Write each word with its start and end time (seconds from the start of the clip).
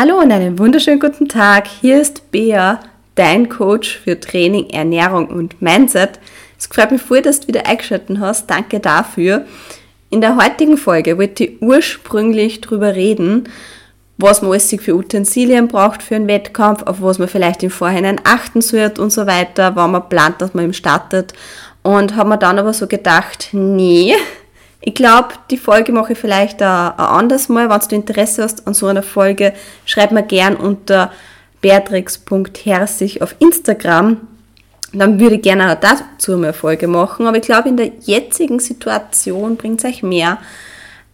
Hallo 0.00 0.20
und 0.20 0.30
einen 0.30 0.60
wunderschönen 0.60 1.00
guten 1.00 1.26
Tag. 1.28 1.66
Hier 1.66 2.00
ist 2.00 2.30
Bea, 2.30 2.78
dein 3.16 3.48
Coach 3.48 3.98
für 3.98 4.20
Training, 4.20 4.70
Ernährung 4.70 5.26
und 5.26 5.60
Mindset. 5.60 6.20
Es 6.56 6.68
freut 6.68 6.92
mich 6.92 7.02
voll, 7.02 7.20
dass 7.20 7.40
du 7.40 7.48
wieder 7.48 7.66
eingeschaltet 7.66 8.20
hast. 8.20 8.48
Danke 8.48 8.78
dafür. 8.78 9.44
In 10.08 10.20
der 10.20 10.36
heutigen 10.36 10.76
Folge 10.76 11.18
wollte 11.18 11.42
ich 11.42 11.60
ursprünglich 11.60 12.60
darüber 12.60 12.94
reden, 12.94 13.48
was 14.18 14.40
man 14.40 14.52
alles 14.52 14.72
für 14.80 14.94
Utensilien 14.94 15.66
braucht 15.66 16.04
für 16.04 16.14
einen 16.14 16.28
Wettkampf, 16.28 16.84
auf 16.84 17.02
was 17.02 17.18
man 17.18 17.26
vielleicht 17.26 17.64
im 17.64 17.70
Vorhinein 17.70 18.20
achten 18.22 18.60
sollte 18.60 19.02
und 19.02 19.10
so 19.10 19.26
weiter, 19.26 19.74
wann 19.74 19.90
man 19.90 20.08
plant, 20.08 20.40
dass 20.40 20.54
man 20.54 20.66
ihm 20.66 20.74
startet. 20.74 21.32
Und 21.82 22.14
habe 22.14 22.28
mir 22.28 22.38
dann 22.38 22.60
aber 22.60 22.72
so 22.72 22.86
gedacht, 22.86 23.48
nee, 23.50 24.14
ich 24.80 24.94
glaube, 24.94 25.28
die 25.50 25.56
Folge 25.56 25.92
mache 25.92 26.12
ich 26.12 26.18
vielleicht 26.18 26.62
ein, 26.62 26.92
anderes 26.92 27.48
Mal. 27.48 27.68
Wenn 27.68 27.80
du 27.88 27.94
Interesse 27.96 28.42
hast 28.42 28.66
an 28.66 28.74
so 28.74 28.86
einer 28.86 29.02
Folge, 29.02 29.52
schreib 29.84 30.12
mir 30.12 30.22
gern 30.22 30.56
unter 30.56 31.12
beatrix.herzig 31.60 33.20
auf 33.22 33.34
Instagram. 33.40 34.18
Dann 34.92 35.20
würde 35.20 35.36
ich 35.36 35.42
gerne 35.42 35.72
auch 35.72 35.80
dazu 35.80 36.34
eine 36.34 36.52
Folge 36.52 36.86
machen. 36.86 37.26
Aber 37.26 37.36
ich 37.36 37.42
glaube, 37.42 37.68
in 37.68 37.76
der 37.76 37.90
jetzigen 38.00 38.60
Situation 38.60 39.56
bringt 39.56 39.84
es 39.84 39.84
euch 39.84 40.02
mehr, 40.02 40.38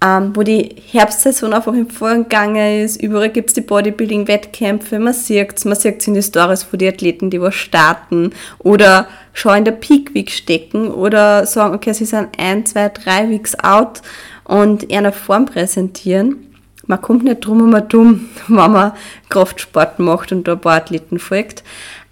ähm, 0.05 0.37
wo 0.37 0.43
die 0.43 0.77
Herbstsaison 0.91 1.55
einfach 1.55 1.73
im 1.73 1.89
Vorgang 1.89 2.57
ist. 2.57 3.01
Überall 3.03 3.31
gibt 3.31 3.49
es 3.49 3.55
die 3.55 3.63
Bodybuilding-Wettkämpfe. 3.63 4.99
Man 4.99 5.15
sieht 5.15 5.57
es, 5.57 5.65
man 5.65 5.77
sieht 5.77 6.01
es 6.01 6.07
in 6.07 6.15
den 6.15 6.23
Stories 6.23 6.63
von 6.63 6.79
den 6.79 6.93
Athleten, 6.93 7.31
die 7.31 7.41
was 7.41 7.55
starten 7.55 8.33
oder 8.59 9.07
schon 9.33 9.59
in 9.59 9.65
der 9.65 9.73
Peak 9.73 10.15
Week 10.15 10.31
stecken 10.31 10.89
oder 10.91 11.47
sagen, 11.47 11.75
okay, 11.75 11.95
sie 11.95 12.05
sind 12.05 12.29
ein, 12.39 12.67
zwei, 12.67 12.91
drei 12.91 13.31
Weeks 13.31 13.59
out 13.61 14.03
und 14.45 14.83
in 14.85 14.99
einer 14.99 15.13
Form 15.13 15.47
präsentieren. 15.47 16.51
Man 16.87 17.01
kommt 17.01 17.25
nicht 17.25 17.41
drum 17.41 17.73
und 17.73 17.93
dumm, 17.93 18.29
wenn 18.49 18.73
man 18.73 18.93
Kraftsport 19.31 20.01
macht 20.01 20.33
und 20.33 20.47
da 20.47 20.53
ein 20.53 20.61
paar 20.61 20.77
Athleten 20.77 21.19
folgt. 21.19 21.65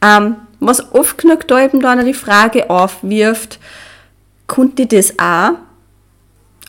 Ähm, 0.02 0.36
was 0.60 0.92
oft 0.94 1.18
genug 1.18 1.46
da 1.46 1.62
eben 1.62 1.80
dann 1.80 2.04
die 2.06 2.14
Frage 2.14 2.70
aufwirft, 2.70 3.58
konnte 4.46 4.82
ich 4.82 4.88
das 4.88 5.18
auch? 5.18 5.58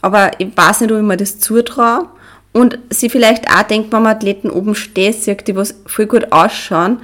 Aber 0.03 0.31
ich 0.37 0.55
weiß 0.55 0.81
nicht, 0.81 0.91
ob 0.91 0.97
ich 0.97 1.03
mir 1.03 1.17
das 1.17 1.39
zutraue. 1.39 2.09
Und 2.51 2.77
sie 2.89 3.09
vielleicht 3.09 3.49
auch 3.49 3.63
denkt, 3.63 3.91
wenn 3.93 4.03
man 4.03 4.15
Athleten 4.15 4.49
oben 4.49 4.75
steht, 4.75 5.15
sieht, 5.15 5.47
die 5.47 5.55
was 5.55 5.75
voll 5.87 6.05
gut 6.05 6.31
ausschauen, 6.31 6.99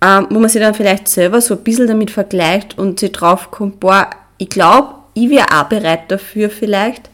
ähm, 0.00 0.26
wo 0.30 0.40
man 0.40 0.48
sich 0.48 0.60
dann 0.60 0.74
vielleicht 0.74 1.06
selber 1.08 1.40
so 1.40 1.54
ein 1.54 1.62
bisschen 1.62 1.86
damit 1.86 2.10
vergleicht 2.10 2.78
und 2.78 2.98
sich 2.98 3.12
drauf 3.12 3.50
kommt, 3.50 3.78
boah, 3.78 4.10
ich 4.38 4.48
glaube, 4.48 4.94
ich 5.14 5.30
wäre 5.30 5.46
auch 5.54 5.64
bereit 5.64 6.10
dafür 6.10 6.48
vielleicht. 6.48 7.10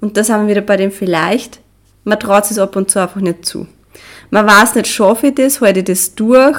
Und 0.00 0.16
das 0.16 0.28
haben 0.28 0.42
wir 0.42 0.56
wieder 0.56 0.66
bei 0.66 0.76
dem 0.76 0.90
vielleicht. 0.90 1.60
Man 2.04 2.18
traut 2.18 2.50
es 2.50 2.58
ab 2.58 2.74
und 2.76 2.90
zu 2.90 3.00
einfach 3.00 3.20
nicht 3.20 3.46
zu. 3.46 3.66
Man 4.30 4.46
weiß 4.46 4.74
nicht, 4.74 4.88
schaffe 4.88 5.28
ich 5.28 5.36
das, 5.36 5.60
halte 5.60 5.78
ich 5.78 5.86
das 5.86 6.14
durch, 6.16 6.58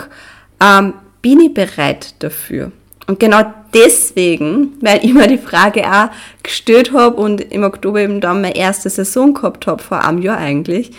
ähm, 0.62 0.94
bin 1.22 1.42
ich 1.42 1.54
bereit 1.54 2.16
dafür? 2.20 2.72
Und 3.08 3.20
genau 3.22 3.54
deswegen, 3.74 4.74
weil 4.82 5.04
ich 5.04 5.14
mir 5.14 5.28
die 5.28 5.38
Frage 5.38 5.90
auch 5.90 6.10
gestellt 6.44 6.92
habe 6.92 7.16
und 7.16 7.40
im 7.40 7.64
Oktober 7.64 8.02
eben 8.02 8.20
dann 8.20 8.42
meine 8.42 8.56
erste 8.56 8.90
Saison 8.90 9.34
gehabt 9.34 9.66
habe, 9.66 9.82
vor 9.82 10.04
einem 10.04 10.22
Jahr 10.22 10.38
eigentlich, 10.38 10.92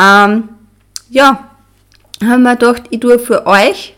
ähm, 0.00 0.48
ja, 1.10 1.50
haben 2.24 2.42
wir 2.42 2.56
gedacht, 2.56 2.84
ich 2.90 3.00
tue 3.00 3.18
für 3.18 3.46
euch 3.46 3.94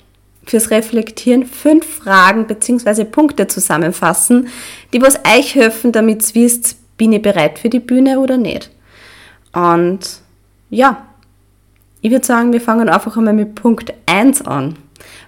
fürs 0.46 0.70
Reflektieren 0.70 1.46
fünf 1.46 1.86
Fragen 1.86 2.46
bzw. 2.46 3.04
Punkte 3.04 3.46
zusammenfassen, 3.46 4.48
die 4.92 5.00
was 5.00 5.20
euch 5.24 5.54
helfen, 5.54 5.92
damit 5.92 6.28
ihr 6.34 6.42
wisst, 6.42 6.76
bin 6.96 7.12
ich 7.12 7.22
bereit 7.22 7.58
für 7.58 7.68
die 7.68 7.80
Bühne 7.80 8.18
oder 8.18 8.36
nicht. 8.36 8.70
Und 9.52 10.00
ja, 10.70 11.06
ich 12.00 12.10
würde 12.10 12.26
sagen, 12.26 12.52
wir 12.52 12.60
fangen 12.60 12.88
einfach 12.88 13.16
einmal 13.16 13.32
mit 13.32 13.54
Punkt 13.54 13.94
1 14.06 14.42
an. 14.42 14.76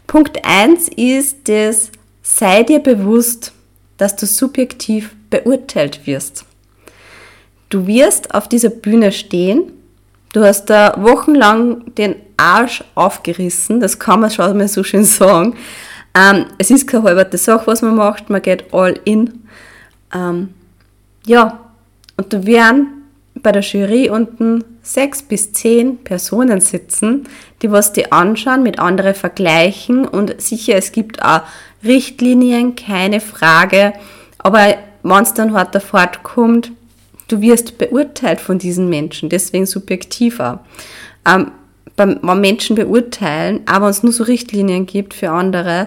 Punkt 0.06 0.44
1 0.44 0.88
ist 0.88 1.48
das, 1.48 1.90
sei 2.27 2.64
dir 2.64 2.80
bewusst, 2.80 3.52
dass 3.98 4.16
du 4.16 4.27
subjektiv 4.27 5.14
beurteilt 5.30 6.06
wirst. 6.06 6.45
Du 7.68 7.86
wirst 7.86 8.34
auf 8.34 8.48
dieser 8.48 8.68
Bühne 8.68 9.12
stehen, 9.12 9.73
du 10.33 10.45
hast 10.45 10.67
da 10.67 10.95
wochenlang 10.98 11.95
den 11.95 12.17
Arsch 12.36 12.83
aufgerissen, 12.95 13.80
das 13.80 13.98
kann 13.98 14.20
man 14.20 14.30
schon 14.30 14.58
mal 14.58 14.68
so 14.68 14.83
schön 14.83 15.05
sagen. 15.05 15.55
Ähm, 16.14 16.46
es 16.58 16.70
ist 16.70 16.89
keine 16.89 17.05
halbe 17.05 17.39
Sache, 17.39 17.67
was 17.67 17.83
man 17.83 17.95
macht, 17.95 18.28
man 18.28 18.42
geht 18.42 18.74
all 18.74 18.98
in. 19.05 19.46
Ähm, 20.12 20.51
ja, 21.27 21.61
und 22.17 22.33
da 22.33 22.45
werden 22.45 22.95
bei 23.46 23.52
der 23.52 23.62
Jury 23.62 24.11
unten 24.11 24.64
sechs 24.83 25.23
bis 25.23 25.52
zehn 25.52 25.98
Personen 25.98 26.61
sitzen, 26.61 27.29
die 27.62 27.70
was 27.70 27.92
die 27.92 28.11
anschauen, 28.11 28.64
mit 28.64 28.80
anderen 28.80 29.14
vergleichen. 29.14 30.05
Und 30.05 30.40
sicher, 30.42 30.74
es 30.74 30.90
gibt 30.90 31.23
auch 31.23 31.42
Richtlinien, 31.84 32.74
keine 32.74 33.20
Frage, 33.20 33.92
aber 34.39 34.74
wenn 35.05 35.23
es 35.23 35.33
dann 35.33 35.52
hart 35.52 35.80
Fahrt 35.80 36.24
kommt, 36.24 36.73
du 37.29 37.40
wirst 37.40 37.79
beurteilt 37.79 38.40
von 38.40 38.58
diesen 38.58 38.89
Menschen, 38.89 39.29
deswegen 39.29 39.67
subjektiver. 39.67 40.64
Ähm, 41.24 41.52
beim, 41.95 42.18
wenn 42.23 42.40
Menschen 42.40 42.74
beurteilen, 42.74 43.61
aber 43.67 43.90
es 43.90 44.02
nur 44.02 44.13
so 44.13 44.24
Richtlinien 44.24 44.86
gibt 44.86 45.14
für 45.14 45.30
andere, 45.30 45.86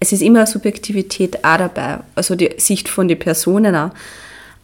es 0.00 0.10
ist 0.10 0.22
immer 0.22 0.44
Subjektivität 0.44 1.44
auch 1.44 1.58
dabei, 1.58 1.98
also 2.16 2.34
die 2.34 2.50
Sicht 2.56 2.88
von 2.88 3.06
den 3.06 3.20
Personen 3.20 3.76
auch. 3.76 3.90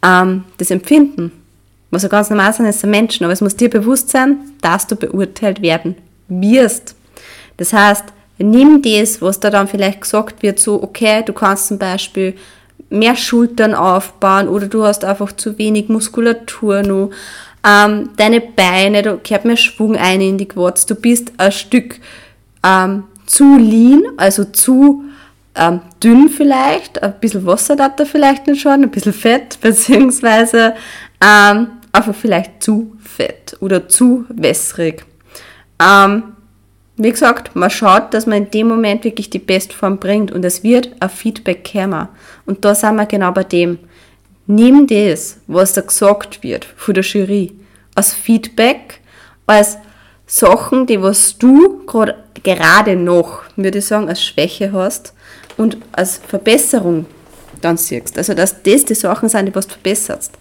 Ähm, 0.05 0.43
das 0.57 0.71
Empfinden, 0.71 1.31
was 1.93 2.03
ja 2.03 2.09
ganz 2.09 2.29
normal 2.29 2.53
sein 2.53 2.65
ist, 2.65 2.83
ein 2.83 2.89
Menschen, 2.89 3.23
aber 3.23 3.33
es 3.33 3.41
muss 3.41 3.55
dir 3.55 3.69
bewusst 3.69 4.09
sein, 4.09 4.37
dass 4.61 4.87
du 4.87 4.95
beurteilt 4.95 5.61
werden 5.61 5.95
wirst. 6.27 6.95
Das 7.57 7.73
heißt, 7.73 8.05
nimm 8.37 8.81
das, 8.81 9.21
was 9.21 9.39
da 9.39 9.49
dann 9.49 9.67
vielleicht 9.67 10.01
gesagt 10.01 10.43
wird, 10.43 10.59
so, 10.59 10.81
okay, 10.81 11.23
du 11.23 11.33
kannst 11.33 11.67
zum 11.67 11.77
Beispiel 11.77 12.35
mehr 12.89 13.15
Schultern 13.15 13.73
aufbauen 13.73 14.47
oder 14.47 14.67
du 14.67 14.83
hast 14.83 15.03
einfach 15.03 15.31
zu 15.31 15.57
wenig 15.57 15.89
Muskulatur 15.89 16.83
nur 16.83 17.11
ähm, 17.65 18.09
deine 18.17 18.41
Beine, 18.41 19.01
da 19.01 19.15
gehört 19.15 19.45
mehr 19.45 19.57
Schwung 19.57 19.95
ein 19.95 20.21
in 20.21 20.37
die 20.37 20.47
Quads, 20.47 20.85
du 20.85 20.95
bist 20.95 21.31
ein 21.37 21.51
Stück 21.51 21.99
ähm, 22.63 23.05
zu 23.25 23.57
lean, 23.57 24.03
also 24.17 24.43
zu 24.43 25.03
ähm, 25.55 25.81
dünn 26.03 26.29
vielleicht, 26.29 27.01
ein 27.01 27.13
bisschen 27.19 27.45
Wasser 27.45 27.77
hat 27.77 27.99
da 27.99 28.05
vielleicht 28.05 28.47
nicht 28.47 28.61
schon, 28.61 28.83
ein 28.83 28.91
bisschen 28.91 29.13
Fett, 29.13 29.59
beziehungsweise 29.61 30.75
ähm, 31.21 31.67
einfach 31.93 32.15
vielleicht 32.15 32.61
zu 32.61 32.97
fett 33.01 33.55
oder 33.61 33.87
zu 33.87 34.25
wässrig. 34.29 35.05
Ähm, 35.81 36.23
wie 36.97 37.11
gesagt, 37.11 37.55
man 37.55 37.69
schaut, 37.69 38.13
dass 38.13 38.25
man 38.25 38.39
in 38.39 38.51
dem 38.51 38.67
Moment 38.67 39.03
wirklich 39.03 39.29
die 39.29 39.39
Bestform 39.39 39.97
bringt 39.97 40.31
und 40.31 40.43
es 40.43 40.63
wird 40.63 40.91
ein 40.99 41.09
Feedback 41.09 41.71
kommen. 41.71 42.09
Und 42.45 42.65
da 42.65 42.75
sind 42.75 42.95
wir 42.95 43.05
genau 43.05 43.31
bei 43.31 43.43
dem. 43.43 43.79
Nimm 44.45 44.85
das, 44.87 45.37
was 45.47 45.73
da 45.73 45.81
gesagt 45.81 46.43
wird 46.43 46.65
von 46.65 46.93
der 46.93 47.03
Jury, 47.03 47.53
als 47.95 48.13
Feedback, 48.13 48.99
als 49.45 49.77
Sachen, 50.27 50.85
die 50.85 51.01
was 51.01 51.37
du 51.37 51.85
grad, 51.85 52.15
gerade 52.43 52.95
noch, 52.95 53.43
würde 53.55 53.79
ich 53.79 53.85
sagen, 53.85 54.09
als 54.09 54.23
Schwäche 54.23 54.71
hast 54.73 55.13
und 55.57 55.77
als 55.93 56.17
Verbesserung 56.17 57.05
dann 57.61 57.77
siehst. 57.77 58.17
Also, 58.17 58.33
dass 58.33 58.61
das 58.63 58.85
die 58.85 58.95
Sachen 58.95 59.29
sind, 59.29 59.45
die 59.45 59.55
was 59.55 59.67
du 59.67 59.73
verbesserst. 59.73 60.33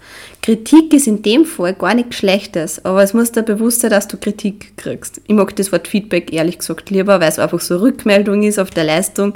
Kritik 0.42 0.92
ist 0.92 1.06
in 1.06 1.22
dem 1.22 1.44
Fall 1.44 1.72
gar 1.72 1.94
nichts 1.94 2.16
Schlechtes, 2.16 2.84
aber 2.84 3.02
es 3.04 3.14
muss 3.14 3.30
dir 3.30 3.44
bewusst 3.44 3.80
sein, 3.80 3.90
dass 3.90 4.08
du 4.08 4.16
Kritik 4.16 4.76
kriegst. 4.76 5.20
Ich 5.28 5.34
mag 5.34 5.54
das 5.54 5.70
Wort 5.70 5.86
Feedback 5.86 6.32
ehrlich 6.32 6.58
gesagt 6.58 6.90
lieber, 6.90 7.20
weil 7.20 7.28
es 7.28 7.38
einfach 7.38 7.60
so 7.60 7.76
Rückmeldung 7.76 8.42
ist 8.42 8.58
auf 8.58 8.70
der 8.70 8.82
Leistung. 8.82 9.34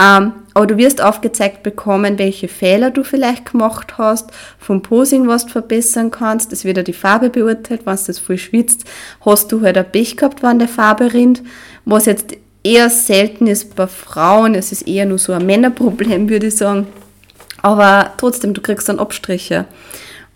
Ähm, 0.00 0.32
aber 0.54 0.66
du 0.66 0.78
wirst 0.78 1.02
aufgezeigt 1.02 1.62
bekommen, 1.62 2.18
welche 2.18 2.48
Fehler 2.48 2.90
du 2.90 3.04
vielleicht 3.04 3.52
gemacht 3.52 3.98
hast, 3.98 4.30
vom 4.58 4.80
Posing, 4.80 5.28
was 5.28 5.44
du 5.44 5.52
verbessern 5.52 6.10
kannst. 6.10 6.54
Es 6.54 6.64
wird 6.64 6.78
ja 6.78 6.82
die 6.82 6.94
Farbe 6.94 7.28
beurteilt, 7.28 7.82
wenn 7.84 7.96
du 7.96 8.02
das 8.06 8.18
voll 8.18 8.38
schwitzt, 8.38 8.84
hast 9.26 9.52
du 9.52 9.60
halt 9.60 9.76
ein 9.76 9.92
Pech 9.92 10.16
gehabt, 10.16 10.42
wann 10.42 10.58
der 10.58 10.68
Farbe 10.68 11.12
rinnt, 11.12 11.42
was 11.84 12.06
jetzt 12.06 12.34
eher 12.64 12.88
selten 12.88 13.46
ist 13.46 13.76
bei 13.76 13.86
Frauen. 13.86 14.54
Es 14.54 14.72
ist 14.72 14.88
eher 14.88 15.04
nur 15.04 15.18
so 15.18 15.34
ein 15.34 15.44
Männerproblem, 15.44 16.28
würde 16.30 16.46
ich 16.46 16.56
sagen. 16.56 16.86
Aber 17.60 18.14
trotzdem, 18.16 18.54
du 18.54 18.62
kriegst 18.62 18.88
dann 18.88 18.98
Abstriche. 18.98 19.66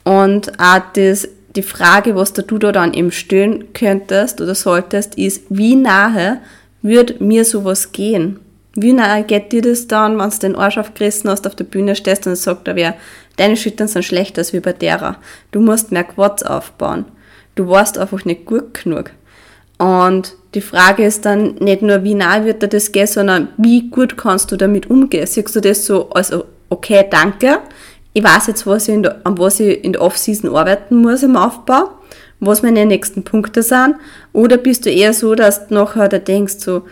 Und 0.04 0.60
auch 0.60 0.82
das, 0.92 1.28
die 1.56 1.62
Frage, 1.62 2.14
was 2.14 2.32
du 2.32 2.58
da 2.58 2.72
dann 2.72 2.94
eben 2.94 3.10
stellen 3.10 3.72
könntest 3.72 4.40
oder 4.40 4.54
solltest, 4.54 5.16
ist, 5.16 5.44
wie 5.48 5.76
nahe 5.76 6.40
wird 6.82 7.20
mir 7.20 7.44
sowas 7.44 7.92
gehen? 7.92 8.40
Wie 8.74 8.92
nahe 8.92 9.22
geht 9.22 9.52
dir 9.52 9.62
das 9.62 9.86
dann, 9.86 10.18
wenn 10.18 10.30
du 10.30 10.38
den 10.38 10.56
Arsch 10.56 10.78
aufgerissen 10.78 11.30
hast, 11.30 11.46
auf 11.46 11.54
der 11.54 11.64
Bühne 11.64 11.94
stehst 11.94 12.26
und 12.26 12.36
sagt 12.36 12.68
da 12.68 12.74
wer, 12.74 12.94
deine 13.36 13.56
Schüttern 13.56 13.88
sind 13.88 14.04
schlechter 14.04 14.40
als 14.40 14.52
wie 14.52 14.60
bei 14.60 14.72
derer. 14.72 15.16
Du 15.52 15.60
musst 15.60 15.92
mehr 15.92 16.04
Quads 16.04 16.42
aufbauen. 16.42 17.04
Du 17.54 17.68
warst 17.68 17.98
einfach 17.98 18.24
nicht 18.24 18.46
gut 18.46 18.74
genug. 18.74 19.12
Und 19.78 20.34
die 20.54 20.60
Frage 20.60 21.04
ist 21.04 21.24
dann 21.24 21.54
nicht 21.56 21.82
nur, 21.82 22.04
wie 22.04 22.14
nahe 22.14 22.44
wird 22.44 22.62
dir 22.62 22.68
das 22.68 22.92
gehen, 22.92 23.06
sondern 23.06 23.48
wie 23.56 23.90
gut 23.90 24.16
kannst 24.16 24.50
du 24.52 24.56
damit 24.56 24.90
umgehen? 24.90 25.26
Siehst 25.26 25.54
du 25.54 25.60
das 25.60 25.86
so 25.86 26.10
als 26.10 26.32
okay, 26.68 27.06
danke, 27.08 27.60
ich 28.14 28.22
weiß 28.22 28.46
jetzt, 28.46 28.66
was 28.66 28.88
ich 28.88 28.94
in 28.94 29.02
der, 29.02 29.20
an 29.24 29.36
was 29.36 29.60
ich 29.60 29.84
in 29.84 29.92
der 29.92 30.02
Off-Season 30.02 30.54
arbeiten 30.54 30.96
muss 31.02 31.22
im 31.22 31.36
Aufbau. 31.36 31.90
was 32.40 32.62
meine 32.62 32.86
nächsten 32.86 33.24
Punkte 33.24 33.62
sind? 33.62 33.96
Oder 34.32 34.56
bist 34.56 34.86
du 34.86 34.90
eher 34.90 35.12
so, 35.12 35.34
dass 35.34 35.66
du 35.66 35.74
nachher 35.74 36.08
da 36.08 36.18
denkst, 36.18 36.54
so, 36.58 36.82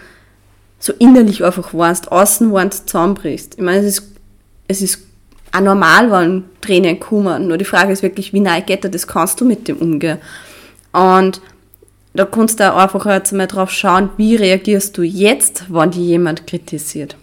so 0.78 0.92
innerlich 0.98 1.44
einfach 1.44 1.72
warst, 1.74 2.10
außen 2.10 2.52
warst, 2.52 2.88
zusammenbrichst? 2.88 3.54
Ich 3.56 3.62
meine, 3.62 3.78
es 3.78 3.98
ist, 3.98 4.12
es 4.66 4.82
ist 4.82 4.98
auch 5.52 5.60
normal, 5.60 6.10
wenn 6.10 6.44
Tränen 6.60 6.98
kommen. 6.98 7.46
Nur 7.46 7.56
die 7.56 7.64
Frage 7.64 7.92
ist 7.92 8.02
wirklich, 8.02 8.32
wie 8.32 8.40
nahe 8.40 8.62
geht 8.62 8.84
das 8.92 9.06
kannst 9.06 9.40
du 9.40 9.44
mit 9.44 9.68
dem 9.68 9.76
umgehen? 9.76 10.18
Und 10.92 11.40
da 12.14 12.24
kannst 12.24 12.58
du 12.58 12.72
auch 12.72 12.78
einfach 12.78 13.06
jetzt 13.06 13.32
mal 13.32 13.46
drauf 13.46 13.70
schauen, 13.70 14.10
wie 14.16 14.34
reagierst 14.34 14.98
du 14.98 15.02
jetzt, 15.02 15.66
wenn 15.68 15.92
dich 15.92 16.00
jemand 16.00 16.46
kritisiert. 16.48 17.16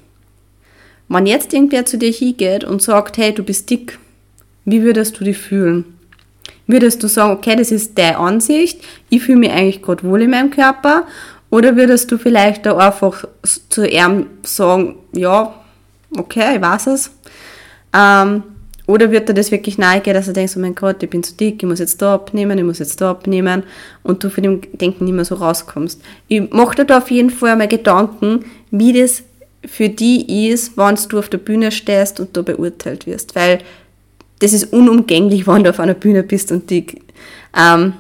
Wenn 1.10 1.26
jetzt 1.26 1.54
irgendwer 1.54 1.86
zu 1.86 1.98
dir 1.98 2.12
hingeht 2.12 2.64
und 2.64 2.82
sagt, 2.82 3.18
hey, 3.18 3.34
du 3.34 3.44
bist 3.44 3.70
dick, 3.70 3.98
wie 4.66 4.84
würdest 4.84 5.20
du 5.20 5.24
dich 5.24 5.38
fühlen? 5.38 5.86
Würdest 6.68 7.02
du 7.02 7.08
sagen, 7.08 7.32
okay, 7.32 7.56
das 7.56 7.72
ist 7.72 7.98
deine 7.98 8.20
Ansicht, 8.20 8.80
ich 9.10 9.24
fühle 9.24 9.40
mich 9.40 9.52
eigentlich 9.52 9.82
gerade 9.82 10.04
wohl 10.04 10.22
in 10.22 10.30
meinem 10.30 10.52
Körper? 10.52 11.08
Oder 11.50 11.76
würdest 11.76 12.12
du 12.12 12.20
vielleicht 12.20 12.68
da 12.68 12.78
einfach 12.78 13.26
zu 13.70 13.88
ihm 13.88 14.28
sagen, 14.44 14.98
ja, 15.14 15.52
okay, 16.16 16.56
ich 16.56 16.62
weiß 16.62 16.88
es. 16.88 17.12
Ähm, 17.92 18.44
oder 18.86 19.12
wird 19.12 19.30
dir 19.30 19.34
das 19.34 19.52
wirklich 19.52 19.78
nahegehen, 19.78 20.16
dass 20.16 20.26
du 20.26 20.34
denkst, 20.34 20.54
oh 20.58 20.60
mein 20.60 20.76
Gott, 20.76 21.02
ich 21.04 21.10
bin 21.10 21.22
zu 21.24 21.36
dick, 21.36 21.62
ich 21.62 21.68
muss 21.70 21.80
jetzt 21.80 22.02
da 22.02 22.16
abnehmen, 22.16 22.58
ich 22.58 22.64
muss 22.64 22.80
jetzt 22.80 23.02
da 23.02 23.12
abnehmen 23.12 23.64
und 24.04 24.24
du 24.24 24.30
von 24.30 24.44
dem 24.44 24.62
Denken 24.78 25.06
nicht 25.06 25.14
mehr 25.14 25.26
so 25.26 25.36
rauskommst. 25.36 26.02
Ich 26.28 26.52
mache 26.52 26.86
da 26.86 26.98
auf 26.98 27.12
jeden 27.12 27.30
Fall 27.30 27.56
mal 27.56 27.68
Gedanken, 27.68 28.46
wie 28.72 28.94
das 28.94 29.24
für 29.66 29.90
die 29.90 30.50
ist, 30.50 30.78
wenn 30.78 30.98
du 31.10 31.20
auf 31.20 31.30
der 31.30 31.38
Bühne 31.38 31.72
stehst 31.72 32.20
und 32.20 32.36
da 32.36 32.42
beurteilt 32.42 33.06
wirst. 33.06 33.36
Weil 33.36 33.60
das 34.40 34.54
ist 34.54 34.72
unumgänglich, 34.72 35.48
wenn 35.48 35.64
du 35.64 35.70
auf 35.70 35.80
einer 35.80 35.94
Bühne 35.94 36.24
bist 36.24 36.52
und 36.52 36.70
die 36.70 36.86
ähm, 37.58 37.94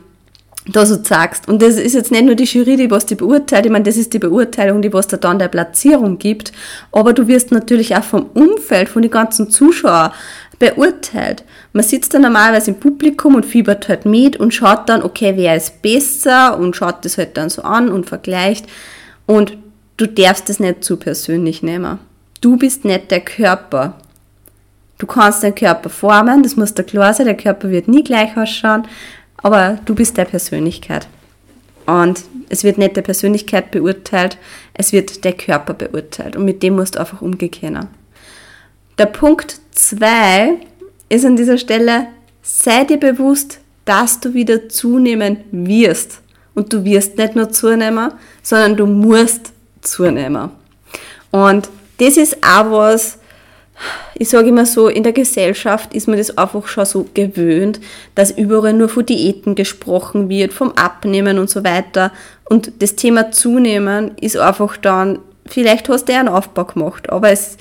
da 0.71 0.85
so 0.85 1.03
sagst. 1.03 1.47
Und 1.47 1.61
das 1.61 1.75
ist 1.75 1.93
jetzt 1.93 2.11
nicht 2.11 2.25
nur 2.25 2.35
die 2.35 2.43
Jury, 2.43 2.77
die 2.77 2.91
was 2.91 3.05
die 3.05 3.15
beurteilt, 3.15 3.65
ich 3.65 3.71
meine, 3.71 3.85
das 3.85 3.97
ist 3.97 4.13
die 4.13 4.19
Beurteilung, 4.19 4.81
die 4.81 4.93
was 4.93 5.07
da 5.07 5.17
dann 5.17 5.39
der 5.39 5.47
Platzierung 5.47 6.19
gibt, 6.19 6.51
aber 6.91 7.13
du 7.13 7.27
wirst 7.27 7.51
natürlich 7.51 7.95
auch 7.95 8.03
vom 8.03 8.27
Umfeld, 8.33 8.89
von 8.89 9.01
den 9.01 9.11
ganzen 9.11 9.49
Zuschauern 9.49 10.11
beurteilt. 10.59 11.43
Man 11.73 11.83
sitzt 11.83 12.13
dann 12.13 12.23
normalerweise 12.23 12.71
im 12.71 12.79
Publikum 12.79 13.35
und 13.35 13.45
fiebert 13.45 13.87
halt 13.87 14.05
mit 14.05 14.37
und 14.37 14.53
schaut 14.53 14.89
dann, 14.89 15.01
okay, 15.01 15.33
wer 15.35 15.55
ist 15.55 15.81
besser 15.81 16.59
und 16.59 16.75
schaut 16.75 17.05
das 17.05 17.17
halt 17.17 17.37
dann 17.37 17.49
so 17.49 17.61
an 17.61 17.89
und 17.89 18.07
vergleicht 18.07 18.65
und 19.25 19.57
du 19.99 20.07
darfst 20.07 20.47
das 20.47 20.59
nicht 20.59 20.83
zu 20.83 20.97
persönlich 20.97 21.61
nehmen. 21.61 21.99
Du 22.41 22.57
bist 22.57 22.85
nicht 22.85 23.11
der 23.11 23.19
Körper. 23.19 23.95
Du 24.97 25.05
kannst 25.05 25.43
deinen 25.43 25.55
Körper 25.55 25.89
formen, 25.89 26.43
das 26.43 26.55
muss 26.55 26.73
dir 26.73 26.83
klar 26.83 27.13
sein, 27.13 27.25
der 27.25 27.37
Körper 27.37 27.69
wird 27.69 27.87
nie 27.87 28.03
gleich 28.03 28.35
ausschauen, 28.35 28.87
aber 29.37 29.79
du 29.85 29.95
bist 29.95 30.17
der 30.17 30.25
Persönlichkeit. 30.25 31.07
Und 31.85 32.21
es 32.49 32.63
wird 32.63 32.77
nicht 32.77 32.95
der 32.95 33.01
Persönlichkeit 33.01 33.71
beurteilt, 33.71 34.37
es 34.73 34.91
wird 34.91 35.23
der 35.23 35.33
Körper 35.33 35.73
beurteilt. 35.73 36.35
Und 36.35 36.45
mit 36.45 36.63
dem 36.63 36.75
musst 36.75 36.95
du 36.95 36.99
einfach 36.99 37.21
umgehen. 37.21 37.87
Der 38.97 39.05
Punkt 39.05 39.59
2 39.71 40.55
ist 41.07 41.25
an 41.25 41.35
dieser 41.35 41.57
Stelle, 41.57 42.07
sei 42.41 42.83
dir 42.83 42.97
bewusst, 42.97 43.59
dass 43.85 44.19
du 44.19 44.33
wieder 44.33 44.69
zunehmen 44.69 45.37
wirst. 45.51 46.21
Und 46.55 46.73
du 46.73 46.83
wirst 46.83 47.17
nicht 47.17 47.35
nur 47.35 47.49
zunehmen, 47.49 48.11
sondern 48.43 48.75
du 48.75 48.85
musst 48.85 49.53
zunehmen. 49.89 50.49
Und 51.31 51.69
das 51.97 52.17
ist 52.17 52.37
auch 52.43 52.71
was, 52.71 53.19
ich 54.15 54.29
sage 54.29 54.49
immer 54.49 54.65
so, 54.65 54.87
in 54.87 55.03
der 55.03 55.13
Gesellschaft 55.13 55.93
ist 55.93 56.07
man 56.07 56.17
das 56.17 56.37
einfach 56.37 56.67
schon 56.67 56.85
so 56.85 57.07
gewöhnt, 57.13 57.79
dass 58.15 58.31
überall 58.31 58.73
nur 58.73 58.89
von 58.89 59.05
Diäten 59.05 59.55
gesprochen 59.55 60.29
wird, 60.29 60.53
vom 60.53 60.71
Abnehmen 60.73 61.39
und 61.39 61.49
so 61.49 61.63
weiter. 61.63 62.11
Und 62.45 62.81
das 62.81 62.95
Thema 62.95 63.31
Zunehmen 63.31 64.11
ist 64.19 64.37
einfach 64.37 64.77
dann, 64.77 65.19
vielleicht 65.45 65.87
hast 65.87 66.09
du 66.09 66.13
einen 66.13 66.27
Aufbau 66.27 66.65
gemacht, 66.65 67.09
aber 67.09 67.29
es, 67.29 67.57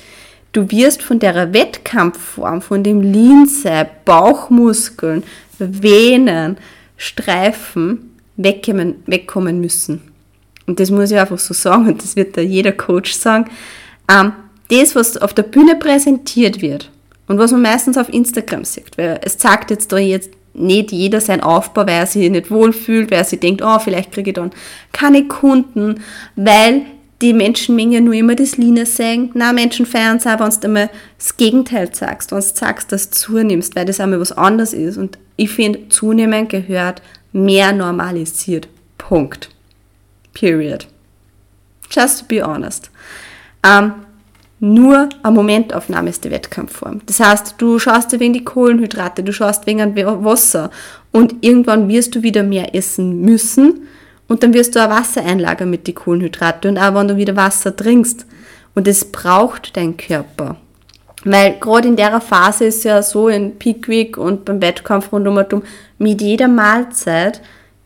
du 0.52 0.70
wirst 0.70 1.02
von 1.02 1.20
der 1.20 1.52
Wettkampfform, 1.52 2.62
von 2.62 2.82
dem 2.82 3.00
Linse, 3.00 3.86
Bauchmuskeln, 4.04 5.22
Venen, 5.58 6.56
Streifen 6.96 8.16
wegkommen, 8.36 8.96
wegkommen 9.06 9.60
müssen. 9.60 10.02
Und 10.68 10.78
das 10.78 10.90
muss 10.90 11.10
ich 11.10 11.18
einfach 11.18 11.38
so 11.38 11.54
sagen, 11.54 11.88
und 11.88 12.02
das 12.02 12.14
wird 12.14 12.36
da 12.36 12.40
jeder 12.40 12.72
Coach 12.72 13.12
sagen. 13.12 13.50
Ähm, 14.08 14.32
das, 14.70 14.94
was 14.94 15.16
auf 15.16 15.34
der 15.34 15.44
Bühne 15.44 15.76
präsentiert 15.76 16.60
wird 16.60 16.90
und 17.26 17.38
was 17.38 17.52
man 17.52 17.62
meistens 17.62 17.96
auf 17.96 18.12
Instagram 18.12 18.64
sieht, 18.64 18.96
weil 18.98 19.18
es 19.22 19.38
zeigt 19.38 19.70
jetzt 19.70 19.90
da 19.90 19.98
jetzt 19.98 20.30
nicht 20.54 20.92
jeder 20.92 21.20
seinen 21.20 21.40
Aufbau, 21.40 21.82
weil 21.82 22.00
er 22.00 22.06
sich 22.06 22.30
nicht 22.30 22.50
wohlfühlt, 22.50 23.10
weil 23.10 23.18
er 23.18 23.24
sich 23.24 23.40
denkt, 23.40 23.62
oh, 23.64 23.78
vielleicht 23.78 24.12
kriege 24.12 24.30
ich 24.30 24.34
dann 24.34 24.50
keine 24.92 25.26
Kunden, 25.26 26.02
weil 26.36 26.82
die 27.22 27.32
Menschenmenge 27.32 28.00
nur 28.00 28.14
immer 28.14 28.34
das 28.34 28.56
Line 28.56 28.86
sehen. 28.86 29.30
Na, 29.34 29.52
Menschen 29.52 29.86
feiern 29.86 30.18
es 30.18 30.26
auch, 30.26 30.38
wenn 30.38 30.50
du 30.50 30.66
einmal 30.66 30.90
das 31.16 31.36
Gegenteil 31.36 31.92
sagst, 31.94 32.30
wenn 32.30 32.40
du 32.40 32.46
sagst, 32.46 32.92
dass 32.92 33.10
du 33.10 33.16
zunimmst, 33.16 33.74
weil 33.74 33.86
das 33.86 34.00
einmal 34.00 34.20
was 34.20 34.32
anderes 34.32 34.72
ist. 34.72 34.98
Und 34.98 35.18
ich 35.36 35.50
finde, 35.50 35.88
zunehmen 35.88 36.46
gehört 36.48 37.02
mehr 37.32 37.72
normalisiert. 37.72 38.68
Punkt. 38.98 39.50
Period. 40.38 40.86
Just 41.90 42.20
to 42.20 42.24
be 42.26 42.42
honest. 42.42 42.90
Ähm, 43.64 43.92
nur 44.60 45.08
eine 45.22 45.34
Momentaufnahme 45.34 46.10
ist 46.10 46.24
die 46.24 46.30
Wettkampfform. 46.30 47.00
Das 47.06 47.20
heißt, 47.20 47.54
du 47.58 47.78
schaust 47.78 48.18
wegen 48.18 48.32
die 48.32 48.44
Kohlenhydrate, 48.44 49.22
du 49.22 49.32
schaust 49.32 49.66
wegen 49.66 49.96
Wasser 49.96 50.70
und 51.12 51.36
irgendwann 51.42 51.88
wirst 51.88 52.14
du 52.14 52.22
wieder 52.22 52.42
mehr 52.42 52.74
essen 52.74 53.20
müssen 53.20 53.86
und 54.26 54.42
dann 54.42 54.52
wirst 54.52 54.74
du 54.74 54.84
auch 54.84 54.90
Wasser 54.90 55.24
einlagern 55.24 55.70
mit 55.70 55.86
den 55.86 55.94
Kohlenhydrate 55.94 56.68
und 56.68 56.78
auch 56.78 56.94
wenn 56.94 57.08
du 57.08 57.16
wieder 57.16 57.36
Wasser 57.36 57.74
trinkst. 57.74 58.26
Und 58.74 58.86
das 58.86 59.04
braucht 59.06 59.76
dein 59.76 59.96
Körper. 59.96 60.56
Weil 61.24 61.58
gerade 61.58 61.88
in 61.88 61.96
der 61.96 62.20
Phase 62.20 62.66
ist 62.66 62.84
ja 62.84 63.02
so 63.02 63.28
in 63.28 63.58
Peak 63.58 63.88
Week 63.88 64.16
und 64.16 64.44
beim 64.44 64.60
Wettkampf 64.60 65.12
rundum 65.12 65.42
mit 65.98 66.20
jeder 66.20 66.48
Mahlzeit 66.48 67.40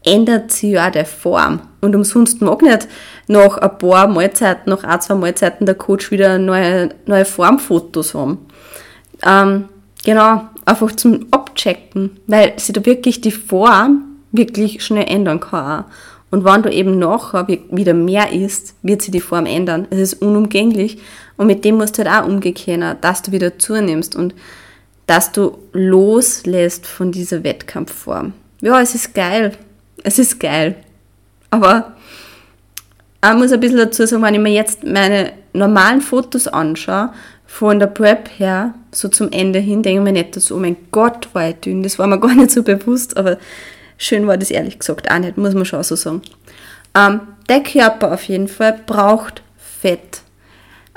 ändert 0.05 0.53
sich 0.53 0.73
ja 0.73 0.91
der 0.91 1.07
Form. 1.07 1.61
Und 1.81 1.95
umsonst 1.95 2.41
mag 2.41 2.63
nicht 2.63 2.89
nach 3.27 3.59
ein 3.59 3.79
paar 3.79 4.07
Mahlzeiten, 4.07 4.71
nach 4.71 4.85
ein, 4.85 5.01
zwei 5.01 5.15
Mahlzeiten 5.15 5.67
der 5.67 5.75
Coach 5.75 6.11
wieder 6.11 6.39
neue, 6.39 6.91
neue 7.07 7.25
Formfotos 7.25 8.15
haben. 8.15 8.47
Ähm, 9.25 9.69
genau, 10.05 10.43
einfach 10.65 10.93
zum 10.93 11.27
Abchecken, 11.31 12.19
weil 12.27 12.59
sich 12.59 12.75
da 12.75 12.85
wirklich 12.85 13.21
die 13.21 13.33
Form 13.33 14.05
wirklich 14.33 14.85
schnell 14.85 15.07
ändern 15.09 15.41
kann. 15.41 15.85
Und 16.31 16.45
wenn 16.45 16.63
du 16.63 16.71
eben 16.71 16.99
nachher 16.99 17.47
wieder 17.49 17.93
mehr 17.93 18.33
isst, 18.33 18.75
wird 18.83 19.03
sich 19.03 19.11
die 19.11 19.21
Form 19.21 19.45
ändern. 19.45 19.87
Es 19.91 19.99
ist 19.99 20.23
unumgänglich. 20.23 20.99
Und 21.37 21.47
mit 21.47 21.65
dem 21.65 21.77
musst 21.77 21.99
du 21.99 22.05
halt 22.05 22.25
auch 22.25 22.27
umgehen, 22.27 22.83
dass 23.01 23.23
du 23.23 23.33
wieder 23.33 23.59
zunimmst 23.59 24.17
und 24.17 24.35
dass 25.07 25.33
du 25.33 25.59
loslässt 25.73 26.87
von 26.87 27.13
dieser 27.13 27.45
Wettkampfform. 27.45 28.33
Ja, 28.63 28.81
es 28.81 28.95
ist 28.95 29.15
geil. 29.15 29.53
Es 30.03 30.19
ist 30.19 30.41
geil. 30.41 30.77
Aber 31.51 31.95
ich 33.25 33.35
muss 33.35 33.53
ein 33.53 33.61
bisschen 33.61 33.79
dazu 33.79 34.07
sagen, 34.07 34.23
wenn 34.23 34.35
ich 34.35 34.41
mir 34.41 34.53
jetzt 34.53 34.85
meine 34.85 35.33
normalen 35.53 36.01
Fotos 36.01 36.49
anschaue, 36.49 37.13
von 37.47 37.79
der 37.79 37.87
Prep 37.87 38.31
her, 38.39 38.73
so 38.93 39.09
zum 39.09 39.31
Ende 39.31 39.59
hin, 39.59 39.83
denke 39.83 40.01
ich 40.01 40.05
mir 40.05 40.13
nicht 40.13 40.35
so, 40.41 40.57
oh 40.57 40.59
mein 40.59 40.77
Gott, 40.91 41.29
war 41.35 41.51
ich 41.51 41.57
dünn. 41.57 41.83
Das 41.83 41.99
war 41.99 42.07
mir 42.07 42.19
gar 42.21 42.35
nicht 42.35 42.51
so 42.51 42.63
bewusst, 42.63 43.17
aber 43.17 43.37
schön 43.99 44.27
war 44.27 44.39
das 44.39 44.51
ehrlich 44.51 44.79
gesagt 44.79 45.11
auch 45.11 45.19
nicht, 45.19 45.37
muss 45.37 45.55
man 45.55 45.67
schon 45.67 45.83
so 45.83 45.95
sagen. 45.95 46.23
Ähm, 46.95 47.21
der 47.51 47.63
Körper 47.63 48.13
auf 48.13 48.25
jeden 48.25 48.49
Fall 48.49 48.81
braucht 48.87 49.43
Fett. 49.59 50.23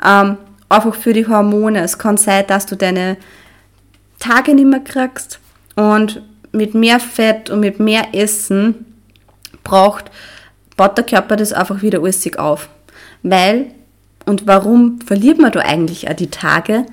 Ähm, 0.04 0.38
einfach 0.70 0.96
für 0.96 1.12
die 1.12 1.28
Hormone. 1.28 1.82
Es 1.82 1.98
kann 1.98 2.16
sein, 2.16 2.46
dass 2.48 2.66
du 2.66 2.78
deine 2.78 3.18
Tage 4.20 4.54
nicht 4.56 4.68
mehr 4.68 4.80
kriegst 4.80 5.40
und 5.76 6.22
mit 6.54 6.74
mehr 6.74 7.02
Fett 7.02 7.50
und 7.50 7.60
mit 7.60 7.80
mehr 7.80 8.14
Essen 8.14 8.95
braucht, 9.66 10.06
baut 10.78 10.98
der 10.98 11.06
Körper 11.06 11.36
das 11.36 11.52
einfach 11.52 11.82
wieder 11.82 12.00
alles 12.00 12.26
auf. 12.38 12.70
Weil, 13.22 13.68
und 14.26 14.48
warum 14.48 15.02
verliert 15.02 15.40
man 15.40 15.52
da 15.52 15.60
eigentlich 15.60 16.10
auch 16.10 16.14
die 16.14 16.30
Tage? 16.30 16.86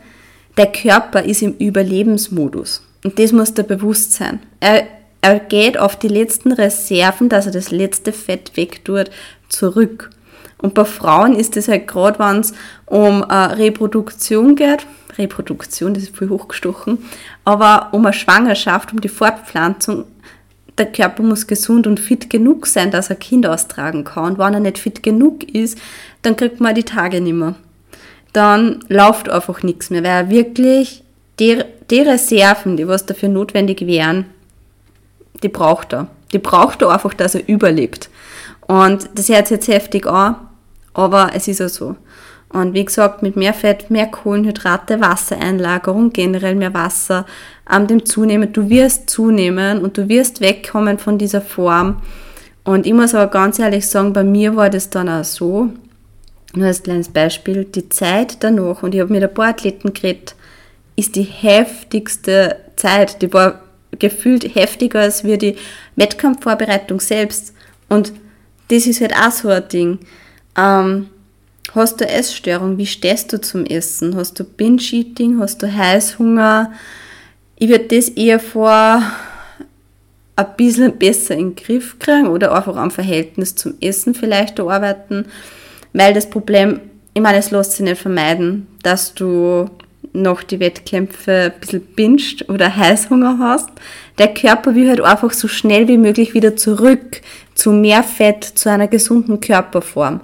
Der 0.57 0.67
Körper 0.67 1.23
ist 1.23 1.43
im 1.43 1.55
Überlebensmodus. 1.55 2.83
Und 3.05 3.19
das 3.19 3.33
muss 3.33 3.55
dir 3.55 3.63
bewusst 3.65 4.13
sein. 4.13 4.41
Er, 4.61 4.87
er 5.21 5.39
geht 5.39 5.79
auf 5.79 5.97
die 5.97 6.09
letzten 6.09 6.53
Reserven, 6.53 7.29
dass 7.29 7.47
er 7.47 7.53
das 7.53 7.71
letzte 7.71 8.13
Fett 8.13 8.57
wegtut, 8.57 9.11
zurück. 9.49 10.11
Und 10.59 10.75
bei 10.75 10.85
Frauen 10.85 11.35
ist 11.35 11.57
es 11.57 11.69
halt 11.69 11.89
gerade, 11.89 12.19
wenn 12.19 12.41
es 12.41 12.53
um 12.87 13.23
äh, 13.23 13.35
Reproduktion 13.35 14.55
geht, 14.55 14.87
Reproduktion, 15.19 15.93
das 15.93 16.05
ist 16.05 16.17
viel 16.17 16.31
hochgestochen, 16.31 16.99
aber 17.45 17.89
um 17.93 18.07
eine 18.07 18.13
Schwangerschaft, 18.13 18.93
um 18.93 19.01
die 19.01 19.09
Fortpflanzung, 19.09 20.05
der 20.83 20.93
Körper 20.93 21.23
muss 21.23 21.47
gesund 21.47 21.87
und 21.87 22.01
fit 22.01 22.29
genug 22.29 22.67
sein, 22.67 22.91
dass 22.91 23.09
er 23.09 23.17
Kind 23.17 23.47
austragen 23.47 24.05
kann. 24.05 24.33
Und 24.33 24.39
wenn 24.39 24.55
er 24.55 24.61
nicht 24.61 24.79
fit 24.79 25.03
genug 25.03 25.45
ist, 25.45 25.79
dann 26.23 26.37
kriegt 26.37 26.61
man 26.61 26.75
die 26.75 26.83
Tage 26.83 27.21
nicht 27.21 27.35
mehr. 27.35 27.55
Dann 28.33 28.85
läuft 28.89 29.29
einfach 29.29 29.63
nichts 29.63 29.91
mehr, 29.91 30.03
weil 30.03 30.11
er 30.11 30.31
wirklich 30.31 31.05
die, 31.39 31.63
die 31.91 32.01
Reserven, 32.01 32.77
die 32.77 32.89
was 32.89 33.07
dafür 33.07 33.29
notwendig 33.29 33.87
wären, 33.87 34.27
die 35.43 35.49
braucht 35.49 35.93
er. 35.93 36.09
Die 36.33 36.39
braucht 36.39 36.83
da 36.83 36.89
einfach, 36.89 37.15
dass 37.15 37.35
er 37.35 37.47
überlebt. 37.49 38.11
Und 38.67 39.09
das 39.15 39.29
hört 39.29 39.49
sich 39.49 39.57
jetzt 39.57 39.69
heftig 39.69 40.07
an, 40.07 40.37
aber 40.95 41.31
es 41.35 41.47
ist 41.47 41.61
auch 41.61 41.69
so. 41.69 41.97
Und 42.53 42.75
wie 42.75 42.85
gesagt, 42.85 43.23
mit 43.23 43.35
mehr 43.35 43.55
Fett, 43.55 43.91
mehr 43.91 44.07
Kohlenhydrate, 44.07 45.01
Wassereinlagerung, 45.01 46.13
generell 46.13 46.55
mehr 46.55 46.75
Wasser, 46.75 47.25
an 47.65 47.87
dem 47.87 48.05
Zunehmen, 48.05 48.53
du 48.53 48.69
wirst 48.69 49.09
zunehmen 49.09 49.83
und 49.83 49.97
du 49.97 50.09
wirst 50.09 50.41
wegkommen 50.41 50.99
von 50.99 51.17
dieser 51.17 51.41
Form. 51.41 52.03
Und 52.65 52.87
ich 52.87 52.93
muss 52.93 53.15
aber 53.15 53.31
ganz 53.31 53.59
ehrlich 53.59 53.89
sagen, 53.89 54.13
bei 54.13 54.23
mir 54.23 54.55
war 54.55 54.69
das 54.69 54.91
dann 54.91 55.09
auch 55.09 55.25
so, 55.25 55.71
nur 56.55 56.67
als 56.67 56.83
kleines 56.83 57.09
Beispiel, 57.09 57.65
die 57.65 57.89
Zeit 57.89 58.37
danach, 58.41 58.83
und 58.83 58.95
ich 58.95 59.01
habe 59.01 59.13
mit 59.13 59.23
ein 59.23 59.33
paar 59.33 59.49
Athleten 59.49 59.95
geredet, 59.95 60.35
ist 60.97 61.17
die 61.17 61.23
heftigste 61.23 62.57
Zeit. 62.77 63.23
Die 63.23 63.33
war 63.33 63.61
gefühlt 63.99 64.55
heftiger 64.55 65.01
als 65.01 65.25
wir 65.25 65.39
die 65.39 65.57
Wettkampfvorbereitung 65.97 67.01
selbst. 67.01 67.55
Und 67.89 68.13
das 68.69 68.87
ist 68.87 69.01
halt 69.01 69.15
auch 69.15 69.31
so 69.31 69.49
ein 69.49 69.69
Ding. 69.69 69.99
Ähm, 70.57 71.09
hast 71.75 72.01
du 72.01 72.09
Essstörung? 72.09 72.79
Wie 72.79 72.87
stehst 72.87 73.33
du 73.33 73.41
zum 73.41 73.65
Essen? 73.65 74.17
Hast 74.17 74.39
du 74.39 74.45
Binge-Eating? 74.45 75.41
Hast 75.41 75.63
du 75.63 75.73
Heißhunger? 75.73 76.73
Ich 77.57 77.69
würde 77.69 77.97
das 77.97 78.09
eher 78.09 78.41
vor 78.41 79.03
ein 80.37 80.47
bisschen 80.57 80.99
besser 80.99 81.35
in 81.35 81.51
den 81.51 81.57
Griff 81.57 81.99
kriegen 81.99 82.27
oder 82.27 82.55
einfach 82.55 82.77
am 82.77 82.91
Verhältnis 82.91 83.55
zum 83.55 83.75
Essen 83.81 84.15
vielleicht 84.15 84.59
arbeiten, 84.59 85.27
weil 85.93 86.15
das 86.15 86.29
Problem, 86.29 86.81
ich 87.15 87.23
meine, 87.23 87.39
es 87.39 87.51
lässt 87.51 87.73
sich 87.73 87.81
nicht 87.81 88.01
vermeiden, 88.01 88.67
dass 88.83 89.15
du 89.15 89.69
noch 90.15 90.43
die 90.43 90.61
Wettkämpfe 90.61 91.53
ein 91.55 91.61
bisschen 91.61 91.81
binscht 91.81 92.49
oder 92.49 92.75
Heißhunger 92.75 93.39
hast. 93.39 93.71
Der 94.19 94.35
Körper 94.35 94.75
will 94.75 94.89
halt 94.89 95.01
einfach 95.01 95.33
so 95.33 95.49
schnell 95.49 95.89
wie 95.89 95.97
möglich 95.97 96.35
wieder 96.35 96.57
zurück 96.57 97.23
zu 97.55 97.73
mehr 97.73 98.03
Fett, 98.03 98.45
zu 98.45 98.71
einer 98.71 98.89
gesunden 98.89 99.41
Körperform. 99.41 100.21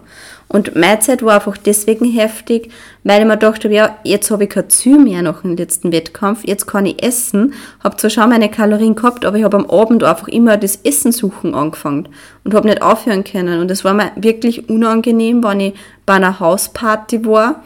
Und 0.49 0.75
meine 0.75 0.99
Zeit 1.01 1.23
war 1.23 1.35
einfach 1.35 1.59
deswegen 1.59 2.07
heftig, 2.11 2.71
weil 3.05 3.21
ich 3.21 3.27
mir 3.27 3.37
dachte, 3.37 3.69
ja, 3.69 3.99
jetzt 4.03 4.31
habe 4.31 4.45
ich 4.45 4.51
kein 4.51 4.71
Ziel 4.71 4.99
mehr 4.99 5.21
nach 5.21 5.43
dem 5.43 5.57
letzten 5.57 5.93
Wettkampf, 5.93 6.45
jetzt 6.45 6.67
kann 6.67 6.87
ich 6.87 7.03
essen, 7.03 7.53
habe 7.85 7.97
zwar 7.97 8.09
schon 8.09 8.31
meine 8.31 8.51
Kalorien 8.51 8.95
gehabt, 8.95 9.27
aber 9.27 9.37
ich 9.37 9.45
habe 9.45 9.59
am 9.59 9.71
Abend 9.71 10.03
einfach 10.05 10.29
immer 10.29 10.57
das 10.57 10.77
Essen 10.77 11.13
suchen 11.13 11.55
angefangen 11.55 12.09
und 12.45 12.55
habe 12.55 12.67
nicht 12.67 12.81
aufhören 12.81 13.25
können. 13.25 13.61
Und 13.61 13.71
es 13.71 13.85
war 13.85 13.93
mir 13.93 14.11
wirklich 14.17 14.71
unangenehm, 14.71 15.45
wenn 15.45 15.61
ich 15.61 15.75
bei 16.07 16.15
einer 16.15 16.41
Hausparty 16.41 17.27
war. 17.27 17.63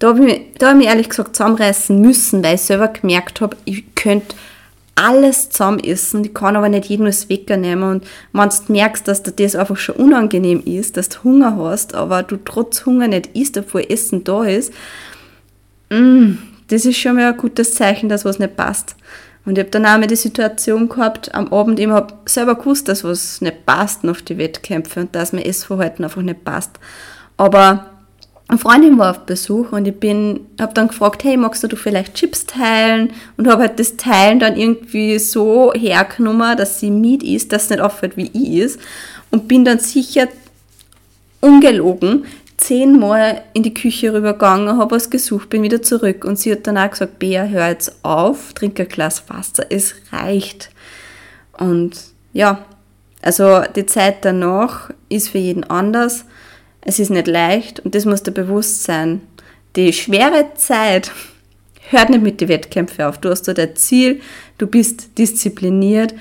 Da 0.00 0.08
habe 0.08 0.26
ich, 0.26 0.40
hab 0.60 0.72
ich 0.72 0.78
mich 0.78 0.86
ehrlich 0.88 1.08
gesagt 1.08 1.36
zusammenreißen 1.36 2.00
müssen, 2.00 2.42
weil 2.42 2.56
ich 2.56 2.62
selber 2.62 2.88
gemerkt 2.88 3.40
habe, 3.40 3.56
ich 3.64 3.94
könnte 3.94 4.34
alles 4.98 5.50
zusammen 5.50 5.80
essen, 5.80 6.22
die 6.22 6.32
kann 6.32 6.56
aber 6.56 6.68
nicht 6.68 6.86
jeden 6.86 7.06
als 7.06 7.28
Wecker 7.28 7.56
nehmen 7.56 7.82
und 7.82 8.06
wenn 8.32 8.48
du 8.48 8.72
merkst, 8.72 9.06
dass 9.06 9.22
dir 9.22 9.32
das 9.32 9.54
einfach 9.54 9.76
schon 9.76 9.96
unangenehm 9.96 10.62
ist, 10.64 10.96
dass 10.96 11.08
du 11.08 11.24
Hunger 11.24 11.56
hast, 11.56 11.94
aber 11.94 12.22
du 12.22 12.36
trotz 12.36 12.84
Hunger 12.84 13.08
nicht 13.08 13.36
isst, 13.36 13.56
obwohl 13.56 13.86
Essen 13.88 14.24
da 14.24 14.44
ist, 14.44 14.72
mm, 15.90 16.32
das 16.68 16.84
ist 16.84 16.98
schon 16.98 17.16
mal 17.16 17.32
ein 17.32 17.36
gutes 17.36 17.74
Zeichen, 17.74 18.08
dass 18.08 18.24
was 18.24 18.38
nicht 18.38 18.56
passt. 18.56 18.96
Und 19.44 19.56
ich 19.56 19.60
habe 19.60 19.70
dann 19.70 19.86
auch 19.86 19.96
mal 19.98 20.06
die 20.06 20.16
Situation 20.16 20.88
gehabt, 20.88 21.34
am 21.34 21.50
Abend, 21.52 21.80
ich 21.80 21.88
habe 21.88 22.12
selber 22.26 22.56
gewusst, 22.56 22.88
dass 22.88 23.04
was 23.04 23.40
nicht 23.40 23.64
passt 23.64 24.04
nach 24.04 24.20
die 24.20 24.36
Wettkämpfe 24.36 25.00
und 25.00 25.14
dass 25.14 25.32
mein 25.32 25.44
Essverhalten 25.44 26.04
einfach 26.04 26.20
nicht 26.20 26.44
passt. 26.44 26.72
Aber 27.38 27.97
eine 28.48 28.58
Freundin 28.58 28.98
war 28.98 29.10
auf 29.10 29.26
Besuch 29.26 29.72
und 29.72 29.86
ich 29.86 30.00
bin, 30.00 30.40
habe 30.58 30.72
dann 30.72 30.88
gefragt, 30.88 31.22
hey, 31.22 31.36
magst 31.36 31.62
du 31.62 31.76
vielleicht 31.76 32.14
Chips 32.14 32.46
teilen? 32.46 33.12
Und 33.36 33.46
habe 33.46 33.62
halt 33.62 33.78
das 33.78 33.96
Teilen 33.96 34.40
dann 34.40 34.56
irgendwie 34.56 35.18
so 35.18 35.72
hergenommen, 35.74 36.56
dass 36.56 36.80
sie 36.80 36.90
mit 36.90 37.22
ist, 37.22 37.52
dass 37.52 37.64
es 37.64 37.70
nicht 37.70 37.80
auffällt, 37.80 38.16
wie 38.16 38.30
ich 38.32 38.58
ist. 38.58 38.80
Und 39.30 39.48
bin 39.48 39.66
dann 39.66 39.78
sicher 39.78 40.28
ungelogen 41.40 42.24
zehnmal 42.58 43.42
in 43.54 43.62
die 43.62 43.72
Küche 43.72 44.12
rübergegangen, 44.12 44.78
habe 44.78 44.96
was 44.96 45.10
gesucht, 45.10 45.48
bin 45.48 45.62
wieder 45.62 45.80
zurück. 45.80 46.24
Und 46.24 46.38
sie 46.38 46.52
hat 46.52 46.66
dann 46.66 46.76
auch 46.76 46.90
gesagt, 46.90 47.18
Bea, 47.18 47.44
hör 47.44 47.68
jetzt 47.68 48.04
auf, 48.04 48.52
trink 48.52 48.78
ein 48.78 48.88
Glas 48.88 49.22
Wasser, 49.28 49.66
es 49.70 49.94
reicht. 50.12 50.70
Und 51.56 51.96
ja, 52.32 52.64
also 53.22 53.62
die 53.74 53.86
Zeit 53.86 54.24
danach 54.24 54.90
ist 55.08 55.30
für 55.30 55.38
jeden 55.38 55.64
anders. 55.64 56.24
Es 56.80 56.98
ist 56.98 57.10
nicht 57.10 57.26
leicht 57.26 57.80
und 57.80 57.94
das 57.94 58.04
muss 58.04 58.22
dir 58.22 58.32
bewusst 58.32 58.84
sein. 58.84 59.20
Die 59.76 59.92
schwere 59.92 60.46
Zeit 60.54 61.10
hört 61.90 62.10
nicht 62.10 62.22
mit 62.22 62.40
den 62.40 62.48
Wettkämpfen 62.48 63.04
auf. 63.04 63.18
Du 63.18 63.30
hast 63.30 63.42
da 63.42 63.54
dein 63.54 63.76
Ziel, 63.76 64.20
du 64.58 64.66
bist 64.66 65.18
diszipliniert, 65.18 66.14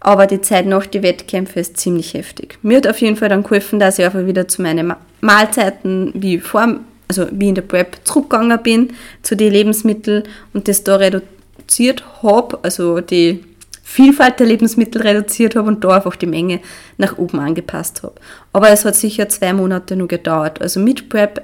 aber 0.00 0.26
die 0.26 0.40
Zeit 0.40 0.66
nach 0.66 0.86
den 0.86 1.02
Wettkämpfen 1.02 1.60
ist 1.60 1.78
ziemlich 1.78 2.14
heftig. 2.14 2.58
Mir 2.62 2.76
hat 2.76 2.86
auf 2.86 3.00
jeden 3.00 3.16
Fall 3.16 3.30
dann 3.30 3.42
geholfen, 3.42 3.78
dass 3.78 3.98
ich 3.98 4.04
einfach 4.04 4.26
wieder 4.26 4.46
zu 4.46 4.62
meinen 4.62 4.94
Mahlzeiten 5.20 6.12
wie 6.14 6.38
vor, 6.38 6.80
also 7.08 7.26
wie 7.30 7.48
in 7.48 7.54
der 7.54 7.62
Prep 7.62 7.96
zurückgegangen 8.04 8.62
bin, 8.62 8.92
zu 9.22 9.34
den 9.34 9.52
Lebensmitteln 9.52 10.24
und 10.52 10.68
das 10.68 10.84
da 10.84 10.96
reduziert 10.96 12.04
habe, 12.22 12.58
also 12.62 13.00
die 13.00 13.42
Vielfalt 13.86 14.40
der 14.40 14.46
Lebensmittel 14.46 15.02
reduziert 15.02 15.54
habe 15.54 15.68
und 15.68 15.84
da 15.84 15.90
einfach 15.90 16.16
die 16.16 16.26
Menge 16.26 16.60
nach 16.96 17.18
oben 17.18 17.38
angepasst 17.38 18.02
habe. 18.02 18.14
Aber 18.52 18.70
es 18.70 18.84
hat 18.84 18.96
sicher 18.96 19.28
zwei 19.28 19.52
Monate 19.52 19.94
nur 19.94 20.08
gedauert. 20.08 20.60
Also 20.62 20.80
mit 20.80 21.10
Prep, 21.10 21.42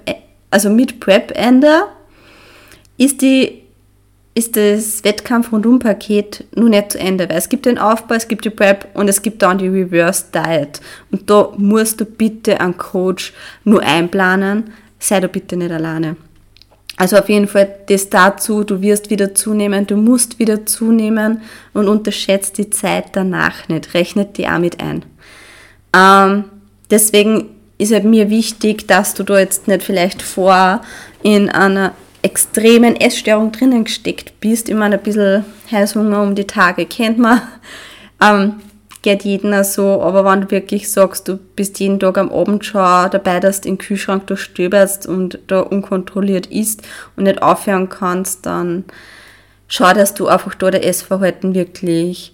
also 0.51 0.71
mit 0.71 0.99
Prep-Ende 1.01 1.83
ist 2.97 3.21
die 3.21 3.61
ist 4.33 4.57
das 4.57 5.03
Wettkampf-Rundum-Paket 5.05 6.45
nur 6.55 6.69
nicht 6.69 6.93
zu 6.93 6.99
Ende, 6.99 7.29
weil 7.29 7.37
es 7.37 7.49
gibt 7.49 7.67
den 7.67 7.79
Aufbau, 7.79 8.15
es 8.15 8.29
gibt 8.29 8.45
die 8.45 8.51
Prep 8.51 8.87
und 8.95 9.09
es 9.09 9.23
gibt 9.23 9.43
dann 9.43 9.59
die 9.59 9.69
Reverse 9.69 10.27
Diet. 10.33 10.81
Und 11.11 11.29
da 11.29 11.53
musst 11.57 12.01
du 12.01 12.05
bitte 12.05 12.61
einen 12.61 12.79
Coach 12.79 13.35
nur 13.65 13.83
einplanen, 13.83 14.73
sei 14.99 15.21
da 15.21 15.27
bitte 15.27 15.57
nicht 15.57 15.73
alleine. 15.73 16.17
Also 17.01 17.17
auf 17.17 17.31
jeden 17.31 17.49
Fall 17.49 17.77
das 17.87 18.11
dazu, 18.11 18.63
du 18.63 18.83
wirst 18.83 19.09
wieder 19.09 19.35
zunehmen, 19.35 19.87
du 19.87 19.97
musst 19.97 20.39
wieder 20.39 20.67
zunehmen 20.67 21.41
und 21.73 21.89
unterschätzt 21.89 22.59
die 22.59 22.69
Zeit 22.69 23.07
danach 23.13 23.69
nicht, 23.69 23.95
rechnet 23.95 24.37
die 24.37 24.47
auch 24.47 24.59
mit 24.59 24.83
ein. 24.83 25.07
Ähm, 25.97 26.45
deswegen 26.91 27.47
ist 27.79 27.95
halt 27.95 28.05
mir 28.05 28.29
wichtig, 28.29 28.87
dass 28.87 29.15
du 29.15 29.23
da 29.23 29.39
jetzt 29.39 29.67
nicht 29.67 29.83
vielleicht 29.83 30.21
vor 30.21 30.83
in 31.23 31.49
einer 31.49 31.95
extremen 32.21 32.97
Essstörung 32.97 33.51
drinnen 33.51 33.85
gesteckt 33.85 34.39
bist. 34.39 34.69
Ich 34.69 34.75
meine, 34.75 34.99
ein 34.99 35.03
bisschen 35.03 35.47
Heißhunger 35.73 36.23
um 36.23 36.35
die 36.35 36.47
Tage 36.47 36.85
kennt 36.85 37.17
man. 37.17 37.41
Ähm, 38.23 38.57
geht 39.03 39.25
jedem 39.25 39.65
so, 39.65 40.03
aber 40.03 40.25
wenn 40.25 40.43
du 40.43 40.51
wirklich 40.51 40.91
sagst, 40.91 41.29
du 41.29 41.37
bist 41.37 41.81
jeden 41.81 41.99
Tag 41.99 42.19
am 42.19 42.31
Abend 42.31 42.65
schon 42.65 43.11
dabei, 43.11 43.41
dass 43.41 43.61
du 43.61 43.69
den 43.69 43.79
Kühlschrank 43.79 44.27
durchstöberst 44.27 45.07
und 45.07 45.39
da 45.47 45.61
unkontrolliert 45.61 46.47
isst 46.47 46.83
und 47.17 47.25
nicht 47.25 47.43
aufhören 47.43 47.89
kannst, 47.89 48.45
dann 48.47 48.85
schau, 49.69 49.93
dass 49.95 50.15
du 50.15 50.29
einfach 50.29 50.55
da 50.55 50.71
der 50.71 50.87
Essverhalten 50.87 51.55
wirklich 51.55 52.33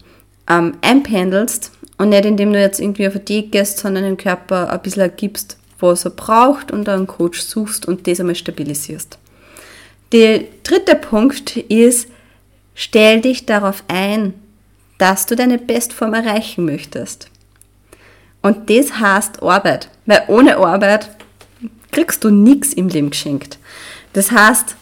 ähm, 0.49 0.75
einpendelst 0.81 1.71
und 1.99 2.09
nicht 2.09 2.25
indem 2.25 2.53
du 2.53 2.61
jetzt 2.61 2.81
irgendwie 2.81 3.07
auf 3.07 3.15
eine 3.15 3.25
Diät 3.25 3.53
gehst, 3.53 3.79
sondern 3.79 4.05
dem 4.05 4.17
Körper 4.17 4.71
ein 4.71 4.83
bisschen 4.83 5.13
gibst, 5.17 5.59
was 5.79 6.05
er 6.05 6.11
braucht 6.11 6.73
und 6.73 6.89
einen 6.89 7.07
Coach 7.07 7.41
suchst 7.41 7.87
und 7.87 8.07
das 8.07 8.21
einmal 8.21 8.35
stabilisierst. 8.35 9.19
Der 10.13 10.45
dritte 10.63 10.95
Punkt 10.97 11.57
ist, 11.57 12.09
stell 12.75 13.21
dich 13.21 13.47
darauf 13.47 13.85
ein, 13.89 14.35
dass 14.99 15.27
du 15.27 15.37
deine 15.37 15.59
Bestform 15.59 16.15
erreichen 16.15 16.65
möchtest. 16.65 17.29
Und 18.43 18.71
das 18.71 18.99
heißt 18.99 19.43
Arbeit, 19.43 19.89
weil 20.07 20.23
ohne 20.29 20.57
Arbeit 20.57 21.11
kriegst 21.91 22.25
du 22.25 22.31
nichts 22.31 22.73
im 22.73 22.89
Leben 22.89 23.11
geschenkt. 23.11 23.59
Das 24.13 24.31
heißt, 24.31 24.77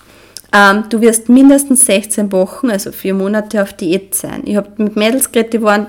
ähm, 0.52 0.84
du 0.88 1.00
wirst 1.00 1.28
mindestens 1.28 1.86
16 1.86 2.30
Wochen, 2.32 2.70
also 2.70 2.92
vier 2.92 3.14
Monate 3.14 3.62
auf 3.62 3.72
Diät 3.72 4.14
sein. 4.14 4.42
Ich 4.44 4.56
habe 4.56 4.70
mit 4.76 4.96
Mädels 4.96 5.32
geredet, 5.32 5.54
die 5.54 5.62
waren 5.62 5.86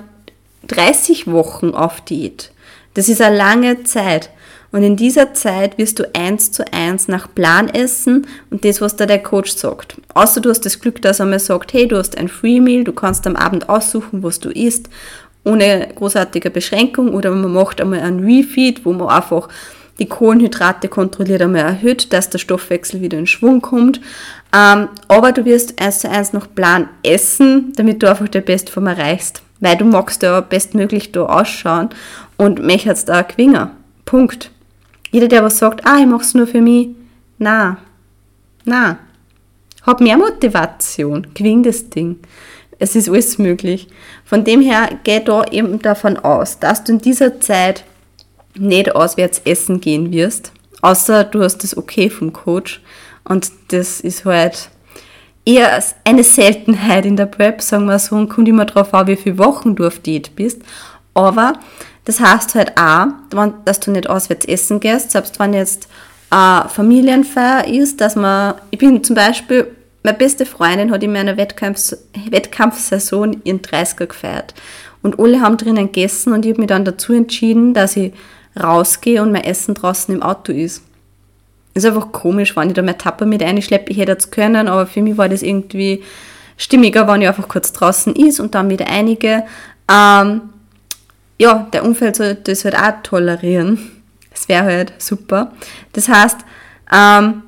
30 0.68 1.28
Wochen 1.28 1.72
auf 1.72 2.02
Diät. 2.02 2.52
Das 2.96 3.10
ist 3.10 3.22
eine 3.22 3.38
lange 3.38 3.84
Zeit. 3.84 4.30
Und 4.76 4.84
in 4.84 4.98
dieser 4.98 5.34
Zeit 5.34 5.78
wirst 5.78 6.00
du 6.00 6.14
eins 6.14 6.52
zu 6.52 6.66
eins 6.74 7.08
nach 7.08 7.34
Plan 7.34 7.70
essen 7.70 8.28
und 8.50 8.66
das, 8.66 8.82
was 8.82 8.98
da 8.98 9.06
der 9.06 9.24
Coach 9.24 9.54
sagt. 9.54 9.96
Außer 10.14 10.42
du 10.42 10.50
hast 10.50 10.66
das 10.66 10.82
Glück, 10.82 11.02
dass 11.02 11.22
er 11.22 11.26
mir 11.26 11.40
sagt, 11.40 11.72
hey, 11.72 11.88
du 11.88 11.98
hast 11.98 12.18
ein 12.18 12.28
Free 12.28 12.60
Meal, 12.60 12.84
du 12.84 12.92
kannst 12.92 13.26
am 13.26 13.38
Abend 13.38 13.70
aussuchen, 13.70 14.22
was 14.22 14.42
du 14.42 14.50
isst, 14.50 14.90
ohne 15.46 15.88
großartige 15.96 16.50
Beschränkung 16.50 17.14
oder 17.14 17.32
man 17.32 17.54
macht 17.54 17.80
einmal 17.80 18.02
ein 18.02 18.20
Refeed, 18.20 18.84
wo 18.84 18.92
man 18.92 19.08
einfach 19.08 19.48
die 19.98 20.08
Kohlenhydrate 20.08 20.90
kontrolliert 20.90 21.42
einmal 21.42 21.62
erhöht, 21.62 22.12
dass 22.12 22.30
der 22.30 22.40
Stoffwechsel 22.40 23.00
wieder 23.00 23.18
in 23.18 23.28
Schwung 23.28 23.62
kommt. 23.62 24.02
Ähm, 24.54 24.90
aber 25.08 25.32
du 25.32 25.46
wirst 25.46 25.82
eins 25.82 26.00
zu 26.00 26.10
eins 26.10 26.34
nach 26.34 26.54
Plan 26.54 26.90
essen, 27.02 27.72
damit 27.78 28.04
du 28.04 28.10
einfach 28.10 28.28
der 28.28 28.42
Bestform 28.42 28.88
erreichst. 28.88 29.42
Weil 29.62 29.78
du 29.78 29.86
magst 29.86 30.22
ja 30.22 30.42
bestmöglich 30.42 31.14
da 31.14 31.28
ausschauen 31.28 31.92
und 32.36 32.62
möchtest 32.62 33.08
da 33.08 33.22
gewinnen. 33.22 33.70
Punkt. 34.04 34.52
Jeder, 35.16 35.30
der 35.30 35.46
was 35.46 35.60
sagt, 35.60 35.88
ah, 35.88 35.98
ich 35.98 36.12
es 36.12 36.34
nur 36.34 36.46
für 36.46 36.60
mich, 36.60 36.90
na, 37.38 37.78
na. 38.66 39.00
Hab 39.84 40.02
mehr 40.02 40.18
Motivation, 40.18 41.28
gewinn 41.34 41.64
das 41.64 41.90
Ding. 41.90 42.20
Es 42.80 42.98
ist 42.98 43.08
alles 43.08 43.38
möglich. 43.38 43.88
Von 44.26 44.44
dem 44.44 44.60
her 44.60 44.90
geh 45.06 45.22
da 45.22 45.46
eben 45.46 45.82
davon 45.82 46.18
aus, 46.18 46.60
dass 46.60 46.84
du 46.84 46.92
in 46.92 47.00
dieser 47.00 47.40
Zeit 47.40 47.86
nicht 48.56 48.94
auswärts 48.94 49.42
essen 49.46 49.80
gehen 49.80 50.12
wirst, 50.12 50.52
außer 50.82 51.24
du 51.24 51.44
hast 51.44 51.60
das 51.60 51.78
okay 51.78 52.10
vom 52.10 52.34
Coach. 52.34 52.82
Und 53.24 53.54
das 53.70 54.02
ist 54.02 54.26
halt 54.26 54.70
eher 55.46 55.82
eine 56.04 56.26
Seltenheit 56.26 57.06
in 57.06 57.16
der 57.16 57.28
Prep, 57.28 57.62
sagen 57.62 57.86
wir 57.86 58.00
so, 58.00 58.18
und 58.18 58.28
kommt 58.28 58.50
immer 58.50 58.66
darauf 58.66 58.94
an, 58.94 59.08
wie 59.08 59.16
viele 59.16 59.38
Wochen 59.38 59.78
du 59.78 59.88
auf 59.88 60.00
Diät 60.00 60.36
bist. 60.36 60.62
Aber 61.14 61.54
das 62.06 62.20
heißt 62.20 62.56
halt 62.56 62.78
auch, 62.78 63.08
dass 63.66 63.80
du 63.80 63.92
nicht 63.92 64.10
auswärts 64.10 64.46
essen 64.46 64.80
gehst, 64.80 65.12
selbst 65.12 65.40
wenn 65.40 65.54
jetzt 65.54 65.88
eine 66.30 66.70
Familienfeier 66.70 67.68
ist, 67.68 68.00
dass 68.02 68.16
man, 68.16 68.56
ich 68.72 68.80
bin 68.80 69.04
zum 69.04 69.16
Beispiel, 69.16 69.68
meine 70.04 70.18
beste 70.18 70.46
Freundin 70.46 70.92
hat 70.92 71.02
in 71.02 71.14
meiner 71.14 71.36
Wettkampf, 71.36 71.94
Wettkampfsaison 72.30 73.42
ihren 73.44 73.62
30er 73.62 74.06
gefeiert. 74.06 74.54
Und 75.02 75.20
alle 75.20 75.42
haben 75.42 75.58
drinnen 75.58 75.92
gegessen 75.92 76.34
und 76.34 76.46
ich 76.46 76.52
habe 76.52 76.62
mich 76.62 76.70
dann 76.70 76.86
dazu 76.86 77.14
entschieden, 77.14 77.74
dass 77.74 77.96
ich 77.96 78.14
rausgehe 78.62 79.22
und 79.22 79.32
mein 79.32 79.44
Essen 79.44 79.74
draußen 79.74 80.14
im 80.14 80.22
Auto 80.22 80.52
ist. 80.52 80.84
Ist 81.74 81.86
einfach 81.86 82.12
komisch, 82.12 82.56
wenn 82.56 82.70
ich 82.70 82.76
da 82.76 82.82
mein 82.82 82.98
Tapper 82.98 83.26
mit 83.26 83.44
einschleppe. 83.44 83.92
Ich 83.92 83.98
hätte 83.98 84.14
es 84.14 84.32
können, 84.32 84.68
aber 84.68 84.88
für 84.88 85.02
mich 85.02 85.18
war 85.18 85.28
das 85.28 85.42
irgendwie 85.42 86.04
stimmiger, 86.58 87.08
wenn 87.08 87.22
ich 87.22 87.28
einfach 87.28 87.48
kurz 87.48 87.74
draußen 87.74 88.16
ist 88.16 88.40
und 88.40 88.56
dann 88.56 88.70
wieder 88.70 88.88
einige. 88.88 89.44
Ähm, 89.92 90.42
ja, 91.38 91.68
der 91.74 91.84
Umfeld 91.84 92.16
sollte 92.16 92.52
das 92.52 92.66
halt 92.66 92.76
auch 92.76 93.04
tolerieren. 93.04 93.92
Das 94.32 94.50
wäre 94.50 94.66
halt 94.66 94.94
super. 94.98 95.52
Das 95.94 96.10
heißt, 96.10 96.38
ähm, 96.92 97.44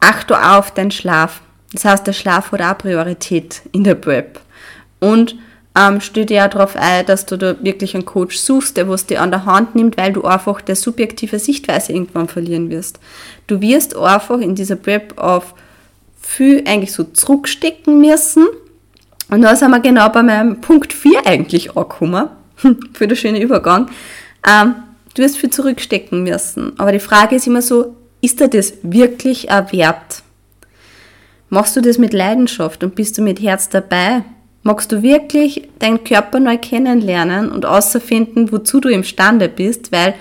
achte 0.00 0.42
auf 0.42 0.72
deinen 0.72 0.90
Schlaf. 0.90 1.40
Das 1.72 1.84
heißt, 1.84 2.06
der 2.06 2.12
Schlaf 2.12 2.52
hat 2.52 2.62
auch 2.62 2.78
Priorität 2.78 3.62
in 3.72 3.84
der 3.84 3.94
Prep. 3.94 4.40
Und 4.98 5.36
ähm, 5.78 6.00
stell 6.00 6.26
dir 6.26 6.44
auch 6.44 6.50
darauf 6.50 6.74
ein, 6.76 7.06
dass 7.06 7.26
du 7.26 7.36
da 7.36 7.62
wirklich 7.62 7.94
einen 7.94 8.04
Coach 8.04 8.36
suchst, 8.36 8.76
der 8.76 8.88
was 8.88 9.06
dir 9.06 9.22
an 9.22 9.30
der 9.30 9.46
Hand 9.46 9.76
nimmt, 9.76 9.96
weil 9.96 10.12
du 10.12 10.24
einfach 10.24 10.60
der 10.60 10.74
subjektive 10.74 11.38
Sichtweise 11.38 11.92
irgendwann 11.92 12.28
verlieren 12.28 12.70
wirst. 12.70 12.98
Du 13.46 13.60
wirst 13.60 13.96
einfach 13.96 14.40
in 14.40 14.54
dieser 14.54 14.76
Prep 14.76 15.16
auf 15.18 15.54
viel 16.20 16.64
eigentlich 16.66 16.92
so 16.92 17.04
zurückstecken 17.04 18.00
müssen. 18.00 18.46
Und 19.30 19.42
da 19.42 19.54
sind 19.54 19.70
wir 19.70 19.80
genau 19.80 20.08
bei 20.08 20.22
meinem 20.22 20.60
Punkt 20.60 20.92
4 20.92 21.26
eigentlich 21.26 21.76
angekommen, 21.76 22.30
für 22.92 23.06
den 23.06 23.16
schönen 23.16 23.40
Übergang. 23.40 23.90
Ähm, 24.46 24.74
du 25.14 25.22
wirst 25.22 25.38
viel 25.38 25.50
zurückstecken 25.50 26.22
müssen. 26.22 26.72
Aber 26.78 26.92
die 26.92 27.00
Frage 27.00 27.36
ist 27.36 27.46
immer 27.46 27.62
so, 27.62 27.96
ist 28.20 28.40
dir 28.40 28.48
das 28.48 28.74
wirklich 28.82 29.48
erwerbt? 29.48 30.22
Machst 31.48 31.76
du 31.76 31.80
das 31.80 31.98
mit 31.98 32.12
Leidenschaft 32.12 32.84
und 32.84 32.94
bist 32.94 33.18
du 33.18 33.22
mit 33.22 33.40
Herz 33.42 33.68
dabei? 33.68 34.22
Magst 34.62 34.92
du 34.92 35.02
wirklich 35.02 35.68
deinen 35.78 36.04
Körper 36.04 36.38
neu 36.38 36.58
kennenlernen 36.58 37.50
und 37.50 37.64
außerfinden, 37.64 38.52
wozu 38.52 38.80
du 38.80 38.88
imstande 38.88 39.48
bist? 39.48 39.90
Weil, 39.90 40.14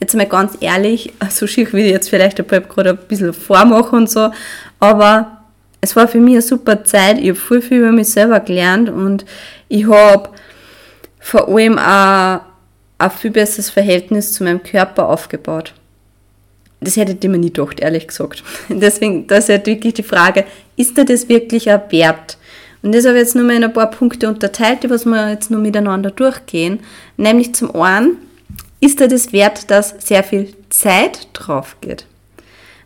jetzt 0.00 0.14
mal 0.14 0.26
ganz 0.26 0.56
ehrlich, 0.60 1.12
so 1.30 1.46
schick 1.46 1.74
wie 1.74 1.82
ich 1.82 1.90
jetzt 1.90 2.08
vielleicht 2.08 2.38
der 2.38 2.44
Prep 2.44 2.68
gerade 2.68 2.90
ein 2.90 2.98
bisschen 3.08 3.32
vormache 3.32 3.94
und 3.96 4.08
so, 4.08 4.30
aber 4.78 5.42
es 5.80 5.96
war 5.96 6.06
für 6.06 6.20
mich 6.20 6.34
eine 6.34 6.42
super 6.42 6.84
Zeit. 6.84 7.18
Ich 7.18 7.30
habe 7.30 7.34
viel, 7.34 7.60
viel 7.60 7.78
über 7.78 7.92
mich 7.92 8.08
selber 8.08 8.38
gelernt 8.38 8.88
und 8.88 9.26
ich 9.68 9.88
habe 9.88 10.30
vor 11.22 11.48
allem 11.48 11.78
auch 11.78 12.40
ein 12.98 13.10
viel 13.10 13.30
besseres 13.30 13.70
Verhältnis 13.70 14.32
zu 14.32 14.44
meinem 14.44 14.62
Körper 14.62 15.08
aufgebaut. 15.08 15.72
Das 16.80 16.96
hätte 16.96 17.16
ich 17.18 17.30
mir 17.30 17.38
nie 17.38 17.52
gedacht, 17.52 17.80
ehrlich 17.80 18.08
gesagt. 18.08 18.42
Deswegen, 18.68 19.26
das 19.28 19.44
ist 19.44 19.50
halt 19.50 19.66
wirklich 19.66 19.94
die 19.94 20.02
Frage, 20.02 20.44
ist 20.76 20.98
dir 20.98 21.04
das 21.04 21.28
wirklich 21.28 21.70
ein 21.70 21.80
Wert? 21.90 22.36
Und 22.82 22.92
das 22.92 23.06
habe 23.06 23.14
ich 23.16 23.22
jetzt 23.22 23.36
nur 23.36 23.44
mal 23.44 23.54
in 23.54 23.62
ein 23.64 23.72
paar 23.72 23.90
Punkte 23.90 24.28
unterteilt, 24.28 24.82
die 24.82 24.90
was 24.90 25.04
wir 25.06 25.30
jetzt 25.30 25.50
nur 25.50 25.60
miteinander 25.60 26.10
durchgehen. 26.10 26.80
Nämlich 27.16 27.54
zum 27.54 27.74
einen, 27.76 28.16
ist 28.80 29.00
da 29.00 29.06
das 29.06 29.32
wert, 29.32 29.70
dass 29.70 29.94
sehr 30.00 30.24
viel 30.24 30.52
Zeit 30.70 31.28
drauf 31.34 31.76
geht. 31.80 32.04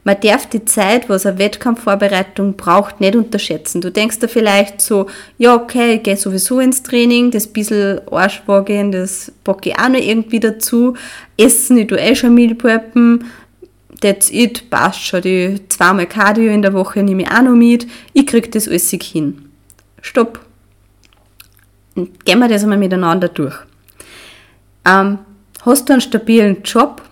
Man 0.07 0.21
darf 0.21 0.47
die 0.47 0.65
Zeit, 0.65 1.09
was 1.09 1.27
eine 1.27 1.41
Wettkampfvorbereitung 1.41 2.55
braucht, 2.55 3.01
nicht 3.01 3.17
unterschätzen. 3.17 3.81
Du 3.81 3.91
denkst 3.91 4.21
da 4.21 4.29
vielleicht 4.29 4.81
so, 4.81 5.07
ja, 5.37 5.57
okay, 5.57 5.97
ich 5.97 6.05
gehe 6.05 6.17
sowieso 6.17 6.61
ins 6.61 6.85
Training, 6.85 7.33
das 7.33 7.49
bisschen 7.49 8.01
Arschwagen, 8.09 8.93
das 8.93 9.33
packe 9.43 9.71
ich 9.71 9.79
auch 9.81 9.89
noch 9.89 9.99
irgendwie 9.99 10.39
dazu. 10.39 10.95
Essen, 11.37 11.77
ich 11.79 11.89
tue 11.89 11.99
eh 11.99 12.15
schon 12.15 12.37
Meal 12.37 12.55
preppen, 12.55 13.25
that's 14.01 14.31
it, 14.31 14.71
passt 14.71 15.05
schon. 15.05 15.23
Die 15.23 15.61
zweimal 15.69 16.07
Cardio 16.07 16.53
in 16.53 16.63
der 16.63 16.73
Woche 16.73 17.03
nehme 17.03 17.23
ich 17.23 17.29
auch 17.29 17.43
noch 17.43 17.57
mit. 17.57 17.89
Ich 18.13 18.29
kriege 18.29 18.49
das 18.49 18.69
alles 18.69 18.91
hin 18.91 19.47
stopp. 20.07 20.39
gehen 21.95 22.39
wir 22.39 22.49
das 22.49 22.63
einmal 22.63 22.79
miteinander 22.79 23.29
durch. 23.29 23.57
Ähm, 24.85 25.19
hast 25.63 25.89
du 25.89 25.95
einen 25.95 26.01
stabilen 26.01 26.63
Job? 26.63 27.03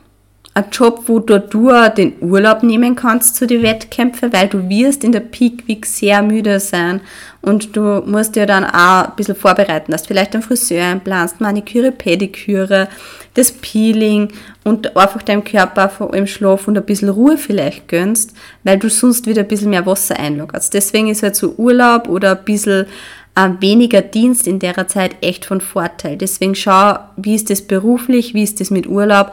Ein 0.56 0.66
Job, 0.70 1.02
wo 1.06 1.18
du, 1.18 1.40
du 1.40 1.72
den 1.96 2.12
Urlaub 2.20 2.62
nehmen 2.62 2.94
kannst 2.94 3.34
zu 3.34 3.44
den 3.44 3.62
Wettkämpfen, 3.62 4.32
weil 4.32 4.46
du 4.46 4.68
wirst 4.68 5.02
in 5.02 5.10
der 5.10 5.18
Peak 5.18 5.66
Week 5.66 5.84
sehr 5.84 6.22
müde 6.22 6.60
sein 6.60 7.00
und 7.42 7.74
du 7.74 8.02
musst 8.06 8.36
dir 8.36 8.46
dann 8.46 8.64
auch 8.64 9.08
ein 9.08 9.16
bisschen 9.16 9.34
vorbereiten, 9.34 9.90
dass 9.90 10.02
du 10.02 10.08
vielleicht 10.08 10.32
einen 10.32 10.44
Friseur 10.44 10.84
einplanst, 10.84 11.40
Maniküre, 11.40 11.90
Pediküre, 11.90 12.88
das 13.34 13.50
Peeling 13.50 14.28
und 14.62 14.96
einfach 14.96 15.22
deinem 15.22 15.42
Körper 15.42 15.88
vor 15.88 16.14
allem 16.14 16.28
Schlaf 16.28 16.68
und 16.68 16.78
ein 16.78 16.86
bisschen 16.86 17.08
Ruhe 17.08 17.36
vielleicht 17.36 17.88
gönnst, 17.88 18.32
weil 18.62 18.78
du 18.78 18.88
sonst 18.88 19.26
wieder 19.26 19.42
ein 19.42 19.48
bisschen 19.48 19.70
mehr 19.70 19.86
Wasser 19.86 20.18
einlagerst. 20.20 20.72
Deswegen 20.72 21.08
ist 21.08 21.24
halt 21.24 21.34
so 21.34 21.54
Urlaub 21.56 22.08
oder 22.08 22.38
ein 22.38 22.44
bisschen 22.44 22.86
äh, 23.34 23.48
weniger 23.58 24.02
Dienst 24.02 24.46
in 24.46 24.60
der 24.60 24.86
Zeit 24.86 25.16
echt 25.20 25.44
von 25.46 25.60
Vorteil. 25.60 26.16
Deswegen 26.16 26.54
schau, 26.54 26.96
wie 27.16 27.34
ist 27.34 27.50
das 27.50 27.62
beruflich, 27.62 28.34
wie 28.34 28.44
ist 28.44 28.60
das 28.60 28.70
mit 28.70 28.86
Urlaub, 28.86 29.32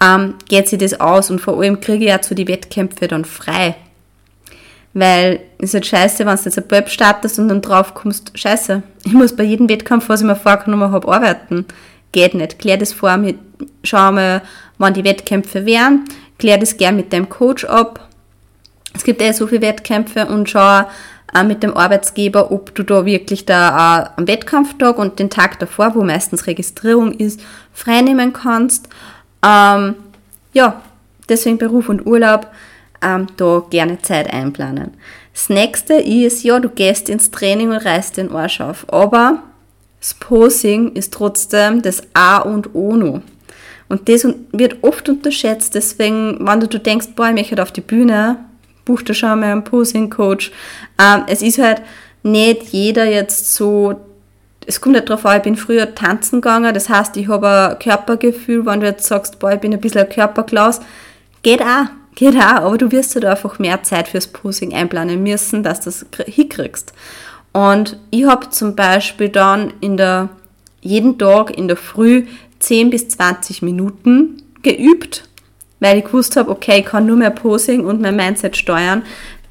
ähm, 0.00 0.34
geht 0.48 0.68
sich 0.68 0.78
das 0.78 1.00
aus 1.00 1.30
und 1.30 1.40
vor 1.40 1.58
allem 1.58 1.80
kriege 1.80 2.04
ich 2.04 2.10
ja 2.10 2.20
zu 2.20 2.34
die 2.34 2.48
Wettkämpfe 2.48 3.08
dann 3.08 3.24
frei. 3.24 3.76
Weil 4.92 5.40
es 5.58 5.70
ist 5.70 5.74
halt 5.74 5.86
scheiße, 5.86 6.26
wenn 6.26 6.36
du 6.36 6.42
jetzt 6.42 6.58
ein 6.58 6.68
Pub 6.68 6.88
startest 6.88 7.38
und 7.38 7.48
dann 7.48 7.62
drauf 7.62 7.94
kommst, 7.94 8.32
scheiße, 8.34 8.82
ich 9.04 9.12
muss 9.12 9.36
bei 9.36 9.44
jedem 9.44 9.68
Wettkampf, 9.68 10.08
was 10.08 10.20
ich 10.20 10.26
mir 10.26 10.36
vorgenommen 10.36 10.90
habe, 10.90 11.12
arbeiten 11.12 11.66
geht 12.16 12.34
nicht. 12.34 12.58
Klär 12.58 12.78
das 12.78 12.92
vor 12.94 13.16
mit, 13.18 13.38
schau 13.84 14.10
mal, 14.10 14.42
wann 14.78 14.94
die 14.94 15.04
Wettkämpfe 15.04 15.66
wären, 15.66 16.04
klär 16.38 16.56
das 16.58 16.76
gern 16.76 16.96
mit 16.96 17.12
deinem 17.12 17.28
Coach 17.28 17.64
ab. 17.66 18.08
Es 18.94 19.04
gibt 19.04 19.20
eh 19.20 19.32
so 19.32 19.46
viele 19.46 19.60
Wettkämpfe 19.60 20.26
und 20.26 20.48
schau 20.48 20.84
äh, 21.34 21.44
mit 21.44 21.62
dem 21.62 21.76
Arbeitsgeber, 21.76 22.50
ob 22.50 22.74
du 22.74 22.82
da 22.82 23.04
wirklich 23.04 23.44
da 23.44 23.68
äh, 23.98 24.08
am 24.16 24.26
Wettkampftag 24.26 24.98
und 24.98 25.18
den 25.18 25.28
Tag 25.28 25.58
davor, 25.58 25.94
wo 25.94 26.02
meistens 26.02 26.46
Registrierung 26.46 27.12
ist, 27.12 27.40
freinehmen 27.72 28.32
kannst. 28.32 28.88
Ähm, 29.46 29.94
ja, 30.52 30.82
deswegen 31.28 31.58
Beruf 31.58 31.88
und 31.88 32.06
Urlaub, 32.06 32.48
ähm, 33.02 33.26
da 33.36 33.62
gerne 33.70 34.00
Zeit 34.02 34.32
einplanen. 34.32 34.94
Das 35.32 35.48
nächste 35.50 35.94
ist, 35.94 36.42
ja, 36.42 36.58
du 36.58 36.70
gehst 36.70 37.08
ins 37.08 37.30
Training 37.30 37.70
und 37.70 37.76
reißt 37.76 38.16
den 38.16 38.32
Arsch 38.32 38.60
auf, 38.60 38.90
aber 38.92 39.42
das 40.00 40.14
Posing 40.14 40.92
ist 40.92 41.12
trotzdem 41.12 41.82
das 41.82 42.02
A 42.14 42.38
und 42.38 42.74
O 42.74 42.96
noch. 42.96 43.20
Und 43.88 44.08
das 44.08 44.26
wird 44.52 44.82
oft 44.82 45.08
unterschätzt, 45.08 45.74
deswegen, 45.74 46.38
wenn 46.40 46.60
du 46.60 46.78
denkst, 46.78 47.08
boah, 47.14 47.28
ich 47.28 47.34
möchte 47.34 47.62
auf 47.62 47.70
die 47.70 47.82
Bühne, 47.82 48.38
buch 48.84 49.02
da 49.02 49.14
schon 49.14 49.40
mal 49.40 49.52
einen 49.52 49.64
Posing-Coach. 49.64 50.50
Ähm, 50.98 51.24
es 51.28 51.42
ist 51.42 51.58
halt 51.58 51.82
nicht 52.22 52.62
jeder 52.72 53.04
jetzt 53.04 53.54
so, 53.54 54.00
es 54.66 54.80
kommt 54.80 54.96
nicht 54.96 55.08
darauf 55.08 55.24
an, 55.24 55.38
ich 55.38 55.42
bin 55.44 55.56
früher 55.56 55.94
tanzen 55.94 56.40
gegangen, 56.40 56.74
das 56.74 56.88
heißt, 56.88 57.16
ich 57.16 57.28
habe 57.28 57.70
ein 57.70 57.78
Körpergefühl, 57.78 58.66
wenn 58.66 58.80
du 58.80 58.86
jetzt 58.86 59.06
sagst, 59.06 59.38
boah, 59.38 59.52
ich 59.52 59.60
bin 59.60 59.72
ein 59.72 59.80
bisschen 59.80 60.02
ein 60.02 60.08
Körperklaus, 60.08 60.80
geht 61.42 61.62
auch, 61.62 61.86
geht 62.14 62.36
auch, 62.36 62.62
aber 62.62 62.78
du 62.78 62.90
wirst 62.90 63.14
halt 63.14 63.24
einfach 63.24 63.58
mehr 63.58 63.82
Zeit 63.84 64.08
fürs 64.08 64.26
Posing 64.26 64.74
einplanen 64.74 65.22
müssen, 65.22 65.62
dass 65.62 65.80
du 65.80 65.84
das 65.86 66.06
hinkriegst. 66.26 66.92
Und 67.52 67.98
ich 68.10 68.26
habe 68.26 68.50
zum 68.50 68.74
Beispiel 68.74 69.28
dann 69.28 69.72
in 69.80 69.96
der, 69.96 70.28
jeden 70.82 71.18
Tag 71.18 71.56
in 71.56 71.68
der 71.68 71.76
Früh 71.76 72.26
10 72.58 72.90
bis 72.90 73.08
20 73.08 73.62
Minuten 73.62 74.42
geübt, 74.62 75.28
weil 75.80 75.98
ich 75.98 76.04
gewusst 76.04 76.36
habe, 76.36 76.50
okay, 76.50 76.80
ich 76.80 76.86
kann 76.86 77.06
nur 77.06 77.16
mehr 77.16 77.30
Posing 77.30 77.84
und 77.84 78.00
mein 78.00 78.16
Mindset 78.16 78.56
steuern. 78.56 79.02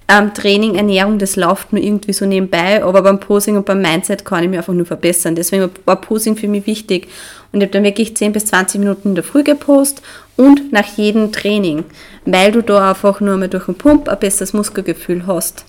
Ähm, 0.07 0.35
Training, 0.35 0.75
Ernährung, 0.75 1.17
das 1.17 1.35
läuft 1.35 1.73
nur 1.73 1.81
irgendwie 1.81 2.13
so 2.13 2.25
nebenbei, 2.27 2.83
aber 2.83 3.01
beim 3.01 3.19
Posing 3.19 3.57
und 3.57 3.65
beim 3.65 3.81
Mindset 3.81 4.23
kann 4.23 4.43
ich 4.43 4.49
mich 4.49 4.59
einfach 4.59 4.73
nur 4.73 4.85
verbessern. 4.85 5.35
Deswegen 5.35 5.69
war 5.85 5.99
Posing 5.99 6.35
für 6.35 6.47
mich 6.47 6.67
wichtig. 6.67 7.07
Und 7.51 7.61
ich 7.61 7.67
habe 7.67 7.71
dann 7.71 7.83
wirklich 7.83 8.15
10 8.15 8.31
bis 8.31 8.45
20 8.45 8.79
Minuten 8.79 9.09
in 9.09 9.15
der 9.15 9.23
Früh 9.23 9.43
gepostet 9.43 10.03
und 10.37 10.71
nach 10.71 10.85
jedem 10.97 11.31
Training, 11.31 11.85
weil 12.25 12.51
du 12.51 12.61
da 12.61 12.91
einfach 12.91 13.19
nur 13.19 13.37
mal 13.37 13.49
durch 13.49 13.65
den 13.65 13.75
Pump 13.75 14.07
ein 14.07 14.19
besseres 14.19 14.53
Muskelgefühl 14.53 15.25
hast. 15.25 15.65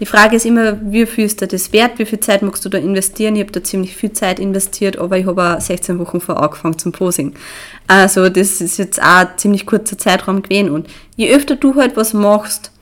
Die 0.00 0.06
Frage 0.06 0.36
ist 0.36 0.46
immer, 0.46 0.78
wie 0.90 1.06
viel 1.06 1.26
ist 1.26 1.40
dir 1.40 1.46
das 1.46 1.72
wert, 1.72 1.98
wie 1.98 2.04
viel 2.04 2.18
Zeit 2.18 2.42
magst 2.42 2.64
du 2.64 2.68
da 2.68 2.78
investieren? 2.78 3.36
Ich 3.36 3.42
habe 3.42 3.52
da 3.52 3.62
ziemlich 3.62 3.94
viel 3.94 4.12
Zeit 4.12 4.40
investiert, 4.40 4.98
aber 4.98 5.18
ich 5.18 5.26
habe 5.26 5.56
auch 5.56 5.60
16 5.60 5.98
Wochen 6.00 6.20
vor 6.20 6.42
angefangen 6.42 6.78
zum 6.78 6.90
Posing. 6.92 7.34
Also 7.86 8.28
das 8.28 8.60
ist 8.60 8.78
jetzt 8.78 9.00
auch 9.00 9.20
ein 9.20 9.28
ziemlich 9.36 9.66
kurzer 9.66 9.96
Zeitraum 9.96 10.42
gewesen. 10.42 10.70
Und 10.70 10.88
je 11.16 11.32
öfter 11.32 11.54
du 11.54 11.76
halt 11.76 11.96
was 11.96 12.12
machst, 12.12 12.72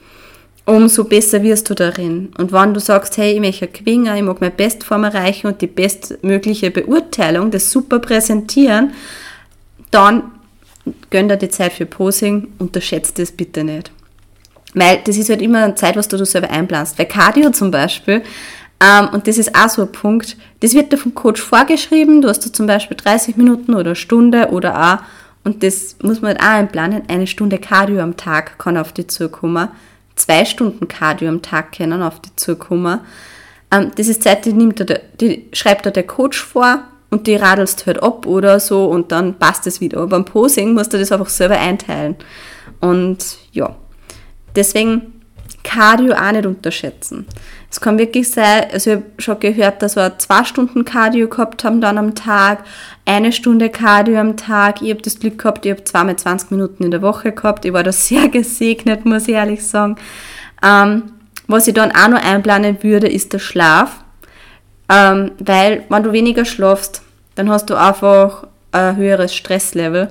umso 0.64 1.04
besser 1.04 1.42
wirst 1.42 1.68
du 1.70 1.74
darin. 1.74 2.32
Und 2.38 2.52
wenn 2.52 2.74
du 2.74 2.80
sagst, 2.80 3.16
hey, 3.16 3.34
ich 3.34 3.40
möchte 3.40 3.66
gewinnen, 3.66 4.14
ich 4.16 4.22
mag 4.22 4.40
meine 4.40 4.52
Bestform 4.52 5.04
erreichen 5.04 5.48
und 5.48 5.60
die 5.60 5.66
bestmögliche 5.66 6.70
Beurteilung, 6.70 7.50
das 7.50 7.70
super 7.70 7.98
präsentieren, 7.98 8.92
dann 9.90 10.30
gönn 11.10 11.28
dir 11.28 11.36
die 11.36 11.48
Zeit 11.48 11.72
für 11.72 11.86
Posing, 11.86 12.48
unterschätzt 12.58 13.18
das 13.18 13.32
bitte 13.32 13.64
nicht. 13.64 13.90
Weil 14.74 15.00
das 15.04 15.16
ist 15.16 15.28
halt 15.28 15.42
immer 15.42 15.64
eine 15.64 15.74
Zeit, 15.74 15.96
was 15.96 16.08
du, 16.08 16.16
du 16.16 16.24
selber 16.24 16.50
einplanst. 16.50 16.96
Bei 16.96 17.04
Cardio 17.04 17.50
zum 17.50 17.70
Beispiel, 17.70 18.22
ähm, 18.80 19.08
und 19.12 19.26
das 19.26 19.38
ist 19.38 19.54
auch 19.54 19.68
so 19.68 19.82
ein 19.82 19.92
Punkt, 19.92 20.36
das 20.60 20.74
wird 20.74 20.92
dir 20.92 20.96
vom 20.96 21.14
Coach 21.14 21.40
vorgeschrieben, 21.40 22.22
du 22.22 22.28
hast 22.28 22.46
da 22.46 22.52
zum 22.52 22.66
Beispiel 22.66 22.96
30 22.96 23.36
Minuten 23.36 23.74
oder 23.74 23.90
eine 23.90 23.96
Stunde 23.96 24.48
oder 24.50 24.94
auch, 24.94 24.98
und 25.44 25.62
das 25.62 25.96
muss 26.02 26.22
man 26.22 26.30
halt 26.30 26.40
auch 26.40 26.58
einplanen, 26.58 27.02
eine 27.08 27.26
Stunde 27.26 27.58
Cardio 27.58 28.00
am 28.00 28.16
Tag 28.16 28.58
kann 28.58 28.76
auf 28.76 28.92
dich 28.92 29.08
zukommen 29.08 29.68
zwei 30.22 30.44
Stunden 30.44 30.88
Cardio 30.88 31.28
am 31.28 31.42
Tag 31.42 31.76
können 31.76 32.02
auf 32.02 32.20
die 32.20 32.34
zukommen. 32.36 33.00
Ähm, 33.72 33.90
das 33.96 34.08
ist 34.08 34.22
Zeit, 34.22 34.44
die, 34.44 34.52
nimmt 34.52 34.78
der, 34.78 35.00
die 35.20 35.48
schreibt 35.52 35.84
dir 35.84 35.90
der 35.90 36.06
Coach 36.06 36.40
vor 36.40 36.84
und 37.10 37.26
die 37.26 37.36
radelst 37.36 37.86
halt 37.86 38.02
ab 38.02 38.26
oder 38.26 38.60
so 38.60 38.86
und 38.86 39.12
dann 39.12 39.38
passt 39.38 39.66
es 39.66 39.80
wieder. 39.80 39.98
Aber 39.98 40.08
beim 40.08 40.24
Posing 40.24 40.74
musst 40.74 40.92
du 40.92 40.98
das 40.98 41.12
einfach 41.12 41.28
selber 41.28 41.58
einteilen. 41.58 42.16
Und 42.80 43.38
ja, 43.52 43.74
deswegen 44.54 45.22
Cardio 45.62 46.14
auch 46.14 46.32
nicht 46.32 46.46
unterschätzen. 46.46 47.26
Es 47.72 47.80
kann 47.80 47.98
wirklich 47.98 48.30
sein, 48.30 48.66
also 48.70 48.90
ich 48.90 48.96
habe 48.96 49.06
schon 49.16 49.40
gehört, 49.40 49.80
dass 49.80 49.96
wir 49.96 50.18
zwei 50.18 50.44
Stunden 50.44 50.84
Cardio 50.84 51.26
gehabt 51.26 51.64
haben 51.64 51.80
dann 51.80 51.96
am 51.96 52.14
Tag, 52.14 52.64
eine 53.06 53.32
Stunde 53.32 53.70
Cardio 53.70 54.18
am 54.18 54.36
Tag. 54.36 54.82
Ich 54.82 54.90
habe 54.90 55.00
das 55.00 55.18
Glück 55.18 55.38
gehabt, 55.38 55.64
ich 55.64 55.72
habe 55.72 55.82
zweimal 55.82 56.16
20 56.16 56.50
Minuten 56.50 56.84
in 56.84 56.90
der 56.90 57.00
Woche 57.00 57.32
gehabt. 57.32 57.64
Ich 57.64 57.72
war 57.72 57.82
da 57.82 57.90
sehr 57.92 58.28
gesegnet, 58.28 59.06
muss 59.06 59.26
ich 59.26 59.34
ehrlich 59.34 59.66
sagen. 59.66 59.96
Ähm, 60.62 61.12
was 61.46 61.66
ich 61.66 61.72
dann 61.72 61.92
auch 61.92 62.08
noch 62.08 62.22
einplanen 62.22 62.82
würde, 62.82 63.08
ist 63.08 63.32
der 63.32 63.38
Schlaf. 63.38 64.04
Ähm, 64.90 65.30
weil, 65.38 65.84
wenn 65.88 66.02
du 66.02 66.12
weniger 66.12 66.44
schlafst, 66.44 67.00
dann 67.36 67.48
hast 67.48 67.70
du 67.70 67.74
einfach 67.74 68.48
ein 68.72 68.96
höheres 68.96 69.34
Stresslevel. 69.34 70.08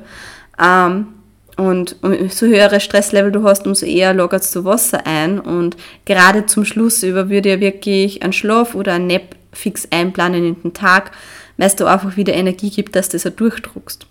Ähm, 0.59 1.09
und 1.57 1.95
umso 2.01 2.45
höhere 2.45 2.79
Stresslevel 2.79 3.31
du 3.31 3.43
hast, 3.43 3.67
umso 3.67 3.85
eher 3.85 4.13
lagerst 4.13 4.55
du 4.55 4.65
Wasser 4.65 5.05
ein. 5.05 5.39
Und 5.39 5.75
gerade 6.05 6.45
zum 6.45 6.65
Schluss 6.65 7.03
über 7.03 7.29
würde 7.29 7.53
ich 7.53 7.59
wirklich 7.59 8.23
einen 8.23 8.33
Schlaf 8.33 8.75
oder 8.75 8.93
einen 8.93 9.07
Nap 9.07 9.35
fix 9.53 9.87
einplanen 9.91 10.45
in 10.45 10.61
den 10.61 10.73
Tag, 10.73 11.11
weil 11.57 11.67
es 11.67 11.75
da 11.75 11.91
einfach 11.91 12.17
wieder 12.17 12.33
Energie 12.33 12.69
gibt, 12.69 12.95
dass 12.95 13.09
du 13.09 13.17
das 13.17 13.27
auch 13.27 13.35
durchdruckst. 13.35 14.07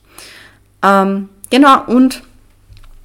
Ähm, 0.82 1.28
genau, 1.50 1.84
und 1.86 2.22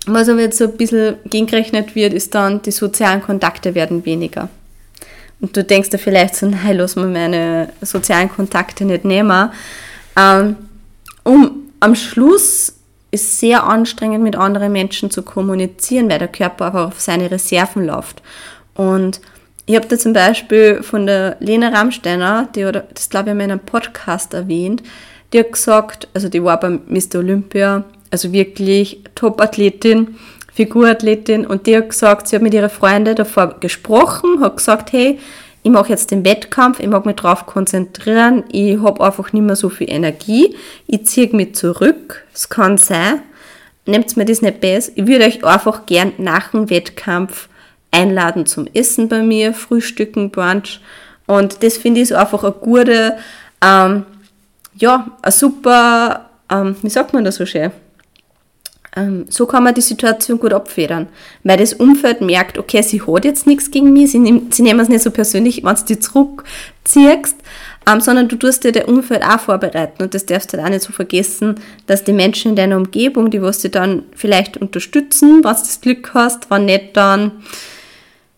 was 0.06 0.30
aber 0.30 0.42
jetzt 0.42 0.58
so 0.58 0.66
ein 0.66 0.78
bisschen 0.78 1.16
gegengerechnet 1.26 1.96
wird, 1.96 2.14
ist 2.14 2.36
dann, 2.36 2.62
die 2.62 2.72
sozialen 2.72 3.22
Kontakte 3.22 3.74
werden 3.74 4.06
weniger. 4.06 4.50
Und 5.42 5.58
du 5.58 5.64
denkst 5.64 5.90
dir 5.90 5.98
vielleicht 5.98 6.36
so, 6.36 6.46
nein, 6.48 6.78
lass 6.78 6.96
mir 6.96 7.08
meine 7.08 7.70
sozialen 7.82 8.30
Kontakte 8.30 8.86
nicht 8.86 9.06
nehmen. 9.06 9.50
Ähm, 10.16 10.56
um 11.24 11.64
am 11.80 11.96
Schluss 11.96 12.75
ist 13.16 13.40
sehr 13.40 13.64
anstrengend, 13.64 14.24
mit 14.24 14.36
anderen 14.36 14.72
Menschen 14.72 15.10
zu 15.10 15.24
kommunizieren, 15.24 16.10
weil 16.10 16.20
der 16.20 16.28
Körper 16.28 16.68
einfach 16.68 16.88
auf 16.88 17.02
seine 17.02 17.32
Reserven 17.32 17.86
läuft. 17.86 18.22
Und 18.76 19.22
ich 19.66 19.76
habe 19.76 19.88
da 19.88 19.98
zum 19.98 20.14
Beispiel 20.14 20.84
von 20.84 21.08
der 21.08 21.38
Lena 21.40 21.70
Rammsteiner, 21.70 22.48
die 22.56 22.66
oder 22.66 22.86
das 22.94 23.10
glaube 23.10 23.30
ich 23.30 23.34
in 23.34 23.42
einem 23.42 23.60
Podcast 23.60 24.34
erwähnt, 24.34 24.84
die 25.34 25.40
hat 25.40 25.54
gesagt, 25.54 26.08
also 26.14 26.30
die 26.30 26.44
war 26.44 26.60
beim 26.60 26.82
Mr. 26.88 27.20
Olympia, 27.20 27.84
also 28.12 28.32
wirklich 28.32 29.02
Top-Athletin, 29.16 30.16
Figurathletin 30.54 31.46
und 31.46 31.68
die 31.68 31.76
hat 31.76 31.90
gesagt, 31.90 32.28
sie 32.28 32.36
hat 32.36 32.44
mit 32.44 32.54
ihren 32.54 32.70
Freunden 32.70 33.16
davor 33.16 33.60
gesprochen, 33.60 34.40
hat 34.42 34.58
gesagt, 34.58 34.94
hey, 34.94 35.20
ich 35.66 35.72
mache 35.72 35.90
jetzt 35.90 36.12
den 36.12 36.24
Wettkampf, 36.24 36.80
ich 36.80 36.88
mag 36.88 37.08
mich 37.08 37.16
darauf 37.16 37.48
konzentrieren, 37.48 38.44
ich 38.52 38.80
habe 38.80 39.04
einfach 39.04 39.34
nicht 39.34 39.42
mehr 39.42 39.56
so 39.56 39.70
viel 39.70 39.90
Energie, 39.90 40.56
ich 40.86 41.08
ziehe 41.08 41.36
mich 41.36 41.56
zurück, 41.56 42.24
es 42.36 42.50
kann 42.50 42.78
sein, 42.78 43.24
nehmt 43.88 44.16
mir 44.16 44.26
das 44.26 44.44
nicht 44.44 44.62
besser, 44.62 44.92
ich 44.94 45.08
würde 45.08 45.26
euch 45.26 45.44
einfach 45.44 45.88
gern 45.88 46.14
nach 46.20 46.52
dem 46.52 46.70
Wettkampf 46.70 47.50
einladen 47.90 48.46
zum 48.46 48.68
Essen 48.76 49.10
bei 49.10 49.24
mir, 49.24 49.56
Frühstücken, 49.56 50.30
Brunch. 50.30 50.82
Und 51.26 51.64
das 51.64 51.78
finde 51.78 52.02
ich 52.02 52.10
so 52.10 52.16
einfach 52.16 52.44
eine 52.44 52.52
gute, 52.52 53.18
ähm, 53.64 54.06
ja, 54.76 55.08
eine 55.24 55.32
super, 55.32 56.30
ähm, 56.48 56.76
wie 56.84 56.90
sagt 56.90 57.12
man 57.14 57.24
das 57.24 57.38
so 57.38 57.46
schön, 57.48 57.72
ähm, 58.96 59.26
so 59.30 59.46
kann 59.46 59.64
man 59.64 59.74
die 59.74 59.82
Situation 59.82 60.40
gut 60.40 60.54
abfedern, 60.54 61.08
weil 61.44 61.58
das 61.58 61.74
Umfeld 61.74 62.22
merkt, 62.22 62.58
okay, 62.58 62.82
sie 62.82 63.02
hat 63.02 63.26
jetzt 63.26 63.46
nichts 63.46 63.70
gegen 63.72 63.92
mich, 63.94 64.12
sie, 64.12 64.20
nehm, 64.20 64.52
sie 64.52 64.62
nehmen 64.62 64.80
es 64.80 64.90
nicht 64.90 65.04
so 65.04 65.12
persönlich, 65.12 65.64
wenn 65.64 65.76
du 65.76 65.84
die 65.84 66.00
zurückziehst, 66.00 67.36
ähm, 67.88 68.02
sondern 68.02 68.30
du 68.30 68.38
tust 68.38 68.64
dir 68.64 68.72
der 68.72 68.88
Umfeld 68.88 69.24
auch 69.24 69.40
vorbereiten. 69.40 70.04
Und 70.04 70.14
das 70.14 70.26
darfst 70.26 70.54
du 70.54 70.58
halt 70.58 70.66
auch 70.66 70.72
nicht 70.72 70.84
so 70.84 70.94
vergessen, 70.94 71.56
dass 71.88 72.04
die 72.04 72.14
Menschen 72.14 72.52
in 72.52 72.56
deiner 72.56 72.78
Umgebung, 72.78 73.30
die 73.30 73.42
was 73.42 73.62
sie 73.62 73.70
dann 73.70 74.04
vielleicht 74.16 74.58
unterstützen, 74.58 75.44
was 75.44 75.62
du 75.62 75.68
das 75.68 75.82
Glück 75.82 76.14
hast, 76.14 76.50
wenn 76.50 76.66
nicht, 76.66 76.96
dann, 76.96 77.32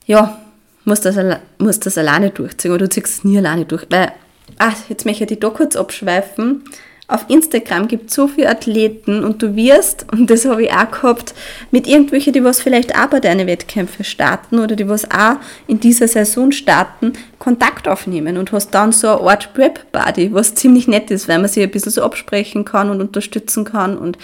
ja, 0.06 0.40
musst 0.86 1.06
das, 1.06 1.18
musst 1.60 1.86
das 1.86 1.98
alleine 1.98 2.32
durchziehen. 2.32 2.72
Oder 2.72 2.88
du 2.88 2.90
ziehst 2.90 3.08
es 3.08 3.24
nie 3.24 3.38
alleine 3.38 3.66
durch, 3.66 3.86
weil, 3.90 4.12
ah, 4.58 4.74
jetzt 4.90 5.06
möchte 5.06 5.24
ich 5.24 5.28
die 5.28 5.40
da 5.40 5.50
kurz 5.50 5.76
abschweifen, 5.76 6.64
auf 7.10 7.26
Instagram 7.30 7.88
gibt 7.88 8.10
es 8.10 8.16
so 8.16 8.28
viele 8.28 8.50
Athleten 8.50 9.24
und 9.24 9.42
du 9.42 9.56
wirst, 9.56 10.06
und 10.12 10.30
das 10.30 10.44
habe 10.44 10.64
ich 10.64 10.74
auch 10.74 10.92
gehabt, 10.92 11.34
mit 11.72 11.88
irgendwelchen, 11.88 12.34
die 12.34 12.44
was 12.44 12.62
vielleicht 12.62 12.98
auch 12.98 13.08
bei 13.08 13.22
deinen 13.22 13.48
Wettkämpfen 13.48 14.04
starten 14.04 14.60
oder 14.60 14.76
die 14.76 14.90
was 14.90 15.10
auch 15.10 15.38
in 15.68 15.80
dieser 15.80 16.10
Saison 16.10 16.52
starten, 16.52 17.14
Kontakt 17.40 17.88
aufnehmen 17.88 18.38
und 18.38 18.52
hast 18.52 18.72
dann 18.72 18.92
so 18.92 19.08
eine 19.08 19.30
Art 19.30 19.54
Prep-Buddy, 19.54 20.34
was 20.34 20.56
ziemlich 20.56 20.90
nett 20.90 21.10
ist, 21.10 21.30
weil 21.30 21.40
man 21.40 21.48
sich 21.48 21.64
ein 21.64 21.72
bisschen 21.72 21.94
so 21.94 22.04
absprechen 22.04 22.66
kann 22.66 22.90
und 22.90 23.00
unterstützen 23.00 23.64
kann 23.64 23.98
und 23.98 24.18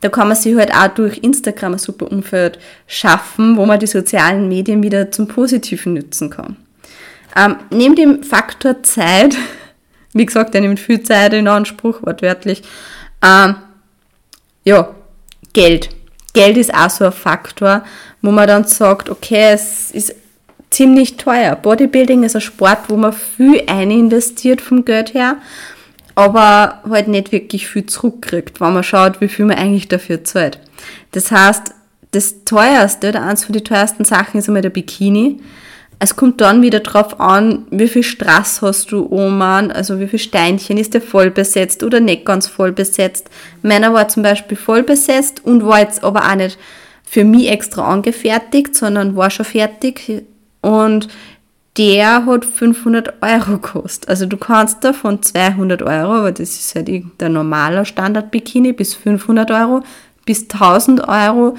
da 0.00 0.08
kann 0.08 0.28
man 0.28 0.36
sich 0.36 0.54
halt 0.56 0.74
auch 0.74 0.88
durch 0.88 1.18
Instagram 1.18 1.72
ein 1.74 1.78
super 1.78 2.10
Umfeld 2.10 2.58
schaffen, 2.86 3.56
wo 3.56 3.64
man 3.64 3.80
die 3.80 3.86
sozialen 3.86 4.48
Medien 4.48 4.82
wieder 4.82 5.10
zum 5.10 5.28
Positiven 5.28 5.94
nutzen 5.94 6.28
kann. 6.28 6.56
Ähm, 7.36 7.56
neben 7.70 7.96
dem 7.96 8.22
Faktor 8.22 8.82
Zeit 8.82 9.36
wie 10.14 10.26
gesagt, 10.26 10.54
er 10.54 10.62
nimmt 10.62 10.80
viel 10.80 11.02
Zeit 11.02 11.34
in 11.34 11.48
Anspruch, 11.48 12.02
wortwörtlich. 12.02 12.62
Ähm, 13.22 13.56
ja, 14.64 14.94
Geld. 15.52 15.90
Geld 16.32 16.56
ist 16.56 16.74
auch 16.74 16.90
so 16.90 17.04
ein 17.04 17.12
Faktor, 17.12 17.84
wo 18.22 18.30
man 18.30 18.48
dann 18.48 18.64
sagt, 18.64 19.10
okay, 19.10 19.50
es 19.52 19.90
ist 19.90 20.14
ziemlich 20.70 21.16
teuer. 21.16 21.54
Bodybuilding 21.56 22.24
ist 22.24 22.34
ein 22.34 22.40
Sport, 22.40 22.88
wo 22.88 22.96
man 22.96 23.12
viel 23.12 23.62
eininvestiert 23.66 24.60
vom 24.60 24.84
Geld 24.84 25.14
her, 25.14 25.36
aber 26.14 26.80
halt 26.88 27.08
nicht 27.08 27.32
wirklich 27.32 27.68
viel 27.68 27.86
zurückkriegt, 27.86 28.60
wenn 28.60 28.72
man 28.72 28.82
schaut, 28.82 29.20
wie 29.20 29.28
viel 29.28 29.44
man 29.44 29.58
eigentlich 29.58 29.88
dafür 29.88 30.24
zahlt. 30.24 30.58
Das 31.12 31.30
heißt, 31.30 31.74
das 32.10 32.44
teuerste 32.44 33.10
oder 33.10 33.22
eins 33.22 33.44
von 33.44 33.52
den 33.52 33.64
teuersten 33.64 34.04
Sachen 34.04 34.38
ist 34.38 34.48
einmal 34.48 34.62
der 34.62 34.70
Bikini. 34.70 35.40
Es 35.98 36.16
kommt 36.16 36.40
dann 36.40 36.60
wieder 36.60 36.80
drauf 36.80 37.20
an, 37.20 37.66
wie 37.70 37.88
viel 37.88 38.02
Strass 38.02 38.60
hast 38.60 38.92
du 38.92 39.06
oben, 39.06 39.42
also 39.42 40.00
wie 40.00 40.08
viel 40.08 40.18
Steinchen, 40.18 40.76
ist 40.76 40.92
der 40.92 41.00
voll 41.00 41.30
besetzt 41.30 41.82
oder 41.82 42.00
nicht 42.00 42.26
ganz 42.26 42.46
voll 42.46 42.72
besetzt. 42.72 43.30
Meiner 43.62 43.94
war 43.94 44.08
zum 44.08 44.22
Beispiel 44.22 44.56
voll 44.56 44.82
besetzt 44.82 45.44
und 45.44 45.64
war 45.64 45.80
jetzt 45.80 46.04
aber 46.04 46.30
auch 46.30 46.34
nicht 46.34 46.58
für 47.04 47.24
mich 47.24 47.48
extra 47.48 47.90
angefertigt, 47.90 48.74
sondern 48.74 49.16
war 49.16 49.30
schon 49.30 49.46
fertig 49.46 50.24
und 50.60 51.08
der 51.76 52.26
hat 52.26 52.44
500 52.44 53.14
Euro 53.22 53.58
gekostet. 53.58 54.08
Also 54.08 54.26
du 54.26 54.36
kannst 54.36 54.84
da 54.84 54.92
von 54.92 55.22
200 55.22 55.82
Euro, 55.82 56.12
aber 56.12 56.32
das 56.32 56.50
ist 56.50 56.74
halt 56.74 56.88
der 57.18 57.28
normaler 57.28 57.84
Standard-Bikini, 57.84 58.72
bis 58.72 58.94
500 58.94 59.50
Euro, 59.50 59.82
bis 60.24 60.42
1000 60.42 61.08
Euro. 61.08 61.56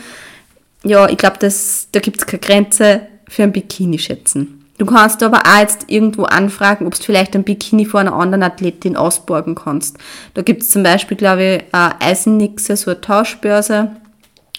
Ja, 0.84 1.10
ich 1.10 1.18
glaube, 1.18 1.38
da 1.40 2.00
gibt 2.00 2.18
es 2.18 2.26
keine 2.28 2.40
Grenze 2.40 3.02
für 3.28 3.44
ein 3.44 3.52
Bikini 3.52 4.00
schätzen. 4.00 4.66
Du 4.78 4.86
kannst 4.86 5.24
aber 5.24 5.44
auch 5.46 5.60
jetzt 5.60 5.86
irgendwo 5.88 6.24
anfragen, 6.24 6.86
ob 6.86 6.96
du 6.96 7.04
vielleicht 7.04 7.36
ein 7.36 7.44
Bikini 7.44 7.86
vor 7.86 8.02
einer 8.02 8.14
anderen 8.14 8.44
Athletin 8.44 8.98
ausborgen 8.98 9.56
kannst. 9.56 9.98
Da 10.34 10.42
gibt 10.42 10.64
es 10.64 10.70
zum 10.70 10.84
Beispiel, 10.84 11.16
glaube 11.16 11.44
ich, 11.44 11.64
Eisennixe, 11.72 12.76
so 12.76 12.92
eine 12.92 13.00
Tauschbörse 13.00 13.92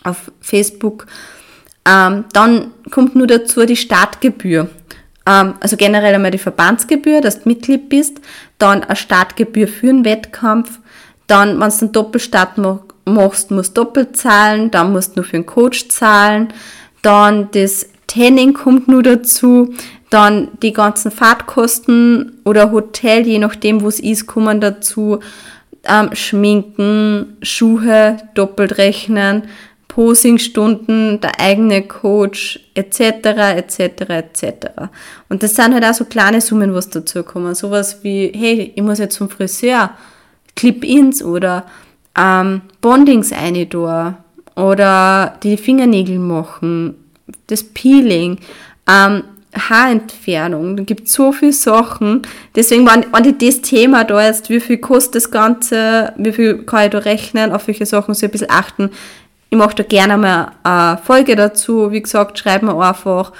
auf 0.05 0.33
Facebook. 0.41 1.07
Ähm, 1.87 2.25
dann 2.33 2.73
kommt 2.91 3.15
nur 3.15 3.27
dazu 3.27 3.67
die 3.67 3.77
Startgebühr. 3.77 4.71
Ähm, 5.27 5.55
also 5.61 5.77
generell 5.77 6.15
einmal 6.15 6.31
die 6.31 6.39
Verbandsgebühr, 6.39 7.21
dass 7.21 7.43
du 7.43 7.49
Mitglied 7.49 7.91
bist. 7.91 8.21
Dann 8.59 8.85
eine 8.85 8.97
Startgebühr 8.97 9.69
für 9.69 9.91
einen 9.91 10.05
Wettkampf. 10.05 10.79
Dann, 11.27 11.61
wenn 11.61 11.69
du 11.69 11.77
einen 11.81 11.93
Doppelstart 11.93 12.59
machst, 13.05 13.51
musst 13.51 13.77
du 13.77 13.85
doppelt 13.85 14.17
zahlen. 14.17 14.71
Dann 14.71 14.93
musst 14.93 15.11
du 15.11 15.21
nur 15.21 15.25
für 15.25 15.37
einen 15.37 15.47
Coach 15.47 15.89
zahlen. 15.89 16.49
Dann 17.03 17.51
das 17.53 17.87
Tanning 18.07 18.55
kommt 18.55 18.88
nur 18.88 19.03
dazu, 19.03 19.75
dann 20.11 20.49
die 20.62 20.73
ganzen 20.73 21.11
Fahrtkosten 21.11 22.38
oder 22.45 22.71
Hotel, 22.71 23.27
je 23.27 23.38
nachdem, 23.38 23.83
wo 23.83 23.88
es 23.88 24.01
ist, 24.01 24.27
kommen 24.27 24.61
dazu. 24.61 25.21
Ähm, 25.88 26.11
Schminken, 26.14 27.37
Schuhe, 27.42 28.16
doppelt 28.35 28.79
rechnen, 28.79 29.45
Posingstunden, 29.88 31.21
der 31.21 31.40
eigene 31.40 31.83
Coach, 31.83 32.61
etc., 32.75 33.01
etc., 33.57 33.79
etc. 34.11 34.45
Und 35.29 35.42
das 35.42 35.55
sind 35.55 35.75
halt 35.75 35.85
auch 35.85 35.95
so 35.95 36.05
kleine 36.05 36.40
Summen, 36.40 36.75
was 36.75 36.90
dazu 36.90 37.23
kommen. 37.23 37.55
Sowas 37.55 38.01
wie, 38.03 38.33
hey, 38.35 38.73
ich 38.75 38.83
muss 38.83 38.99
jetzt 38.99 39.16
zum 39.16 39.31
Friseur, 39.31 39.90
Clip-Ins 40.55 41.23
oder 41.23 41.66
ähm, 42.16 42.62
Bondings 42.81 43.33
eine 43.33 43.66
da 43.66 44.25
oder 44.57 45.38
die 45.42 45.57
Fingernägel 45.57 46.19
machen, 46.19 46.95
das 47.47 47.62
Peeling, 47.65 48.39
ähm, 48.89 49.25
Haarentfernung, 49.57 50.77
da 50.77 50.83
gibt 50.83 51.07
es 51.07 51.15
so 51.15 51.33
viele 51.33 51.53
Sachen. 51.53 52.23
Deswegen, 52.55 52.87
wenn, 52.87 53.07
wenn 53.12 53.25
ich 53.25 53.39
das 53.39 53.62
Thema 53.62 54.05
da 54.05 54.25
jetzt, 54.25 54.51
wie 54.51 54.61
viel 54.61 54.79
kostet 54.79 55.17
das 55.17 55.31
Ganze, 55.31 56.12
wie 56.17 56.33
viel 56.33 56.59
kann 56.65 56.85
ich 56.85 56.91
da 56.91 56.99
rechnen, 56.99 57.53
auf 57.53 57.67
welche 57.67 57.87
Sachen 57.87 58.15
so 58.15 58.27
ein 58.27 58.33
bisschen 58.33 58.51
achten. 58.51 58.91
Ich 59.49 59.57
mache 59.57 59.77
da 59.77 59.83
gerne 59.83 60.19
mal 60.19 60.53
eine 60.62 60.99
Folge 60.99 61.37
dazu. 61.37 61.91
Wie 61.91 62.03
gesagt, 62.03 62.39
schreib 62.39 62.62
mir 62.62 62.77
einfach 62.77 63.33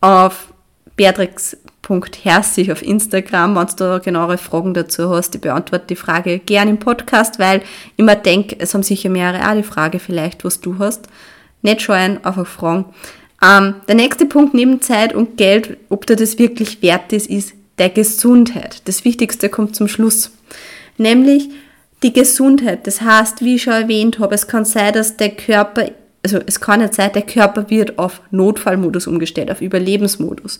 auf 0.00 0.52
beatrix.herzig 0.96 2.72
auf 2.72 2.82
Instagram, 2.82 3.56
wenn 3.56 3.66
du 3.66 3.74
da 3.76 3.98
genauere 3.98 4.38
Fragen 4.38 4.74
dazu 4.74 5.10
hast. 5.10 5.34
Ich 5.34 5.40
beantworte 5.40 5.86
die 5.88 5.96
Frage 5.96 6.38
gerne 6.38 6.70
im 6.70 6.78
Podcast, 6.78 7.38
weil 7.38 7.62
ich 7.96 8.04
mir 8.04 8.16
denke, 8.16 8.56
es 8.58 8.74
haben 8.74 8.82
sicher 8.82 9.08
mehrere 9.08 9.50
auch 9.50 9.54
die 9.54 9.62
Frage 9.62 9.98
vielleicht, 9.98 10.44
was 10.44 10.60
du 10.60 10.78
hast. 10.78 11.08
Nicht 11.62 11.82
scheuen, 11.82 12.24
einfach 12.24 12.46
fragen. 12.46 12.86
Ähm, 13.46 13.76
der 13.86 13.94
nächste 13.94 14.26
Punkt 14.26 14.54
neben 14.54 14.80
Zeit 14.80 15.14
und 15.14 15.36
Geld, 15.36 15.76
ob 15.88 16.06
dir 16.06 16.16
das 16.16 16.38
wirklich 16.38 16.82
wert 16.82 17.12
ist, 17.12 17.28
ist 17.28 17.54
der 17.78 17.90
Gesundheit. 17.90 18.82
Das 18.86 19.04
Wichtigste 19.04 19.48
kommt 19.48 19.76
zum 19.76 19.88
Schluss. 19.88 20.32
Nämlich 20.96 21.50
die 22.02 22.12
Gesundheit. 22.12 22.86
Das 22.86 23.00
heißt, 23.00 23.42
wie 23.42 23.56
ich 23.56 23.62
schon 23.62 23.74
erwähnt 23.74 24.18
habe, 24.18 24.34
es 24.34 24.48
kann 24.48 24.64
sein, 24.64 24.94
dass 24.94 25.16
der 25.16 25.30
Körper, 25.30 25.90
also 26.22 26.40
es 26.46 26.60
kann 26.60 26.80
nicht 26.80 26.94
sein, 26.94 27.12
der 27.12 27.22
Körper 27.22 27.70
wird 27.70 27.98
auf 27.98 28.20
Notfallmodus 28.30 29.06
umgestellt, 29.06 29.50
auf 29.50 29.60
Überlebensmodus. 29.60 30.58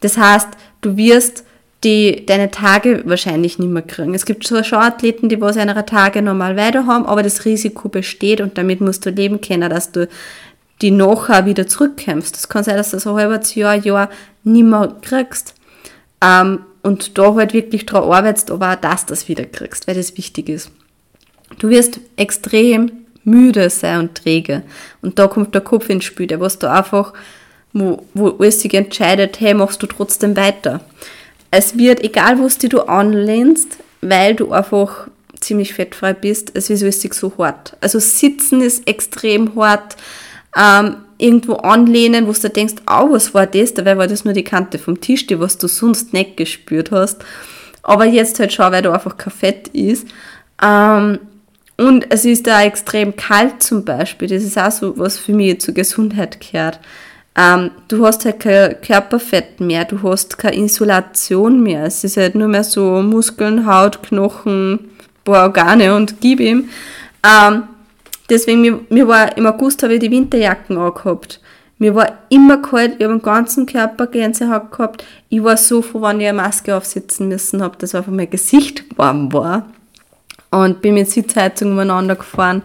Das 0.00 0.16
heißt, 0.16 0.48
du 0.80 0.96
wirst 0.96 1.44
die 1.84 2.24
deine 2.24 2.50
Tage 2.50 3.02
wahrscheinlich 3.04 3.58
nicht 3.58 3.68
mehr 3.68 3.82
kriegen. 3.82 4.14
Es 4.14 4.24
gibt 4.24 4.46
so 4.46 4.62
schon 4.62 4.78
Athleten, 4.78 5.28
die 5.28 5.40
was 5.40 5.56
ihre 5.56 5.84
Tage 5.84 6.22
normal 6.22 6.56
weiter 6.56 6.86
haben, 6.86 7.06
aber 7.06 7.22
das 7.22 7.44
Risiko 7.44 7.88
besteht 7.88 8.40
und 8.40 8.56
damit 8.56 8.80
musst 8.80 9.04
du 9.04 9.10
leben 9.10 9.40
können, 9.40 9.68
dass 9.68 9.92
du 9.92 10.08
die 10.82 10.90
nachher 10.90 11.46
wieder 11.46 11.66
zurückkämpfst. 11.66 12.34
Das 12.34 12.48
kann 12.48 12.64
sein, 12.64 12.76
dass 12.76 12.90
du 12.90 12.98
so 12.98 13.14
ein 13.14 13.30
halbes 13.30 13.54
Jahr, 13.54 13.74
Jahr 13.74 14.10
nicht 14.44 14.64
mehr 14.64 14.94
kriegst. 15.00 15.54
Ähm, 16.22 16.60
und 16.82 17.18
da 17.18 17.34
halt 17.34 17.52
wirklich 17.52 17.86
daran 17.86 18.10
arbeitest, 18.10 18.50
aber 18.50 18.72
auch, 18.72 18.76
dass 18.76 19.06
du 19.06 19.12
das 19.12 19.28
wieder 19.28 19.44
kriegst, 19.44 19.88
weil 19.88 19.96
das 19.96 20.16
wichtig 20.16 20.48
ist. 20.48 20.70
Du 21.58 21.68
wirst 21.68 22.00
extrem 22.16 22.92
müde 23.24 23.68
sein 23.70 24.00
und 24.00 24.14
träge. 24.14 24.62
Und 25.02 25.18
da 25.18 25.26
kommt 25.26 25.54
der 25.54 25.62
Kopf 25.62 25.88
ins 25.88 26.04
Spiel, 26.04 26.28
der 26.28 26.40
was 26.40 26.58
da 26.58 26.72
einfach, 26.72 27.12
wo, 27.72 28.06
wo 28.14 28.28
alles 28.38 28.60
sich 28.60 28.72
entscheidet, 28.74 29.40
hey, 29.40 29.52
machst 29.54 29.82
du 29.82 29.86
trotzdem 29.86 30.36
weiter. 30.36 30.80
Es 31.50 31.76
wird, 31.76 32.02
egal 32.02 32.38
was 32.38 32.58
du 32.58 32.80
anlehnst, 32.82 33.78
weil 34.00 34.34
du 34.34 34.52
einfach 34.52 35.08
ziemlich 35.40 35.74
fettfrei 35.74 36.12
bist, 36.12 36.52
es 36.54 36.68
wird 36.68 36.94
sich 36.94 37.14
so 37.14 37.32
hart. 37.38 37.76
Also 37.80 37.98
sitzen 37.98 38.60
ist 38.60 38.86
extrem 38.86 39.54
hart, 39.56 39.96
ähm, 40.56 40.96
irgendwo 41.18 41.54
anlehnen, 41.54 42.26
wo 42.26 42.32
du 42.32 42.48
denkst, 42.48 42.74
oh, 42.88 43.10
was 43.10 43.34
war 43.34 43.46
das? 43.46 43.74
Dabei 43.74 43.96
war 43.96 44.06
das 44.06 44.24
nur 44.24 44.34
die 44.34 44.44
Kante 44.44 44.78
vom 44.78 45.00
Tisch, 45.00 45.26
die 45.26 45.40
was 45.40 45.58
du 45.58 45.68
sonst 45.68 46.12
nicht 46.12 46.36
gespürt 46.36 46.90
hast. 46.90 47.24
Aber 47.82 48.04
jetzt 48.04 48.40
halt 48.40 48.52
schau, 48.52 48.70
weil 48.70 48.82
du 48.82 48.92
einfach 48.92 49.16
kein 49.16 49.32
Fett 49.32 49.68
ist. 49.68 50.06
Ähm, 50.62 51.18
und 51.78 52.10
es 52.10 52.24
ist 52.24 52.46
da 52.46 52.62
extrem 52.62 53.16
kalt 53.16 53.62
zum 53.62 53.84
Beispiel. 53.84 54.28
Das 54.28 54.42
ist 54.42 54.58
auch 54.58 54.72
so, 54.72 54.98
was 54.98 55.18
für 55.18 55.32
mich 55.32 55.60
zur 55.60 55.74
Gesundheit 55.74 56.38
gehört. 56.40 56.80
Ähm, 57.38 57.70
du 57.88 58.04
hast 58.06 58.24
halt 58.24 58.40
kein 58.40 58.80
Körperfett 58.80 59.60
mehr, 59.60 59.84
du 59.84 60.02
hast 60.02 60.38
keine 60.38 60.56
Isolation 60.56 61.62
mehr. 61.62 61.84
Es 61.84 62.02
ist 62.02 62.16
halt 62.16 62.34
nur 62.34 62.48
mehr 62.48 62.64
so 62.64 63.02
Muskeln, 63.02 63.66
Haut, 63.66 64.02
Knochen, 64.02 64.90
paar 65.24 65.44
Organe 65.44 65.94
und 65.94 66.20
gib 66.20 66.40
ihm. 66.40 66.70
Ähm, 67.22 67.64
Deswegen, 68.28 68.60
mir, 68.60 68.80
mir 68.88 69.08
war 69.08 69.36
im 69.36 69.46
August 69.46 69.82
habe 69.82 69.94
ich 69.94 70.00
die 70.00 70.10
Winterjacken 70.10 70.76
angehabt. 70.76 71.40
Mir 71.78 71.94
war 71.94 72.18
immer 72.30 72.56
kalt, 72.62 72.94
ich 72.98 73.04
habe 73.04 73.14
den 73.14 73.22
ganzen 73.22 73.66
Körper 73.66 74.06
Gänsehaut 74.06 74.72
gehabt. 74.72 75.04
Ich 75.28 75.42
war 75.42 75.56
so 75.56 75.82
froh, 75.82 76.00
wenn 76.02 76.20
ich 76.20 76.28
eine 76.28 76.36
Maske 76.36 76.74
aufsetzen 76.74 77.28
müssen 77.28 77.62
habe, 77.62 77.76
dass 77.76 77.94
einfach 77.94 78.12
mein 78.12 78.30
Gesicht 78.30 78.84
warm 78.96 79.32
war. 79.32 79.66
Und 80.50 80.80
bin 80.80 80.94
mit 80.94 81.10
Sitzheizung 81.10 81.72
umeinander 81.72 82.16
gefahren. 82.16 82.62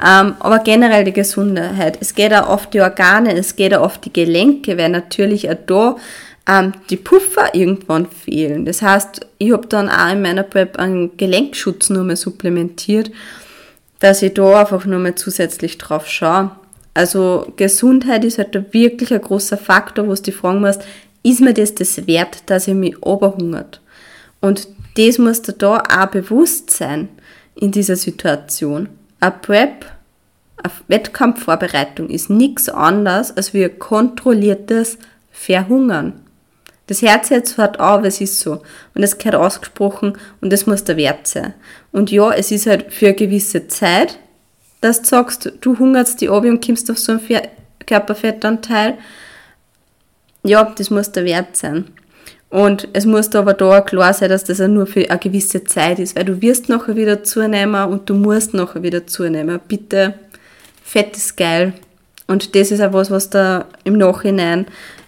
Ähm, 0.00 0.34
aber 0.38 0.60
generell 0.60 1.04
die 1.04 1.12
Gesundheit. 1.12 1.98
Es 2.00 2.14
geht 2.14 2.32
auch 2.34 2.48
auf 2.48 2.70
die 2.70 2.80
Organe, 2.80 3.34
es 3.34 3.56
geht 3.56 3.74
auch 3.74 3.82
auf 3.82 3.98
die 3.98 4.12
Gelenke, 4.12 4.78
weil 4.78 4.90
natürlich 4.90 5.50
auch 5.50 5.56
da 5.66 5.96
ähm, 6.48 6.72
die 6.88 6.96
Puffer 6.96 7.54
irgendwann 7.54 8.06
fehlen. 8.06 8.64
Das 8.64 8.82
heißt, 8.82 9.26
ich 9.38 9.52
habe 9.52 9.66
dann 9.66 9.88
auch 9.88 10.10
in 10.10 10.22
meiner 10.22 10.42
Prep 10.42 10.78
einen 10.78 11.16
Gelenkschutz 11.16 11.90
nur 11.90 12.04
mehr 12.04 12.16
supplementiert 12.16 13.10
dass 14.02 14.20
ich 14.20 14.34
da 14.34 14.58
einfach 14.60 14.84
nur 14.84 14.98
mal 14.98 15.14
zusätzlich 15.14 15.78
drauf 15.78 16.08
schaue. 16.08 16.50
Also 16.92 17.52
Gesundheit 17.54 18.24
ist 18.24 18.38
halt 18.38 18.74
wirklich 18.74 19.14
ein 19.14 19.20
großer 19.20 19.56
Faktor, 19.56 20.08
wo 20.08 20.14
du 20.14 20.22
dich 20.22 20.34
fragen 20.34 20.60
musst, 20.60 20.82
ist 21.22 21.40
mir 21.40 21.54
das 21.54 21.76
das 21.76 22.04
wert, 22.08 22.42
dass 22.46 22.66
ich 22.66 22.74
mich 22.74 23.00
oberhungert? 23.00 23.80
Und 24.40 24.66
das 24.96 25.18
muss 25.18 25.42
dir 25.42 25.52
da 25.52 25.84
auch 25.88 26.06
bewusst 26.06 26.70
sein 26.70 27.10
in 27.54 27.70
dieser 27.70 27.94
Situation. 27.94 28.88
Eine 29.20 29.34
Prep, 29.40 29.86
eine 30.56 30.72
Wettkampfvorbereitung 30.88 32.10
ist 32.10 32.28
nichts 32.28 32.68
anderes 32.68 33.36
als 33.36 33.54
wie 33.54 33.64
ein 33.64 33.78
kontrolliertes 33.78 34.98
Verhungern. 35.30 36.21
Das 36.86 37.00
Herz 37.00 37.28
jetzt 37.28 37.58
hört 37.58 37.78
auf, 37.78 38.04
es 38.04 38.20
ist 38.20 38.40
so. 38.40 38.62
Und 38.94 39.02
es 39.02 39.18
gehört 39.18 39.36
ausgesprochen 39.36 40.18
und 40.40 40.52
es 40.52 40.66
muss 40.66 40.84
der 40.84 40.96
Wert 40.96 41.26
sein. 41.26 41.54
Und 41.92 42.10
ja, 42.10 42.32
es 42.32 42.50
ist 42.50 42.66
halt 42.66 42.92
für 42.92 43.06
eine 43.06 43.14
gewisse 43.14 43.68
Zeit, 43.68 44.18
dass 44.80 45.02
du 45.02 45.08
sagst, 45.08 45.52
du 45.60 45.78
hungerst 45.78 46.20
die 46.20 46.28
ab 46.28 46.44
und 46.44 46.64
kommst 46.64 46.90
auf 46.90 46.98
so 46.98 47.12
einen 47.12 47.40
Körperfettanteil. 47.86 48.98
Ja, 50.42 50.72
das 50.76 50.90
muss 50.90 51.12
der 51.12 51.24
Wert 51.24 51.56
sein. 51.56 51.84
Und 52.50 52.88
es 52.92 53.06
muss 53.06 53.34
aber 53.34 53.54
da 53.54 53.80
klar 53.80 54.12
sein, 54.12 54.28
dass 54.28 54.44
das 54.44 54.60
auch 54.60 54.68
nur 54.68 54.86
für 54.86 55.08
eine 55.08 55.18
gewisse 55.18 55.64
Zeit 55.64 55.98
ist, 56.00 56.16
weil 56.16 56.24
du 56.24 56.42
wirst 56.42 56.68
nachher 56.68 56.96
wieder 56.96 57.22
zunehmen 57.22 57.90
und 57.90 58.10
du 58.10 58.14
musst 58.14 58.54
nachher 58.54 58.82
wieder 58.82 59.06
zunehmen. 59.06 59.60
Bitte, 59.68 60.14
Fett 60.82 61.16
ist 61.16 61.36
geil. 61.36 61.72
Und 62.26 62.54
das 62.54 62.70
ist 62.72 62.80
auch 62.82 62.92
was, 62.92 63.10
was 63.10 63.30
da 63.30 63.66
im 63.84 63.96
Nachhinein 63.96 64.66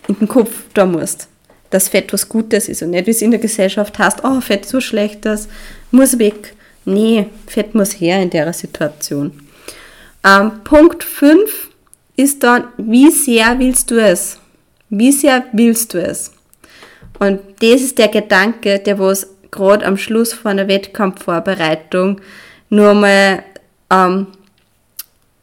in 0.08 0.18
den 0.18 0.28
Kopf 0.28 0.50
da 0.72 0.86
musst 0.86 1.28
dass 1.74 1.88
Fett 1.88 2.12
was 2.12 2.28
Gutes 2.28 2.68
ist 2.68 2.82
und 2.82 2.90
nicht, 2.90 3.08
wie 3.08 3.10
es 3.10 3.20
in 3.20 3.32
der 3.32 3.40
Gesellschaft 3.40 3.98
heißt, 3.98 4.22
oh, 4.22 4.40
Fett 4.40 4.64
ist 4.64 4.74
was 4.74 4.84
Schlechtes, 4.84 5.48
muss 5.90 6.20
weg. 6.20 6.54
Nee, 6.84 7.26
Fett 7.48 7.74
muss 7.74 8.00
her 8.00 8.22
in 8.22 8.30
der 8.30 8.52
Situation. 8.52 9.32
Ähm, 10.24 10.52
Punkt 10.62 11.02
5 11.02 11.70
ist 12.14 12.44
dann, 12.44 12.68
wie 12.76 13.10
sehr 13.10 13.58
willst 13.58 13.90
du 13.90 14.00
es? 14.00 14.38
Wie 14.88 15.10
sehr 15.10 15.46
willst 15.52 15.94
du 15.94 16.00
es? 16.00 16.30
Und 17.18 17.40
das 17.58 17.80
ist 17.80 17.98
der 17.98 18.08
Gedanke, 18.08 18.78
der 18.78 19.00
was 19.00 19.26
gerade 19.50 19.84
am 19.84 19.96
Schluss 19.96 20.32
von 20.32 20.52
einer 20.52 20.68
Wettkampfvorbereitung 20.68 22.20
nur 22.70 22.94
mal, 22.94 23.42
ähm, 23.90 24.28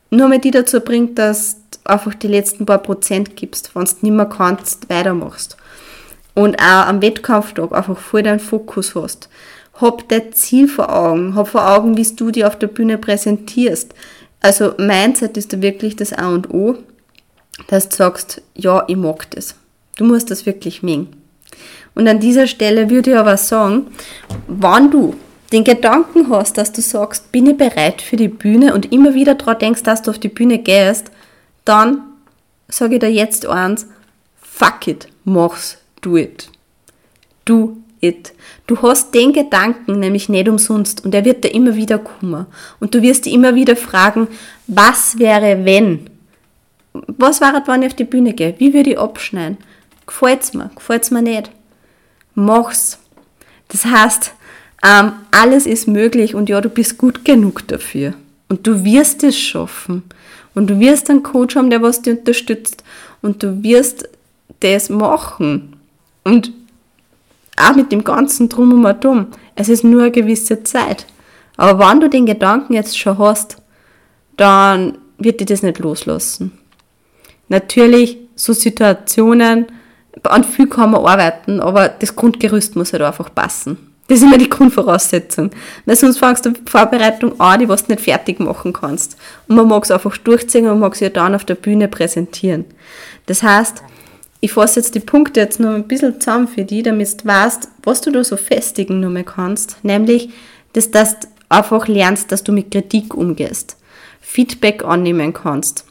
nur 0.09 0.29
mal 0.29 0.39
die 0.39 0.51
dazu 0.51 0.79
bringt, 0.79 1.19
dass 1.19 1.57
du 1.71 1.91
einfach 1.91 2.13
die 2.13 2.27
letzten 2.27 2.65
paar 2.65 2.77
Prozent 2.77 3.35
gibst, 3.35 3.75
wenn 3.75 3.83
du 3.83 3.91
nicht 3.99 4.13
mehr 4.13 4.25
kannst, 4.27 4.89
weitermachst 4.89 5.57
und 6.33 6.59
auch 6.59 6.87
am 6.87 7.01
Wettkampftag 7.01 7.71
einfach 7.71 7.97
voll 7.97 8.23
deinen 8.23 8.39
Fokus 8.39 8.95
hast. 8.95 9.29
Hab 9.73 10.07
dein 10.09 10.33
Ziel 10.33 10.67
vor 10.67 10.93
Augen, 10.95 11.35
hab 11.35 11.49
vor 11.49 11.67
Augen, 11.67 11.97
wie 11.97 12.15
du 12.15 12.31
dich 12.31 12.45
auf 12.45 12.57
der 12.57 12.67
Bühne 12.67 12.97
präsentierst. 12.97 13.93
Also 14.39 14.73
Mindset 14.77 15.37
ist 15.37 15.53
da 15.53 15.61
wirklich 15.61 15.95
das 15.95 16.13
A 16.13 16.29
und 16.29 16.49
O, 16.53 16.77
dass 17.67 17.89
du 17.89 17.95
sagst, 17.95 18.41
ja, 18.55 18.83
ich 18.87 18.97
mag 18.97 19.29
das. 19.31 19.55
Du 19.97 20.05
musst 20.05 20.31
das 20.31 20.45
wirklich 20.45 20.83
mögen. 20.83 21.09
Und 21.93 22.07
an 22.07 22.19
dieser 22.19 22.47
Stelle 22.47 22.89
würde 22.89 23.11
ich 23.11 23.17
aber 23.17 23.37
sagen, 23.37 23.87
wenn 24.47 24.89
du 24.89 25.15
den 25.51 25.63
Gedanken 25.63 26.29
hast, 26.29 26.57
dass 26.57 26.71
du 26.71 26.81
sagst, 26.81 27.31
bin 27.31 27.45
ich 27.45 27.57
bereit 27.57 28.01
für 28.01 28.15
die 28.15 28.29
Bühne 28.29 28.73
und 28.73 28.91
immer 28.93 29.13
wieder 29.13 29.35
daran 29.35 29.59
denkst, 29.59 29.83
dass 29.83 30.01
du 30.01 30.11
auf 30.11 30.19
die 30.19 30.29
Bühne 30.29 30.59
gehst, 30.59 31.11
dann 31.65 32.03
sage 32.69 32.95
ich 32.95 32.99
dir 33.01 33.11
jetzt 33.11 33.45
eins, 33.45 33.85
fuck 34.41 34.87
it, 34.87 35.09
mach's 35.25 35.80
do 36.01 36.17
it. 36.17 36.49
Do 37.45 37.77
it. 38.01 38.33
Du 38.67 38.81
hast 38.81 39.13
den 39.13 39.33
Gedanken 39.33 39.99
nämlich 39.99 40.29
nicht 40.29 40.49
umsonst 40.49 41.05
und 41.05 41.13
er 41.13 41.25
wird 41.25 41.43
dir 41.43 41.53
immer 41.53 41.75
wieder 41.75 41.99
kommen. 41.99 42.45
Und 42.79 42.93
du 42.93 43.01
wirst 43.01 43.25
dir 43.25 43.33
immer 43.33 43.55
wieder 43.55 43.75
fragen, 43.75 44.27
was 44.67 45.17
wäre 45.19 45.65
wenn? 45.65 46.09
Was 46.93 47.39
wäre, 47.39 47.63
wenn 47.65 47.83
ich 47.83 47.89
auf 47.89 47.95
die 47.95 48.03
Bühne 48.03 48.33
gehe? 48.33 48.55
Wie 48.57 48.73
würde 48.73 48.91
ich 48.91 48.99
abschneiden? 48.99 49.57
Gefällt's 50.05 50.53
mir? 50.53 50.71
Gefällt's 50.75 51.11
mir 51.11 51.21
nicht? 51.21 51.51
Mach's. 52.35 52.99
Das 53.69 53.85
heißt, 53.85 54.33
ähm, 54.83 55.13
alles 55.31 55.65
ist 55.65 55.87
möglich 55.87 56.35
und 56.35 56.49
ja, 56.49 56.59
du 56.59 56.69
bist 56.69 56.97
gut 56.97 57.23
genug 57.23 57.67
dafür. 57.67 58.13
Und 58.49 58.67
du 58.67 58.83
wirst 58.83 59.23
es 59.23 59.37
schaffen. 59.37 60.03
Und 60.53 60.69
du 60.69 60.79
wirst 60.79 61.09
einen 61.09 61.23
Coach 61.23 61.55
haben, 61.55 61.69
der 61.69 61.81
was 61.81 62.01
dich 62.01 62.17
unterstützt 62.17 62.83
und 63.21 63.41
du 63.41 63.63
wirst 63.63 64.09
das 64.59 64.89
machen. 64.89 65.77
Und 66.23 66.51
auch 67.57 67.75
mit 67.75 67.91
dem 67.91 68.03
ganzen 68.03 68.49
Drum 68.49 68.85
und 68.85 69.03
Drum. 69.03 69.27
Es 69.55 69.69
ist 69.69 69.83
nur 69.83 70.03
eine 70.03 70.11
gewisse 70.11 70.63
Zeit. 70.63 71.05
Aber 71.57 71.79
wenn 71.79 71.99
du 71.99 72.09
den 72.09 72.25
Gedanken 72.25 72.73
jetzt 72.73 72.97
schon 72.97 73.17
hast, 73.17 73.57
dann 74.37 74.97
wird 75.17 75.39
dir 75.39 75.45
das 75.45 75.63
nicht 75.63 75.79
loslassen. 75.79 76.57
Natürlich, 77.49 78.17
so 78.35 78.53
Situationen, 78.53 79.67
an 80.23 80.43
viel 80.43 80.67
kann 80.67 80.91
man 80.91 81.05
arbeiten, 81.05 81.59
aber 81.59 81.89
das 81.89 82.15
Grundgerüst 82.15 82.75
muss 82.75 82.93
halt 82.93 83.03
einfach 83.03 83.33
passen. 83.33 83.77
Das 84.07 84.17
ist 84.19 84.25
immer 84.25 84.37
die 84.37 84.49
Grundvoraussetzung. 84.49 85.51
Weil 85.85 85.95
sonst 85.95 86.17
fängst 86.17 86.45
du 86.45 86.53
Vorbereitung 86.65 87.39
an, 87.39 87.59
die 87.59 87.69
was 87.69 87.85
du 87.85 87.93
nicht 87.93 88.03
fertig 88.03 88.39
machen 88.39 88.73
kannst. 88.73 89.15
Und 89.47 89.55
man 89.55 89.67
mag 89.67 89.83
es 89.83 89.91
einfach 89.91 90.17
durchziehen 90.17 90.67
und 90.67 90.79
mag 90.79 90.93
es 90.93 90.99
ja 90.99 91.09
dann 91.09 91.33
auf 91.33 91.45
der 91.45 91.55
Bühne 91.55 91.87
präsentieren. 91.87 92.65
Das 93.27 93.41
heißt, 93.41 93.83
ich 94.43 94.53
fasse 94.53 94.79
jetzt 94.79 94.95
die 94.95 94.99
Punkte 94.99 95.39
jetzt 95.39 95.59
noch 95.59 95.69
ein 95.69 95.87
bisschen 95.87 96.19
zusammen 96.19 96.47
für 96.47 96.65
dich, 96.65 96.83
damit 96.83 97.21
du 97.21 97.27
weißt, 97.27 97.69
was 97.83 98.01
du 98.01 98.11
da 98.11 98.23
so 98.23 98.35
festigen 98.35 98.99
nur 98.99 99.11
mehr 99.11 99.23
kannst. 99.23 99.77
Nämlich, 99.83 100.29
dass, 100.73 100.89
dass 100.89 101.19
du 101.19 101.27
einfach 101.47 101.87
lernst, 101.87 102.31
dass 102.31 102.43
du 102.43 102.51
mit 102.51 102.71
Kritik 102.71 103.13
umgehst. 103.13 103.77
Feedback 104.19 104.83
annehmen 104.83 105.31
kannst. 105.33 105.85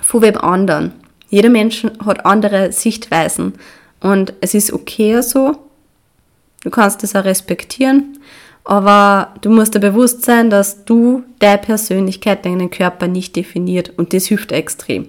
Von 0.00 0.22
wem 0.22 0.38
anderen. 0.38 0.92
Jeder 1.30 1.48
Mensch 1.48 1.84
hat 2.04 2.24
andere 2.24 2.70
Sichtweisen. 2.70 3.54
Und 4.00 4.34
es 4.40 4.54
ist 4.54 4.72
okay 4.72 5.20
so. 5.20 5.56
Du 6.62 6.70
kannst 6.70 7.02
das 7.02 7.16
auch 7.16 7.24
respektieren. 7.24 8.18
Aber 8.62 9.34
du 9.40 9.50
musst 9.50 9.74
dir 9.74 9.80
bewusst 9.80 10.24
sein, 10.24 10.48
dass 10.48 10.84
du 10.84 11.24
deine 11.40 11.58
Persönlichkeit, 11.58 12.44
deinen 12.44 12.70
Körper 12.70 13.08
nicht 13.08 13.34
definiert. 13.34 13.92
Und 13.96 14.12
das 14.12 14.26
hilft 14.26 14.52
extrem. 14.52 15.08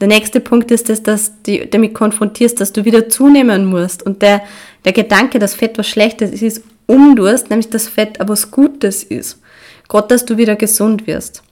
Der 0.00 0.08
nächste 0.08 0.40
Punkt 0.40 0.70
ist, 0.70 0.88
dass, 0.88 1.02
dass 1.02 1.32
du 1.42 1.66
damit 1.66 1.94
konfrontierst, 1.94 2.60
dass 2.60 2.72
du 2.72 2.84
wieder 2.84 3.08
zunehmen 3.08 3.64
musst. 3.64 4.02
Und 4.02 4.20
der, 4.22 4.42
der 4.84 4.92
Gedanke, 4.92 5.38
dass 5.38 5.54
Fett 5.54 5.78
was 5.78 5.88
Schlechtes 5.88 6.42
ist, 6.42 6.62
umdurst, 6.86 7.50
nämlich 7.50 7.70
dass 7.70 7.88
Fett 7.88 8.20
aber 8.20 8.30
was 8.30 8.50
Gutes 8.50 9.02
ist. 9.02 9.40
Gott, 9.88 10.10
dass 10.10 10.24
du 10.24 10.36
wieder 10.36 10.56
gesund 10.56 11.06
wirst. 11.06 11.42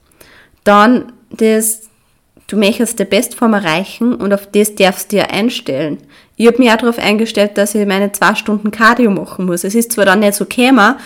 Dann 0.63 1.11
das, 1.29 1.81
du 2.47 2.57
möchtest 2.57 2.99
die 2.99 3.05
Bestform 3.05 3.53
erreichen 3.53 4.13
und 4.13 4.33
auf 4.33 4.47
das 4.51 4.75
darfst 4.75 5.11
du 5.11 5.17
dir 5.17 5.31
einstellen. 5.31 5.97
Ich 6.37 6.47
habe 6.47 6.57
mich 6.57 6.69
auch 6.71 6.77
darauf 6.77 6.99
eingestellt, 6.99 7.57
dass 7.57 7.75
ich 7.75 7.85
meine 7.85 8.11
zwei 8.11 8.35
Stunden 8.35 8.71
Cardio 8.71 9.09
machen 9.09 9.45
muss. 9.45 9.63
Es 9.63 9.75
ist 9.75 9.93
zwar 9.93 10.05
dann 10.05 10.19
nicht 10.19 10.33
so 10.33 10.45
kämer, 10.45 10.97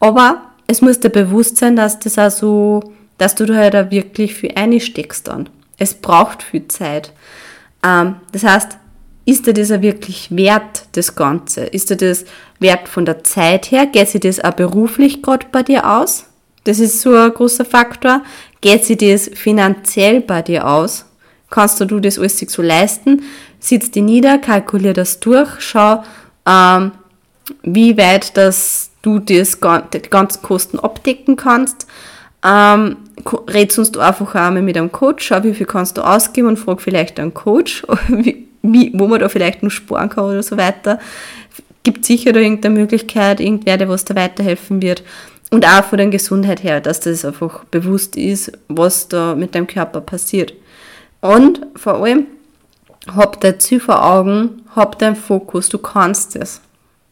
aber 0.00 0.42
es 0.66 0.80
muss 0.80 1.00
dir 1.00 1.10
bewusst 1.10 1.58
sein, 1.58 1.76
dass 1.76 1.98
das 1.98 2.18
auch 2.18 2.30
so, 2.30 2.92
dass 3.18 3.34
du 3.34 3.46
da 3.46 3.54
halt 3.54 3.76
auch 3.76 3.90
wirklich 3.90 4.34
viel 4.34 4.52
einsteckst 4.54 5.28
dann. 5.28 5.48
Es 5.78 5.94
braucht 5.94 6.42
viel 6.42 6.68
Zeit. 6.68 7.12
Ähm, 7.82 8.16
das 8.32 8.44
heißt, 8.44 8.76
ist 9.24 9.46
dir 9.46 9.54
das 9.54 9.70
auch 9.70 9.82
wirklich 9.82 10.34
wert, 10.34 10.86
das 10.92 11.14
Ganze? 11.14 11.64
Ist 11.64 11.90
dir 11.90 11.96
das 11.96 12.24
wert 12.60 12.88
von 12.88 13.04
der 13.04 13.24
Zeit 13.24 13.70
her? 13.70 13.86
Geht 13.86 14.08
sich 14.08 14.20
das 14.20 14.42
auch 14.42 14.52
beruflich 14.52 15.22
gerade 15.22 15.46
bei 15.52 15.62
dir 15.62 15.88
aus? 15.88 16.24
Das 16.64 16.78
ist 16.78 17.00
so 17.00 17.14
ein 17.14 17.32
großer 17.32 17.64
Faktor. 17.64 18.22
Geht 18.60 18.84
sich 18.84 18.98
das 18.98 19.30
finanziell 19.34 20.20
bei 20.20 20.42
dir 20.42 20.66
aus? 20.66 21.04
Kannst 21.50 21.80
du 21.80 22.00
das 22.00 22.18
alles 22.18 22.38
so 22.38 22.62
leisten? 22.62 23.22
Sitz 23.60 23.90
dich 23.90 24.02
nieder, 24.02 24.38
kalkulier 24.38 24.92
das 24.92 25.20
durch, 25.20 25.60
schau, 25.60 26.04
ähm, 26.46 26.92
wie 27.62 27.96
weit 27.96 28.36
das 28.36 28.90
du 29.02 29.18
das, 29.18 29.58
die 29.92 30.00
ganzen 30.10 30.42
Kosten 30.42 30.78
abdecken 30.78 31.36
kannst. 31.36 31.86
Ähm, 32.44 32.96
red 33.48 33.76
uns 33.78 33.92
du 33.92 34.00
einfach 34.00 34.34
einmal 34.34 34.62
mit 34.62 34.76
einem 34.76 34.92
Coach, 34.92 35.26
schau, 35.26 35.42
wie 35.42 35.54
viel 35.54 35.66
kannst 35.66 35.98
du 35.98 36.02
ausgeben 36.02 36.48
und 36.48 36.56
frag 36.56 36.80
vielleicht 36.80 37.18
einen 37.18 37.34
Coach, 37.34 37.84
wie, 38.62 38.92
wo 38.94 39.08
man 39.08 39.20
da 39.20 39.28
vielleicht 39.28 39.62
noch 39.62 39.70
sparen 39.70 40.08
kann 40.08 40.24
oder 40.24 40.42
so 40.42 40.56
weiter. 40.56 40.98
Gibt 41.82 42.04
sicher 42.04 42.32
da 42.32 42.40
irgendeine 42.40 42.78
Möglichkeit, 42.78 43.40
irgendwer, 43.40 43.76
der 43.76 43.88
was 43.88 44.04
da 44.04 44.14
weiterhelfen 44.14 44.82
wird. 44.82 45.02
Und 45.50 45.66
auch 45.66 45.84
von 45.84 45.98
der 45.98 46.08
Gesundheit 46.08 46.62
her, 46.62 46.80
dass 46.80 47.00
das 47.00 47.24
einfach 47.24 47.64
bewusst 47.64 48.16
ist, 48.16 48.52
was 48.68 49.08
da 49.08 49.34
mit 49.34 49.54
deinem 49.54 49.66
Körper 49.66 50.02
passiert. 50.02 50.52
Und 51.20 51.66
vor 51.74 51.94
allem, 51.94 52.26
hab 53.14 53.40
dein 53.40 53.58
Ziel 53.58 53.80
vor 53.80 54.04
Augen, 54.04 54.62
hab 54.76 54.98
deinen 54.98 55.16
Fokus, 55.16 55.70
du 55.70 55.78
kannst 55.78 56.36
es. 56.36 56.60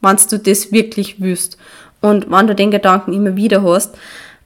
Wenn 0.02 0.16
du 0.30 0.38
das 0.38 0.70
wirklich 0.70 1.20
willst. 1.20 1.56
Und 2.02 2.30
wenn 2.30 2.46
du 2.46 2.54
den 2.54 2.70
Gedanken 2.70 3.14
immer 3.14 3.36
wieder 3.36 3.62
hast, 3.62 3.96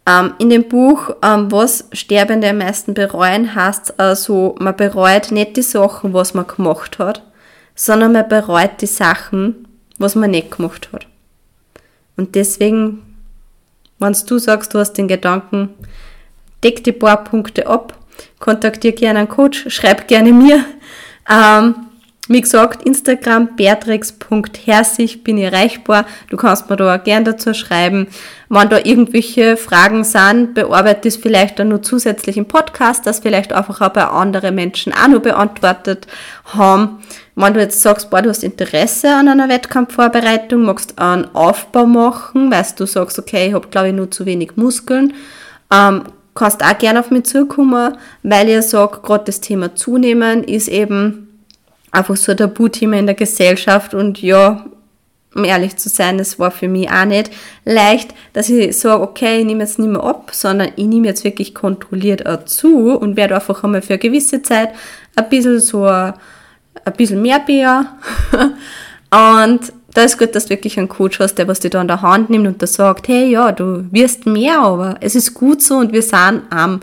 ähm, 0.06 0.34
in 0.38 0.50
dem 0.50 0.68
Buch, 0.68 1.10
ähm, 1.22 1.50
was 1.52 1.84
Sterbende 1.92 2.48
am 2.48 2.58
meisten 2.58 2.94
bereuen, 2.94 3.54
heißt 3.54 3.98
also, 3.98 4.54
man 4.58 4.76
bereut 4.76 5.30
nicht 5.30 5.56
die 5.56 5.62
Sachen, 5.62 6.12
was 6.12 6.34
man 6.34 6.46
gemacht 6.46 6.98
hat, 6.98 7.22
sondern 7.74 8.12
man 8.12 8.28
bereut 8.28 8.80
die 8.80 8.86
Sachen, 8.86 9.68
was 9.98 10.14
man 10.14 10.30
nicht 10.30 10.56
gemacht 10.56 10.88
hat. 10.92 11.06
Und 12.16 12.34
deswegen, 12.34 13.16
wenn 13.98 14.16
du 14.26 14.38
sagst, 14.38 14.74
du 14.74 14.78
hast 14.78 14.94
den 14.94 15.08
Gedanken, 15.08 15.70
deck 16.62 16.84
die 16.84 16.92
paar 16.92 17.24
Punkte 17.24 17.66
ab, 17.66 17.96
kontaktiere 18.38 18.94
gerne 18.94 19.20
einen 19.20 19.28
Coach, 19.28 19.66
schreib 19.68 20.08
gerne 20.08 20.32
mir. 20.32 20.64
Ähm, 21.30 21.74
wie 22.30 22.42
gesagt, 22.42 22.86
Instagram 22.86 23.56
beatrix.herzig 23.56 25.24
bin 25.24 25.36
ich 25.36 25.42
erreichbar. 25.42 26.06
Du 26.28 26.36
kannst 26.36 26.70
mir 26.70 26.76
da 26.76 26.94
auch 26.94 27.02
gerne 27.02 27.24
dazu 27.24 27.54
schreiben. 27.54 28.06
Wenn 28.48 28.68
da 28.68 28.78
irgendwelche 28.78 29.56
Fragen 29.56 30.04
sind, 30.04 30.54
bearbeite 30.54 31.08
es 31.08 31.16
vielleicht 31.16 31.58
dann 31.58 31.70
nur 31.70 31.82
zusätzlich 31.82 32.36
im 32.36 32.46
Podcast, 32.46 33.04
dass 33.04 33.18
vielleicht 33.18 33.52
einfach 33.52 33.80
auch 33.80 33.92
bei 33.92 34.04
anderen 34.04 34.54
Menschen 34.54 34.92
auch 34.92 35.08
noch 35.08 35.22
beantwortet 35.22 36.06
haben. 36.44 37.02
Wenn 37.34 37.54
du 37.54 37.58
jetzt 37.58 37.82
sagst, 37.82 38.10
boah, 38.10 38.22
du 38.22 38.28
hast 38.28 38.44
Interesse 38.44 39.12
an 39.12 39.26
einer 39.26 39.48
Wettkampfvorbereitung, 39.48 40.62
magst 40.62 41.00
einen 41.00 41.34
Aufbau 41.34 41.86
machen, 41.86 42.52
weil 42.52 42.64
du 42.76 42.86
sagst, 42.86 43.18
okay, 43.18 43.48
ich 43.48 43.54
habe 43.54 43.66
glaube 43.66 43.88
ich 43.88 43.94
nur 43.94 44.08
zu 44.08 44.24
wenig 44.24 44.52
Muskeln, 44.54 45.14
ähm, 45.72 46.04
kannst 46.36 46.62
auch 46.62 46.78
gerne 46.78 47.00
auf 47.00 47.10
mich 47.10 47.24
zukommen, 47.24 47.96
weil 48.22 48.48
ich 48.48 48.62
sage, 48.62 49.00
gerade 49.02 49.24
das 49.24 49.40
Thema 49.40 49.74
Zunehmen 49.74 50.44
ist 50.44 50.68
eben 50.68 51.26
einfach 51.90 52.16
so 52.16 52.32
ein 52.32 52.38
Tabuthema 52.38 52.96
in 52.96 53.06
der 53.06 53.14
Gesellschaft 53.14 53.94
und 53.94 54.20
ja, 54.22 54.64
um 55.34 55.44
ehrlich 55.44 55.76
zu 55.76 55.88
sein, 55.88 56.18
das 56.18 56.38
war 56.38 56.50
für 56.50 56.68
mich 56.68 56.90
auch 56.90 57.04
nicht 57.04 57.30
leicht, 57.64 58.14
dass 58.32 58.48
ich 58.48 58.76
sage, 58.76 59.02
okay, 59.02 59.40
ich 59.40 59.44
nehme 59.44 59.62
jetzt 59.62 59.78
nicht 59.78 59.90
mehr 59.90 60.02
ab, 60.02 60.30
sondern 60.32 60.72
ich 60.76 60.86
nehme 60.86 61.06
jetzt 61.06 61.24
wirklich 61.24 61.54
kontrolliert 61.54 62.26
auch 62.26 62.44
zu 62.44 62.90
und 62.96 63.16
werde 63.16 63.36
einfach 63.36 63.62
einmal 63.62 63.82
für 63.82 63.94
eine 63.94 63.98
gewisse 63.98 64.42
Zeit 64.42 64.70
ein 65.14 65.28
bisschen 65.28 65.60
so 65.60 65.84
ein, 65.84 66.14
bisschen 66.96 67.22
mehr 67.22 67.38
Bier. 67.38 67.86
und 69.10 69.72
da 69.94 70.02
ist 70.02 70.18
gut, 70.18 70.34
dass 70.34 70.44
du 70.44 70.50
wirklich 70.50 70.78
einen 70.78 70.88
Coach 70.88 71.20
hast, 71.20 71.36
der 71.36 71.48
was 71.48 71.60
dir 71.60 71.70
da 71.70 71.80
an 71.80 71.88
der 71.88 72.02
Hand 72.02 72.30
nimmt 72.30 72.46
und 72.46 72.62
da 72.62 72.66
sagt, 72.66 73.08
hey, 73.08 73.30
ja, 73.30 73.52
du 73.52 73.84
wirst 73.90 74.26
mehr, 74.26 74.60
aber 74.60 74.96
es 75.00 75.14
ist 75.14 75.34
gut 75.34 75.62
so 75.62 75.76
und 75.76 75.92
wir 75.92 76.02
sind 76.02 76.42
am 76.50 76.80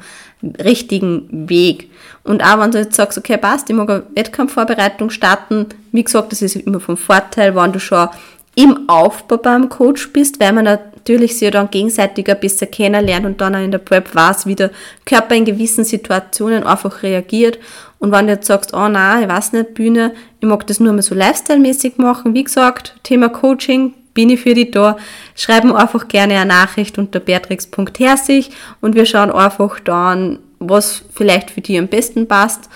richtigen 0.63 1.49
Weg. 1.49 1.89
Und 2.27 2.43
auch 2.43 2.59
wenn 2.59 2.71
du 2.71 2.79
jetzt 2.79 2.95
sagst, 2.95 3.17
okay, 3.17 3.37
passt, 3.37 3.69
ich 3.69 3.75
mag 3.75 3.89
eine 3.89 4.03
Wettkampfvorbereitung 4.13 5.09
starten, 5.09 5.67
wie 5.91 6.03
gesagt, 6.03 6.31
das 6.31 6.41
ist 6.41 6.55
immer 6.55 6.79
vom 6.79 6.97
Vorteil, 6.97 7.55
wenn 7.55 7.71
du 7.71 7.79
schon 7.79 8.09
im 8.55 8.89
Aufbau 8.89 9.37
beim 9.37 9.69
Coach 9.69 10.11
bist, 10.13 10.39
weil 10.39 10.51
man 10.51 10.65
natürlich 10.65 11.37
sich 11.37 11.51
dann 11.51 11.69
gegenseitig 11.69 12.27
ein 12.29 12.39
bisschen 12.39 12.71
kennenlernt 12.71 13.25
und 13.25 13.39
dann 13.39 13.55
auch 13.55 13.63
in 13.63 13.71
der 13.71 13.77
Prep 13.77 14.13
weiß, 14.13 14.47
wie 14.47 14.55
der 14.55 14.71
Körper 15.05 15.35
in 15.35 15.45
gewissen 15.45 15.83
Situationen 15.83 16.63
einfach 16.63 17.03
reagiert. 17.03 17.59
Und 17.99 18.11
wenn 18.11 18.27
du 18.27 18.33
jetzt 18.33 18.47
sagst, 18.47 18.73
oh 18.73 18.87
nein, 18.87 19.23
ich 19.23 19.29
weiß 19.29 19.53
nicht, 19.53 19.75
Bühne, 19.75 20.13
ich 20.39 20.47
mag 20.47 20.65
das 20.67 20.79
nur 20.79 20.91
mal 20.91 21.01
so 21.01 21.15
lifestyle-mäßig 21.15 21.93
machen, 21.97 22.33
wie 22.33 22.43
gesagt, 22.43 22.95
Thema 23.03 23.29
Coaching, 23.29 23.93
bin 24.15 24.31
ich 24.31 24.41
für 24.41 24.55
dich 24.55 24.71
da. 24.71 24.97
Schreib 25.35 25.63
mir 25.63 25.75
einfach 25.75 26.07
gerne 26.07 26.33
eine 26.33 26.47
Nachricht 26.47 26.97
unter 26.97 27.19
beatrix.herzig 27.19 28.49
und 28.81 28.95
wir 28.95 29.05
schauen 29.05 29.31
einfach 29.31 29.79
dann, 29.79 30.39
was 30.59 31.03
vielleicht 31.13 31.51
für 31.51 31.61
dich 31.61 31.77
am 31.77 31.87
besten 31.87 32.27
passt 32.27 32.69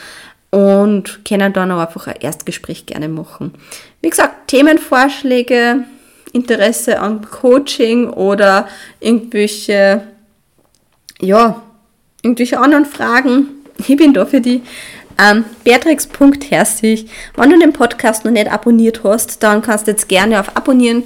und 0.51 1.25
können 1.25 1.53
dann 1.53 1.71
auch 1.71 1.79
einfach 1.79 2.07
ein 2.07 2.19
Erstgespräch 2.19 2.85
gerne 2.85 3.09
machen. 3.09 3.53
Wie 4.01 4.09
gesagt, 4.09 4.49
Themenvorschläge, 4.49 5.85
Interesse 6.33 6.99
an 6.99 7.21
Coaching 7.29 8.09
oder 8.09 8.67
irgendwelche, 8.99 10.03
ja, 11.19 11.61
irgendwelche 12.21 12.59
anderen 12.59 12.85
Fragen. 12.85 13.47
Ich 13.87 13.97
bin 13.97 14.13
da 14.13 14.27
für 14.27 14.41
die. 14.41 14.61
Ähm, 15.17 15.43
Beatrix.herzig. 15.63 17.07
Wenn 17.35 17.49
du 17.49 17.57
den 17.57 17.73
Podcast 17.73 18.25
noch 18.25 18.31
nicht 18.31 18.51
abonniert 18.51 19.03
hast, 19.03 19.41
dann 19.41 19.63
kannst 19.63 19.87
du 19.87 19.91
jetzt 19.91 20.07
gerne 20.07 20.39
auf 20.39 20.55
Abonnieren 20.55 21.03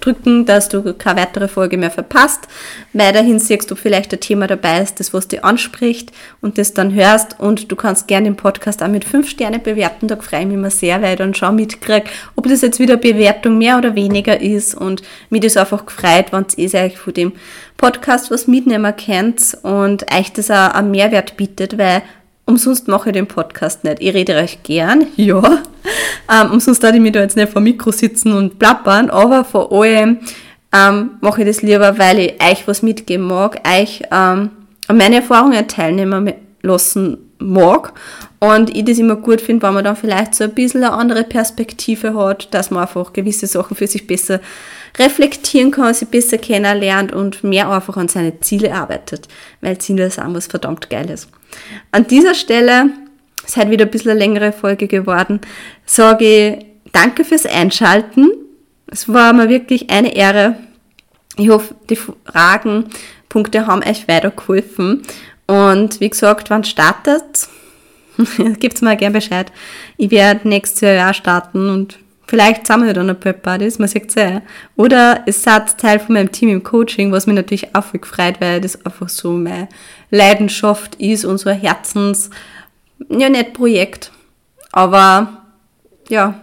drücken, 0.00 0.46
dass 0.46 0.68
du 0.68 0.94
keine 0.94 1.20
weitere 1.20 1.48
Folge 1.48 1.76
mehr 1.76 1.90
verpasst. 1.90 2.48
Weiterhin 2.92 3.38
siehst 3.38 3.70
du 3.70 3.74
vielleicht 3.74 4.12
ein 4.12 4.20
Thema 4.20 4.46
dabei 4.46 4.80
ist, 4.80 5.00
das 5.00 5.12
was 5.14 5.28
dir 5.28 5.44
anspricht 5.44 6.12
und 6.40 6.58
das 6.58 6.74
dann 6.74 6.94
hörst 6.94 7.38
und 7.38 7.70
du 7.70 7.76
kannst 7.76 8.08
gerne 8.08 8.28
den 8.28 8.36
Podcast 8.36 8.82
auch 8.82 8.88
mit 8.88 9.04
fünf 9.04 9.28
Sterne 9.28 9.58
bewerten. 9.58 10.08
Da 10.08 10.16
freue 10.16 10.40
ich 10.40 10.46
mich 10.46 10.56
immer 10.56 10.70
sehr, 10.70 11.02
weil 11.02 11.12
ich 11.12 11.18
dann 11.18 11.34
schon 11.34 11.56
mitkriege, 11.56 12.08
ob 12.36 12.48
das 12.48 12.62
jetzt 12.62 12.78
wieder 12.78 12.96
Bewertung 12.96 13.58
mehr 13.58 13.78
oder 13.78 13.94
weniger 13.94 14.40
ist 14.40 14.74
und 14.74 15.02
mir 15.30 15.40
das 15.40 15.56
einfach 15.56 15.86
gefreut, 15.86 16.26
wenn 16.30 16.46
ihr 16.56 16.74
euch 16.74 16.98
von 16.98 17.14
dem 17.14 17.32
Podcast 17.76 18.30
was 18.30 18.46
mitnehmen 18.46 18.94
könnt 18.96 19.56
und 19.62 20.12
euch 20.12 20.32
das 20.32 20.50
auch 20.50 20.74
einen 20.74 20.90
Mehrwert 20.90 21.36
bietet, 21.36 21.78
weil 21.78 22.02
umsonst 22.44 22.88
mache 22.88 23.10
ich 23.10 23.14
den 23.14 23.26
Podcast 23.26 23.84
nicht. 23.84 24.00
Ich 24.00 24.14
rede 24.14 24.34
recht 24.34 24.64
gern, 24.64 25.06
ja. 25.16 25.62
Ähm, 26.30 26.52
umsonst 26.52 26.82
darf 26.82 26.94
ich 26.94 27.00
mich 27.00 27.12
da 27.12 27.20
jetzt 27.20 27.36
nicht 27.36 27.50
vor 27.50 27.60
dem 27.60 27.64
Mikro 27.64 27.90
sitzen 27.90 28.32
und 28.32 28.58
plappern, 28.58 29.10
aber 29.10 29.44
vor 29.44 29.72
allem 29.72 30.18
ähm, 30.72 31.10
mache 31.20 31.42
ich 31.42 31.46
das 31.46 31.62
lieber, 31.62 31.98
weil 31.98 32.18
ich 32.18 32.42
euch 32.42 32.68
was 32.68 32.82
mitgeben 32.82 33.26
mag, 33.26 33.60
euch 33.66 34.02
ähm, 34.10 34.50
meine 34.88 35.16
Erfahrungen 35.16 35.66
teilnehmen 35.68 36.32
lassen 36.62 37.18
mag 37.38 37.92
und 38.40 38.74
ich 38.76 38.84
das 38.84 38.98
immer 38.98 39.16
gut 39.16 39.40
finde, 39.40 39.66
wenn 39.66 39.74
man 39.74 39.84
dann 39.84 39.96
vielleicht 39.96 40.34
so 40.34 40.44
ein 40.44 40.54
bisschen 40.54 40.84
eine 40.84 40.92
andere 40.92 41.24
Perspektive 41.24 42.14
hat, 42.14 42.52
dass 42.52 42.70
man 42.70 42.82
einfach 42.82 43.12
gewisse 43.12 43.46
Sachen 43.46 43.76
für 43.76 43.86
sich 43.86 44.06
besser 44.06 44.40
reflektieren 44.98 45.70
kann, 45.70 45.94
sich 45.94 46.08
besser 46.08 46.38
kennenlernt 46.38 47.12
und 47.12 47.44
mehr 47.44 47.70
einfach 47.70 47.96
an 47.96 48.08
seine 48.08 48.40
Ziele 48.40 48.74
arbeitet, 48.74 49.28
weil 49.60 49.78
Ziele 49.78 50.10
sind 50.10 50.34
was 50.34 50.46
verdammt 50.46 50.90
Geiles. 50.90 51.28
An 51.92 52.06
dieser 52.06 52.34
Stelle, 52.34 52.90
ist 53.48 53.56
halt 53.56 53.70
wieder 53.70 53.86
ein 53.86 53.90
bisschen 53.90 54.10
eine 54.10 54.20
längere 54.20 54.52
Folge 54.52 54.86
geworden, 54.86 55.40
sage 55.86 56.24
ich 56.24 56.66
danke 56.92 57.24
fürs 57.24 57.46
Einschalten. 57.46 58.30
Es 58.86 59.12
war 59.12 59.32
mir 59.32 59.48
wirklich 59.48 59.90
eine 59.90 60.14
Ehre. 60.14 60.56
Ich 61.36 61.48
hoffe, 61.48 61.74
die 61.88 61.96
Fragen, 61.96 62.86
Punkte 63.28 63.66
haben 63.66 63.82
euch 63.82 64.08
weitergeholfen. 64.08 65.02
Und 65.46 66.00
wie 66.00 66.10
gesagt, 66.10 66.50
wann 66.50 66.64
startet, 66.64 67.48
gibt's 68.58 68.82
mir 68.82 68.96
gerne 68.96 69.14
Bescheid. 69.14 69.52
Ich 69.96 70.10
werde 70.10 70.48
nächstes 70.48 70.80
Jahr 70.82 71.14
starten 71.14 71.70
und 71.70 71.98
vielleicht 72.26 72.66
sind 72.66 72.84
wir 72.84 72.92
dann 72.92 73.08
ein 73.08 73.18
paar 73.18 73.32
Partys, 73.32 73.78
man 73.78 73.88
sieht 73.88 74.14
es 74.14 74.42
Oder 74.76 75.22
es 75.26 75.42
seid 75.42 75.78
Teil 75.78 75.98
von 75.98 76.14
meinem 76.14 76.32
Team 76.32 76.50
im 76.50 76.62
Coaching, 76.62 77.12
was 77.12 77.26
mich 77.26 77.36
natürlich 77.36 77.74
auch 77.74 77.84
viel 77.84 78.00
gefreut, 78.00 78.36
weil 78.40 78.60
das 78.60 78.84
einfach 78.84 79.08
so 79.08 79.32
meine 79.32 79.68
Leidenschaft 80.10 80.96
ist 80.96 81.24
und 81.24 81.38
so 81.38 81.48
ein 81.48 81.58
Herzens, 81.58 82.30
ja 83.08 83.28
nicht 83.28 83.52
Projekt, 83.52 84.12
aber 84.72 85.42
ja, 86.08 86.40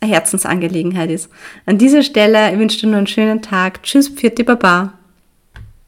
eine 0.00 0.12
Herzensangelegenheit 0.12 1.10
ist. 1.10 1.30
An 1.64 1.78
dieser 1.78 2.02
Stelle, 2.02 2.52
ich 2.52 2.58
wünsche 2.58 2.80
dir 2.80 2.88
noch 2.88 2.98
einen 2.98 3.06
schönen 3.06 3.42
Tag. 3.42 3.82
Tschüss, 3.82 4.08
vierte 4.08 4.44
Baba. 4.44 4.92